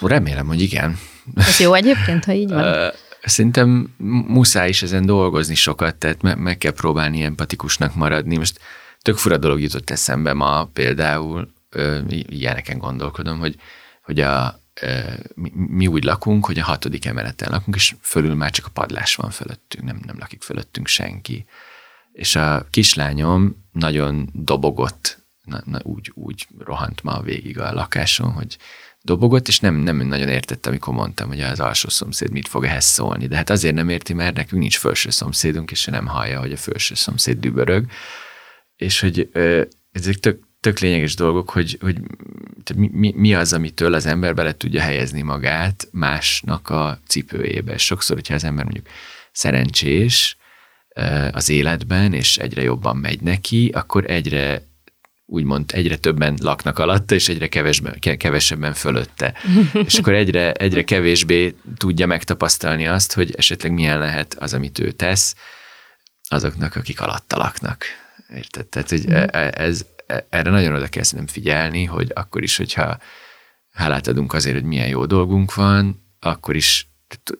remélem, 0.00 0.46
hogy 0.46 0.60
igen. 0.60 0.98
Ez 1.34 1.60
jó 1.60 1.74
egyébként, 1.74 2.24
ha 2.24 2.32
így 2.32 2.48
van? 2.48 2.92
Szerintem 3.22 3.94
muszáj 4.26 4.68
is 4.68 4.82
ezen 4.82 5.06
dolgozni 5.06 5.54
sokat, 5.54 5.96
tehát 5.96 6.22
me- 6.22 6.36
meg 6.36 6.58
kell 6.58 6.72
próbálni 6.72 7.22
empatikusnak 7.22 7.94
maradni. 7.94 8.36
Most 8.36 8.60
tök 9.02 9.16
fura 9.16 9.36
dolog 9.36 9.60
jutott 9.60 9.90
eszembe 9.90 10.32
ma 10.32 10.64
például, 10.64 11.52
ö, 11.70 12.00
ilyeneken 12.08 12.78
gondolkodom, 12.78 13.38
hogy, 13.38 13.56
hogy 14.02 14.20
a, 14.20 14.60
ö, 14.80 14.98
mi, 15.34 15.52
mi 15.54 15.86
úgy 15.86 16.04
lakunk, 16.04 16.46
hogy 16.46 16.58
a 16.58 16.64
hatodik 16.64 17.04
emeleten 17.04 17.50
lakunk, 17.50 17.76
és 17.76 17.94
fölül 18.00 18.34
már 18.34 18.50
csak 18.50 18.66
a 18.66 18.70
padlás 18.72 19.14
van 19.14 19.30
fölöttünk, 19.30 19.84
nem, 19.84 20.00
nem 20.06 20.18
lakik 20.18 20.42
fölöttünk 20.42 20.86
senki. 20.86 21.46
És 22.12 22.36
a 22.36 22.66
kislányom 22.70 23.64
nagyon 23.72 24.28
dobogott, 24.32 25.24
na, 25.44 25.60
na, 25.64 25.80
úgy, 25.82 26.10
úgy 26.14 26.46
rohant 26.58 27.02
ma 27.02 27.20
végig 27.20 27.58
a 27.58 27.72
lakáson, 27.72 28.30
hogy 28.32 28.56
dobogott, 29.06 29.48
és 29.48 29.60
nem, 29.60 29.74
nem 29.74 29.96
nagyon 29.96 30.28
értette, 30.28 30.68
amikor 30.68 30.94
mondtam, 30.94 31.28
hogy 31.28 31.40
az 31.40 31.60
alsó 31.60 31.88
szomszéd 31.88 32.30
mit 32.30 32.48
fog 32.48 32.64
ehhez 32.64 32.84
szólni. 32.84 33.26
De 33.26 33.36
hát 33.36 33.50
azért 33.50 33.74
nem 33.74 33.88
érti, 33.88 34.12
mert 34.12 34.36
nekünk 34.36 34.60
nincs 34.60 34.78
felső 34.78 35.10
szomszédunk, 35.10 35.70
és 35.70 35.84
nem 35.84 36.06
hallja, 36.06 36.40
hogy 36.40 36.52
a 36.52 36.56
felső 36.56 36.94
szomszéd 36.94 37.38
dübörög. 37.38 37.86
És 38.76 39.00
hogy 39.00 39.30
ezek 39.92 40.14
tök, 40.14 40.42
tök 40.60 40.78
lényeges 40.78 41.14
dolgok, 41.14 41.50
hogy, 41.50 41.78
hogy 41.80 42.00
mi, 42.74 42.90
mi, 42.92 43.12
mi 43.16 43.34
az, 43.34 43.52
amitől 43.52 43.94
az 43.94 44.06
ember 44.06 44.34
bele 44.34 44.56
tudja 44.56 44.80
helyezni 44.80 45.22
magát 45.22 45.88
másnak 45.92 46.68
a 46.68 47.00
cipőjébe. 47.06 47.72
És 47.72 47.84
sokszor, 47.84 48.16
hogyha 48.16 48.34
az 48.34 48.44
ember 48.44 48.64
mondjuk 48.64 48.86
szerencsés 49.32 50.36
az 51.30 51.48
életben, 51.48 52.12
és 52.12 52.38
egyre 52.38 52.62
jobban 52.62 52.96
megy 52.96 53.20
neki, 53.20 53.70
akkor 53.74 54.10
egyre 54.10 54.62
úgymond 55.26 55.70
egyre 55.72 55.96
többen 55.96 56.38
laknak 56.42 56.78
alatta, 56.78 57.14
és 57.14 57.28
egyre 57.28 57.48
kevesebben, 57.48 58.16
kevesebben 58.16 58.74
fölötte. 58.74 59.34
és 59.86 59.98
akkor 59.98 60.12
egyre, 60.12 60.52
egyre 60.52 60.84
kevésbé 60.84 61.54
tudja 61.76 62.06
megtapasztalni 62.06 62.86
azt, 62.86 63.12
hogy 63.12 63.34
esetleg 63.34 63.72
milyen 63.72 63.98
lehet 63.98 64.34
az, 64.34 64.54
amit 64.54 64.78
ő 64.78 64.90
tesz 64.90 65.34
azoknak, 66.28 66.76
akik 66.76 67.00
alatta 67.00 67.36
laknak. 67.36 67.84
Érted? 68.34 68.66
Tehát, 68.66 68.88
hogy 68.88 69.04
e, 69.10 69.28
e, 69.32 69.52
ez, 69.54 69.86
e, 70.06 70.26
erre 70.30 70.50
nagyon 70.50 70.74
oda 70.74 70.86
kell 70.86 71.02
nem 71.10 71.26
figyelni, 71.26 71.84
hogy 71.84 72.10
akkor 72.14 72.42
is, 72.42 72.56
hogyha 72.56 72.98
hálát 73.72 74.06
adunk 74.06 74.32
azért, 74.32 74.54
hogy 74.54 74.64
milyen 74.64 74.88
jó 74.88 75.06
dolgunk 75.06 75.54
van, 75.54 76.04
akkor 76.20 76.56
is 76.56 76.88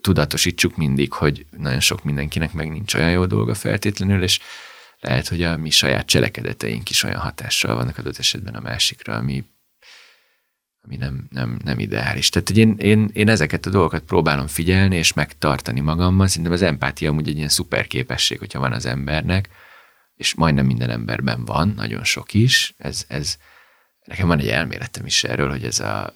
tudatosítsuk 0.00 0.76
mindig, 0.76 1.12
hogy 1.12 1.46
nagyon 1.50 1.80
sok 1.80 2.04
mindenkinek 2.04 2.52
meg 2.52 2.70
nincs 2.70 2.94
olyan 2.94 3.10
jó 3.10 3.26
dolga 3.26 3.54
feltétlenül, 3.54 4.22
és 4.22 4.40
lehet, 5.06 5.28
hogy 5.28 5.42
a 5.42 5.56
mi 5.56 5.70
saját 5.70 6.06
cselekedeteink 6.06 6.90
is 6.90 7.02
olyan 7.02 7.20
hatással 7.20 7.74
vannak 7.74 7.98
adott 7.98 8.18
esetben 8.18 8.54
a 8.54 8.60
másikra, 8.60 9.14
ami, 9.14 9.44
ami 10.80 10.96
nem, 10.96 11.26
nem, 11.30 11.58
nem 11.64 11.78
ideális. 11.78 12.28
Tehát, 12.28 12.48
hogy 12.48 12.58
én, 12.58 12.76
én, 12.78 13.10
én 13.12 13.28
ezeket 13.28 13.66
a 13.66 13.70
dolgokat 13.70 14.02
próbálom 14.02 14.46
figyelni 14.46 14.96
és 14.96 15.12
megtartani 15.12 15.80
magamban. 15.80 16.28
Szerintem 16.28 16.52
az 16.52 16.62
empátia 16.62 17.10
amúgy 17.10 17.28
egy 17.28 17.36
ilyen 17.36 17.48
szuper 17.48 17.86
képesség, 17.86 18.38
hogyha 18.38 18.60
van 18.60 18.72
az 18.72 18.86
embernek, 18.86 19.48
és 20.14 20.34
majdnem 20.34 20.66
minden 20.66 20.90
emberben 20.90 21.44
van, 21.44 21.72
nagyon 21.76 22.04
sok 22.04 22.34
is. 22.34 22.74
Ez, 22.78 23.04
ez, 23.08 23.36
nekem 24.04 24.28
van 24.28 24.38
egy 24.38 24.48
elméletem 24.48 25.06
is 25.06 25.24
erről, 25.24 25.50
hogy 25.50 25.64
ez 25.64 25.80
a 25.80 26.14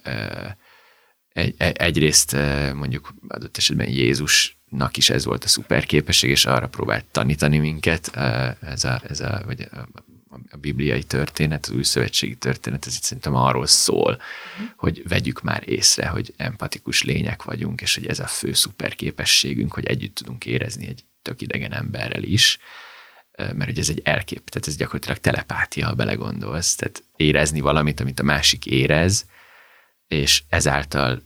egy, 1.33 1.55
egyrészt 1.57 2.37
mondjuk 2.73 3.13
adott 3.27 3.57
esetben 3.57 3.89
Jézus 3.89 4.59
nak 4.69 4.97
is 4.97 5.09
ez 5.09 5.25
volt 5.25 5.43
a 5.43 5.47
szuper 5.47 5.85
képesség, 5.85 6.29
és 6.29 6.45
arra 6.45 6.67
próbált 6.67 7.05
tanítani 7.05 7.57
minket 7.57 8.15
ez 8.61 8.83
a, 8.83 9.01
ez 9.07 9.19
a, 9.19 9.41
vagy 9.45 9.67
a, 9.71 9.87
a 10.51 10.57
bibliai 10.57 11.03
történet, 11.03 11.65
az 11.65 11.71
új 11.71 11.83
szövetségi 11.83 12.35
történet, 12.35 12.85
ez 12.85 12.95
itt 12.95 13.01
szerintem 13.01 13.35
arról 13.35 13.67
szól, 13.67 14.21
hogy 14.75 15.07
vegyük 15.07 15.41
már 15.41 15.63
észre, 15.65 16.07
hogy 16.07 16.33
empatikus 16.37 17.03
lények 17.03 17.43
vagyunk, 17.43 17.81
és 17.81 17.95
hogy 17.95 18.07
ez 18.07 18.19
a 18.19 18.27
fő 18.27 18.53
szuper 18.53 18.95
képességünk, 18.95 19.73
hogy 19.73 19.85
együtt 19.85 20.15
tudunk 20.15 20.45
érezni 20.45 20.87
egy 20.87 21.03
tök 21.21 21.41
idegen 21.41 21.73
emberrel 21.73 22.23
is, 22.23 22.57
mert 23.37 23.65
hogy 23.65 23.79
ez 23.79 23.89
egy 23.89 24.01
elkép, 24.03 24.49
tehát 24.49 24.67
ez 24.67 24.75
gyakorlatilag 24.75 25.17
telepátia, 25.17 25.87
ha 25.87 25.93
belegondolsz, 25.93 26.75
tehát 26.75 27.03
érezni 27.15 27.59
valamit, 27.59 27.99
amit 27.99 28.19
a 28.19 28.23
másik 28.23 28.65
érez, 28.65 29.25
és 30.11 30.43
ezáltal 30.49 31.21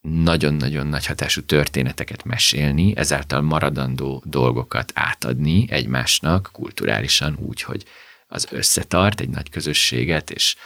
nagyon-nagyon 0.00 0.86
nagy 0.86 1.06
hatású 1.06 1.42
történeteket 1.42 2.24
mesélni, 2.24 2.96
ezáltal 2.96 3.40
maradandó 3.40 4.22
dolgokat 4.26 4.92
átadni 4.94 5.66
egymásnak 5.70 6.48
kulturálisan 6.52 7.36
úgy, 7.40 7.62
hogy 7.62 7.84
az 8.26 8.46
összetart 8.50 9.20
egy 9.20 9.28
nagy 9.28 9.50
közösséget, 9.50 10.30
és, 10.30 10.56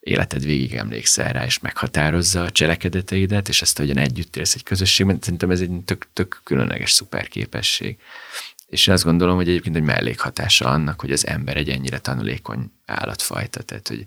életed 0.00 0.44
végig 0.44 0.74
emlékszel 0.74 1.32
rá, 1.32 1.44
és 1.44 1.58
meghatározza 1.58 2.42
a 2.42 2.50
cselekedeteidet, 2.50 3.48
és 3.48 3.62
ezt, 3.62 3.78
hogyan 3.78 3.98
együtt 3.98 4.36
élsz 4.36 4.54
egy 4.54 4.62
közösségben, 4.62 5.18
szerintem 5.20 5.50
ez 5.50 5.60
egy 5.60 5.70
tök, 5.84 6.06
tök 6.12 6.40
különleges 6.44 6.92
szuperképesség. 6.92 7.98
És 8.66 8.86
én 8.86 8.94
azt 8.94 9.04
gondolom, 9.04 9.36
hogy 9.36 9.48
egyébként 9.48 9.76
egy 9.76 9.82
mellékhatása 9.82 10.68
annak, 10.68 11.00
hogy 11.00 11.12
az 11.12 11.26
ember 11.26 11.56
egy 11.56 11.68
ennyire 11.68 11.98
tanulékony 11.98 12.72
állatfajta, 12.84 13.62
tehát 13.62 13.88
hogy 13.88 14.04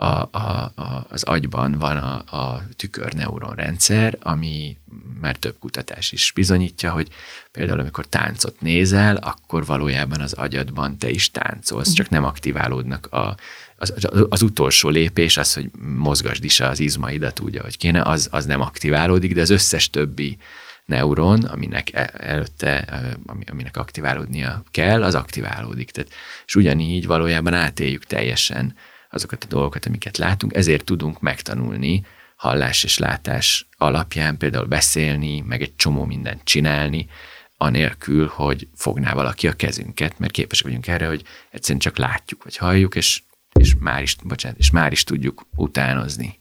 a, 0.00 0.28
a, 0.30 0.72
a, 0.74 1.06
az 1.08 1.22
agyban 1.22 1.72
van 1.72 1.96
a, 1.96 2.36
a 2.36 2.62
tükörneuronrendszer, 2.76 4.18
ami 4.20 4.76
már 5.20 5.36
több 5.36 5.56
kutatás 5.58 6.12
is 6.12 6.32
bizonyítja, 6.34 6.90
hogy 6.90 7.08
például 7.52 7.80
amikor 7.80 8.06
táncot 8.06 8.60
nézel, 8.60 9.16
akkor 9.16 9.66
valójában 9.66 10.20
az 10.20 10.32
agyadban 10.32 10.98
te 10.98 11.10
is 11.10 11.30
táncolsz, 11.30 11.92
csak 11.92 12.08
nem 12.08 12.24
aktiválódnak 12.24 13.06
a, 13.06 13.36
az, 13.76 13.94
az 14.28 14.42
utolsó 14.42 14.88
lépés, 14.88 15.36
az, 15.36 15.54
hogy 15.54 15.70
mozgasd 15.96 16.44
is 16.44 16.60
az 16.60 16.80
izmaidat 16.80 17.40
úgy, 17.40 17.56
ahogy 17.56 17.76
kéne, 17.76 18.02
az, 18.02 18.28
az 18.30 18.44
nem 18.46 18.60
aktiválódik, 18.60 19.34
de 19.34 19.40
az 19.40 19.50
összes 19.50 19.90
többi 19.90 20.38
neuron, 20.84 21.44
aminek 21.44 21.92
e, 21.92 22.10
előtte, 22.16 23.02
aminek 23.46 23.76
aktiválódnia 23.76 24.62
kell, 24.70 25.02
az 25.02 25.14
aktiválódik. 25.14 25.90
Tehát, 25.90 26.10
és 26.46 26.54
ugyanígy 26.54 27.06
valójában 27.06 27.54
átéljük 27.54 28.04
teljesen 28.04 28.74
azokat 29.10 29.44
a 29.44 29.46
dolgokat, 29.46 29.86
amiket 29.86 30.16
látunk, 30.16 30.54
ezért 30.54 30.84
tudunk 30.84 31.20
megtanulni 31.20 32.04
hallás 32.38 32.84
és 32.84 32.98
látás 32.98 33.68
alapján 33.76 34.36
például 34.36 34.66
beszélni, 34.66 35.40
meg 35.40 35.62
egy 35.62 35.76
csomó 35.76 36.04
mindent 36.04 36.44
csinálni, 36.44 37.08
anélkül, 37.56 38.26
hogy 38.26 38.68
fogná 38.74 39.14
valaki 39.14 39.48
a 39.48 39.52
kezünket, 39.52 40.18
mert 40.18 40.32
képesek 40.32 40.66
vagyunk 40.66 40.86
erre, 40.86 41.06
hogy 41.06 41.22
egyszerűen 41.50 41.80
csak 41.80 41.96
látjuk, 41.96 42.44
vagy 42.44 42.56
halljuk, 42.56 42.94
és, 42.94 43.22
és, 43.52 43.74
már, 43.78 44.02
is, 44.02 44.16
bocsánat, 44.24 44.58
és 44.58 44.70
már 44.70 44.92
is 44.92 45.04
tudjuk 45.04 45.46
utánozni. 45.56 46.40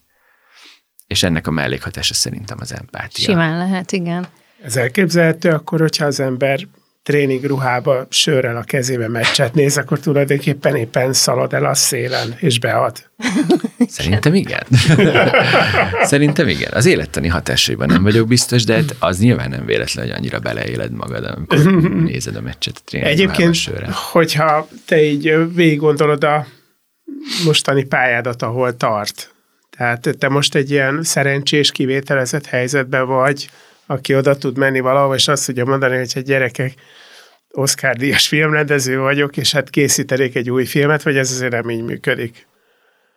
És 1.07 1.23
ennek 1.23 1.47
a 1.47 1.51
mellékhatása 1.51 2.13
szerintem 2.13 2.57
az 2.59 2.73
empátia. 2.73 3.25
Simán 3.25 3.57
lehet, 3.57 3.91
igen. 3.91 4.27
Ez 4.61 4.75
elképzelhető 4.75 5.49
akkor, 5.49 5.79
hogyha 5.79 6.05
az 6.05 6.19
ember 6.19 6.67
tréning 7.07 7.43
ruhába 7.43 8.07
sörrel 8.09 8.57
a 8.57 8.63
kezébe 8.63 9.07
meccset 9.07 9.53
néz, 9.53 9.77
akkor 9.77 9.99
tulajdonképpen 9.99 10.75
éppen 10.75 11.13
szalad 11.13 11.53
el 11.53 11.65
a 11.65 11.73
szélen, 11.73 12.35
és 12.39 12.59
bead. 12.59 13.09
Szerintem 13.87 14.33
igen. 14.33 14.63
Szerintem 16.11 16.47
igen. 16.47 16.71
Az 16.73 16.85
élettani 16.85 17.27
hatásaiban 17.27 17.87
nem 17.87 18.03
vagyok 18.03 18.27
biztos, 18.27 18.63
de 18.63 18.73
hát 18.73 18.95
az 18.99 19.19
nyilván 19.19 19.49
nem 19.49 19.65
véletlen, 19.65 20.05
hogy 20.05 20.15
annyira 20.17 20.39
beleéled 20.39 20.91
magad, 20.91 21.23
amikor 21.23 21.73
nézed 22.11 22.35
a 22.35 22.41
meccset 22.41 22.77
a 22.77 22.81
tréning 22.85 23.11
Egyébként, 23.11 23.53
sörrel. 23.53 23.95
hogyha 24.11 24.67
te 24.85 25.03
így 25.03 25.53
végig 25.53 25.79
gondolod 25.79 26.23
a 26.23 26.47
mostani 27.45 27.83
pályádat, 27.83 28.41
ahol 28.41 28.77
tart, 28.77 29.31
tehát 29.77 30.15
te 30.19 30.29
most 30.29 30.55
egy 30.55 30.71
ilyen 30.71 31.03
szerencsés, 31.03 31.71
kivételezett 31.71 32.45
helyzetben 32.45 33.07
vagy, 33.07 33.49
aki 33.87 34.15
oda 34.15 34.37
tud 34.37 34.57
menni 34.57 34.79
valahova, 34.79 35.15
és 35.15 35.27
azt 35.27 35.45
tudja 35.45 35.65
mondani, 35.65 35.97
hogy 35.97 36.11
egy 36.13 36.23
gyerekek, 36.23 36.73
Oscar 37.51 37.95
díjas 37.95 38.27
filmrendező 38.27 38.99
vagyok, 38.99 39.37
és 39.37 39.51
hát 39.51 39.69
készítenék 39.69 40.35
egy 40.35 40.49
új 40.49 40.65
filmet, 40.65 41.03
vagy 41.03 41.17
ez 41.17 41.31
azért 41.31 41.51
nem 41.51 41.69
így 41.69 41.83
működik? 41.83 42.47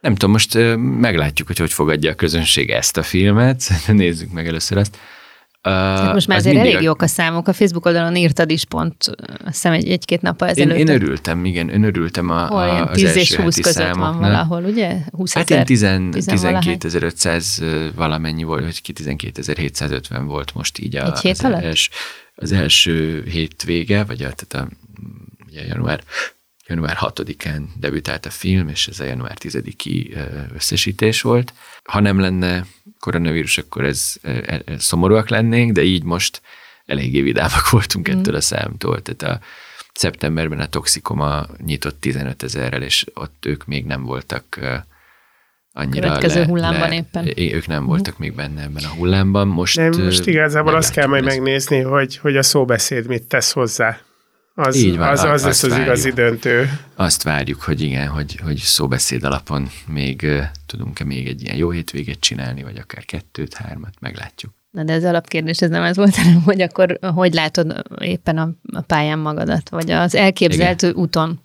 Nem 0.01 0.12
tudom, 0.14 0.31
most 0.31 0.55
meglátjuk, 1.01 1.47
hogy 1.47 1.59
hogy 1.59 1.73
fogadja 1.73 2.11
a 2.11 2.14
közönség 2.14 2.71
ezt 2.71 2.97
a 2.97 3.03
filmet. 3.03 3.62
Nézzük 3.87 4.33
meg 4.33 4.47
először 4.47 4.79
ezt. 4.79 4.99
Hát 5.63 6.13
most 6.13 6.27
már 6.27 6.39
azért 6.39 6.57
elég 6.57 6.77
a... 6.77 6.81
jók 6.81 7.03
a 7.03 7.07
számok. 7.07 7.49
A 7.49 7.53
Facebook 7.53 7.87
oldalon 7.87 8.17
írtad 8.17 8.51
is 8.51 8.65
pont, 8.65 9.05
azt 9.45 9.45
hiszem 9.45 9.73
egy, 9.73 9.89
egy-két 9.89 10.23
nappal 10.23 10.49
ezelőtt. 10.49 10.79
Én, 10.79 10.87
én 10.87 10.95
örültem, 10.95 11.45
igen, 11.45 11.69
én 11.69 11.83
örültem 11.83 12.31
a, 12.31 12.47
Hol, 12.47 12.59
a, 12.59 12.89
az 12.89 12.97
10 12.97 13.17
és 13.17 13.35
20 13.35 13.61
között 13.61 13.83
számoknak. 13.83 14.13
van 14.13 14.21
valahol, 14.21 14.65
ugye? 14.65 14.97
20 15.11 15.33
hát 15.33 15.51
én 15.51 15.63
12.500 15.67 17.91
valamennyi 17.95 18.43
volt, 18.43 18.65
vagy 18.65 18.83
ki 18.83 18.93
12.750 18.97 20.23
volt 20.25 20.55
most 20.55 20.79
így 20.79 20.97
a, 20.97 21.07
egy 21.07 21.19
hét 21.19 21.39
az, 21.39 21.53
els, 21.53 21.91
az 22.35 22.53
első 22.53 23.25
hétvége, 23.31 24.05
vagy 24.05 24.23
a, 24.23 24.33
tehát 24.33 24.69
a, 24.69 24.71
ugye 25.47 25.67
január 25.67 26.01
január 26.71 26.97
6-án 27.01 27.62
debütált 27.81 28.27
a 28.27 28.31
film, 28.31 28.68
és 28.68 28.87
ez 28.87 29.01
a 29.01 29.05
január 29.05 29.37
10-i 29.41 30.16
összesítés 30.55 31.23
volt. 31.23 31.53
Ha 31.85 32.01
nem 32.01 32.21
lenne 32.21 32.66
koronavírus, 32.99 33.59
akkor 33.59 33.85
ez, 33.85 34.14
ez 34.64 34.85
szomorúak 34.85 35.29
lennénk, 35.29 35.73
de 35.73 35.83
így 35.83 36.03
most 36.03 36.41
eléggé 36.87 37.21
vidámak 37.21 37.71
voltunk 37.71 38.11
mm. 38.11 38.18
ettől 38.18 38.35
a 38.35 38.41
számtól. 38.41 39.03
Tehát 39.03 39.37
a 39.37 39.45
szeptemberben 39.93 40.61
a 40.61 40.66
Toxikoma 40.66 41.47
nyitott 41.64 42.01
15 42.01 42.43
ezerrel, 42.43 42.83
és 42.83 43.07
ott 43.14 43.47
ők 43.47 43.66
még 43.66 43.85
nem 43.85 44.03
voltak 44.05 44.59
annyira 45.73 46.07
Következő 46.07 46.41
le, 46.41 46.47
hullámban 46.47 46.89
le, 46.89 46.95
éppen. 46.95 47.33
Ők 47.37 47.66
nem 47.66 47.87
voltak 47.87 48.18
még 48.18 48.35
benne 48.35 48.62
ebben 48.62 48.85
a 48.85 48.89
hullámban. 48.89 49.49
Most, 49.49 49.77
nem, 49.77 50.03
most 50.05 50.27
igazából 50.27 50.75
azt 50.75 50.93
kell 50.93 51.07
majd 51.07 51.25
megnézni, 51.25 51.81
hogy, 51.81 52.16
hogy 52.16 52.37
a 52.37 52.43
szóbeszéd 52.43 53.07
mit 53.07 53.23
tesz 53.23 53.53
hozzá. 53.53 54.01
Az, 54.61 54.77
Így 54.77 54.97
van, 54.97 55.09
az, 55.09 55.23
az 55.23 55.45
lesz 55.45 55.63
az 55.63 55.69
várjuk. 55.71 55.87
igazi 55.87 56.11
döntő. 56.11 56.81
Azt 56.95 57.23
várjuk, 57.23 57.63
hogy 57.63 57.81
igen, 57.81 58.09
hogy, 58.09 58.41
hogy 58.43 58.57
szóbeszéd 58.57 59.25
alapon 59.25 59.69
még 59.87 60.27
tudunk-e 60.67 61.05
még 61.05 61.27
egy 61.27 61.43
ilyen 61.43 61.57
jó 61.57 61.71
hétvégét 61.71 62.21
csinálni, 62.21 62.63
vagy 62.63 62.77
akár 62.77 63.05
kettőt, 63.05 63.55
hármat, 63.55 63.95
meglátjuk. 64.01 64.53
Na 64.71 64.85
de 64.85 64.93
az 64.93 65.05
alapkérdés 65.05 65.59
ez 65.59 65.71
nem 65.71 65.83
ez 65.83 65.97
volt, 65.97 66.15
hanem 66.15 66.43
hogy 66.43 66.61
akkor 66.61 66.99
hogy 67.15 67.35
látod 67.35 67.83
éppen 68.01 68.39
a, 68.39 68.51
a 68.73 68.81
pályán 68.81 69.19
magadat, 69.19 69.69
vagy 69.69 69.91
az 69.91 70.15
elképzelt 70.15 70.83
igen. 70.83 70.95
úton? 70.95 71.41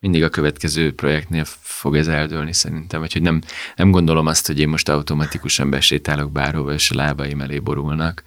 Mindig 0.00 0.22
a 0.22 0.28
következő 0.28 0.94
projektnél 0.94 1.44
fog 1.60 1.96
ez 1.96 2.08
eldőlni 2.08 2.52
szerintem, 2.52 3.00
vagy 3.00 3.12
hogy 3.12 3.22
nem, 3.22 3.40
nem 3.76 3.90
gondolom 3.90 4.26
azt, 4.26 4.46
hogy 4.46 4.60
én 4.60 4.68
most 4.68 4.88
automatikusan 4.88 5.70
besétálok 5.70 6.32
bárhova, 6.32 6.72
és 6.72 6.90
a 6.90 6.94
lábaim 6.94 7.40
elé 7.40 7.58
borulnak, 7.58 8.22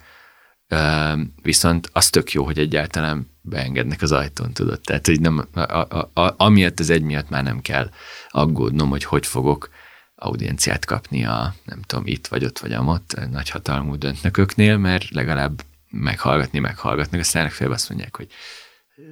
Viszont 1.42 1.90
az 1.92 2.10
tök 2.10 2.32
jó, 2.32 2.44
hogy 2.44 2.58
egyáltalán 2.58 3.30
beengednek 3.42 4.02
az 4.02 4.12
ajtón, 4.12 4.52
tudod. 4.52 4.80
Tehát, 4.80 5.06
hogy 5.06 5.20
nem, 5.20 5.48
a, 5.54 5.60
a, 5.60 6.10
a, 6.14 6.34
amiatt 6.36 6.80
az 6.80 6.90
egy 6.90 7.02
miatt 7.02 7.28
már 7.28 7.42
nem 7.42 7.60
kell 7.60 7.90
aggódnom, 8.28 8.88
hogy 8.88 9.04
hogy 9.04 9.26
fogok 9.26 9.68
audienciát 10.14 10.84
kapni 10.84 11.24
a, 11.24 11.54
nem 11.64 11.82
tudom, 11.86 12.06
itt 12.06 12.26
vagy 12.26 12.44
ott 12.44 12.58
vagy 12.58 12.72
amott 12.72 13.16
nagyhatalmú 13.30 13.94
döntnököknél, 13.94 14.76
mert 14.76 15.10
legalább 15.10 15.62
meghallgatni, 15.90 16.58
meghallgatnak, 16.58 17.20
aztán 17.20 17.42
legfeljebb 17.42 17.74
azt 17.74 17.88
mondják, 17.88 18.16
hogy 18.16 18.28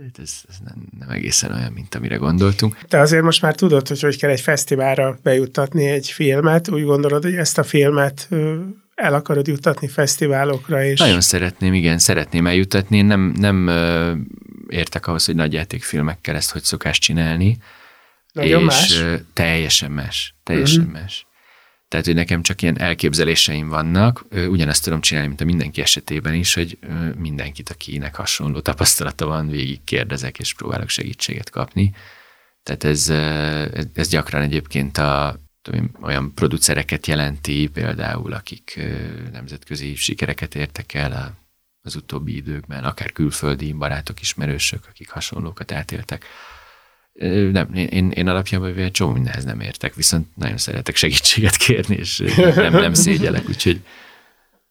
hát 0.03 0.19
ez, 0.19 0.33
ez 0.49 0.57
nem, 0.65 0.87
nem 0.99 1.09
egészen 1.11 1.53
olyan, 1.53 1.73
mint 1.73 1.95
amire 1.95 2.17
gondoltunk. 2.17 2.79
De 2.89 2.99
azért 2.99 3.23
most 3.23 3.43
már 3.43 3.55
tudod, 3.55 3.89
hogy 3.89 4.01
hogy 4.01 4.19
kell 4.19 4.31
egy 4.31 4.41
fesztiválra 4.41 5.19
bejuttatni 5.23 5.87
egy 5.87 6.11
filmet, 6.11 6.69
úgy 6.69 6.85
gondolod, 6.85 7.23
hogy 7.23 7.35
ezt 7.35 7.59
a 7.59 7.63
filmet 7.63 8.29
el 8.97 9.15
akarod 9.15 9.47
juttatni 9.47 9.89
fesztiválokra 9.89 10.85
is? 10.85 10.99
Nagyon 10.99 11.21
szeretném, 11.21 11.75
igen, 11.75 11.99
szeretném 11.99 12.47
eljutatni. 12.47 12.97
Én 12.97 13.05
nem, 13.05 13.21
nem 13.21 13.69
értek 14.69 15.07
ahhoz, 15.07 15.25
hogy 15.25 15.35
nagyjátékfilmekkel 15.35 16.35
ezt 16.35 16.51
hogy 16.51 16.63
szokás 16.63 16.99
csinálni. 16.99 17.59
Nagyon 18.33 18.61
és 18.61 18.67
más? 18.67 19.03
teljesen 19.33 19.91
más. 19.91 20.35
Teljesen 20.43 20.81
uh-huh. 20.81 21.01
más. 21.01 21.27
Tehát, 21.89 22.07
hogy 22.07 22.15
nekem 22.15 22.43
csak 22.43 22.63
ilyen 22.63 22.81
elképzeléseim 22.81 23.69
vannak, 23.69 24.25
ugyanezt 24.49 24.85
tudom 24.85 25.01
csinálni, 25.01 25.29
mint 25.29 25.41
a 25.41 25.45
mindenki 25.45 25.81
esetében 25.81 26.35
is, 26.35 26.55
hogy 26.55 26.79
mindenkit, 27.19 27.71
akinek 27.71 28.15
hasonló 28.15 28.61
tapasztalata 28.61 29.27
van, 29.27 29.49
végig 29.49 29.85
kérdezek, 29.85 30.39
és 30.39 30.55
próbálok 30.55 30.89
segítséget 30.89 31.51
kapni. 31.51 31.93
Tehát 32.63 32.85
ez, 32.85 33.09
ez 33.95 34.09
gyakran 34.09 34.43
egyébként 34.43 34.99
a 34.99 35.41
tudom, 35.67 35.91
olyan 36.03 36.35
producereket 36.35 37.07
jelenti, 37.07 37.69
például 37.73 38.33
akik 38.33 38.81
nemzetközi 39.33 39.95
sikereket 39.95 40.55
értek 40.55 40.95
el 40.95 41.39
az 41.83 41.97
utóbbi 41.97 42.37
időkben, 42.37 42.85
akár 42.85 43.13
külföldi 43.13 43.73
barátok, 43.73 44.21
ismerősök, 44.21 44.87
akik 44.89 45.11
hasonlókat 45.11 45.73
átéltek. 45.73 46.25
Nem, 47.53 47.75
én, 47.75 48.11
én 48.11 48.29
alapjában 48.29 48.77
egy 48.77 48.91
csomó 48.91 49.13
mindenhez 49.13 49.45
nem 49.45 49.61
értek, 49.61 49.95
viszont 49.95 50.37
nagyon 50.37 50.57
szeretek 50.57 50.97
segítséget 50.97 51.57
kérni, 51.57 51.97
és 51.97 52.23
nem, 52.37 52.73
nem 52.73 52.95
szégyelek, 52.95 53.49
úgyhogy 53.49 53.81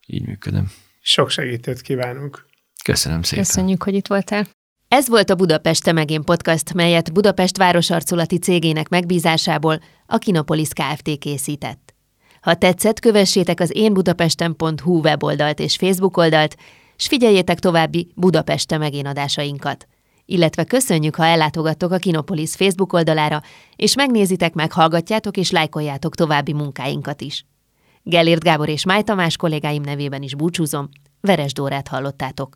így 0.05 0.25
működöm. 0.25 0.71
Sok 1.01 1.29
segítőt 1.29 1.81
kívánunk. 1.81 2.45
Köszönöm 2.83 3.21
szépen. 3.21 3.43
Köszönjük, 3.43 3.83
hogy 3.83 3.93
itt 3.93 4.07
voltál. 4.07 4.47
Ez 4.95 5.07
volt 5.07 5.29
a 5.29 5.35
Budapest 5.35 5.91
Megén 5.91 6.23
podcast, 6.23 6.73
melyet 6.73 7.13
Budapest 7.13 7.57
városarculati 7.57 8.37
cégének 8.37 8.89
megbízásából 8.89 9.79
a 10.05 10.17
Kinopolis 10.17 10.67
Kft. 10.67 11.17
készített. 11.19 11.93
Ha 12.41 12.53
tetszett, 12.53 12.99
kövessétek 12.99 13.59
az 13.59 13.75
énbudapesten.hu 13.75 14.99
weboldalt 14.99 15.59
és 15.59 15.75
Facebook 15.75 16.17
oldalt, 16.17 16.55
s 16.95 17.07
figyeljétek 17.07 17.59
további 17.59 18.11
Budapest 18.15 18.77
Megén 18.77 19.05
adásainkat. 19.05 19.87
Illetve 20.25 20.63
köszönjük, 20.63 21.15
ha 21.15 21.25
ellátogattok 21.25 21.91
a 21.91 21.97
Kinopolis 21.97 22.55
Facebook 22.55 22.93
oldalára, 22.93 23.41
és 23.75 23.95
megnézitek, 23.95 24.53
meghallgatjátok 24.53 25.37
és 25.37 25.51
lájkoljátok 25.51 26.15
további 26.15 26.53
munkáinkat 26.53 27.21
is. 27.21 27.45
Gellért 28.03 28.43
Gábor 28.43 28.69
és 28.69 28.85
Máj 28.85 29.01
Tamás 29.01 29.37
kollégáim 29.37 29.81
nevében 29.81 30.21
is 30.21 30.35
búcsúzom, 30.35 30.89
Veres 31.21 31.53
Dórát 31.53 31.87
hallottátok. 31.87 32.53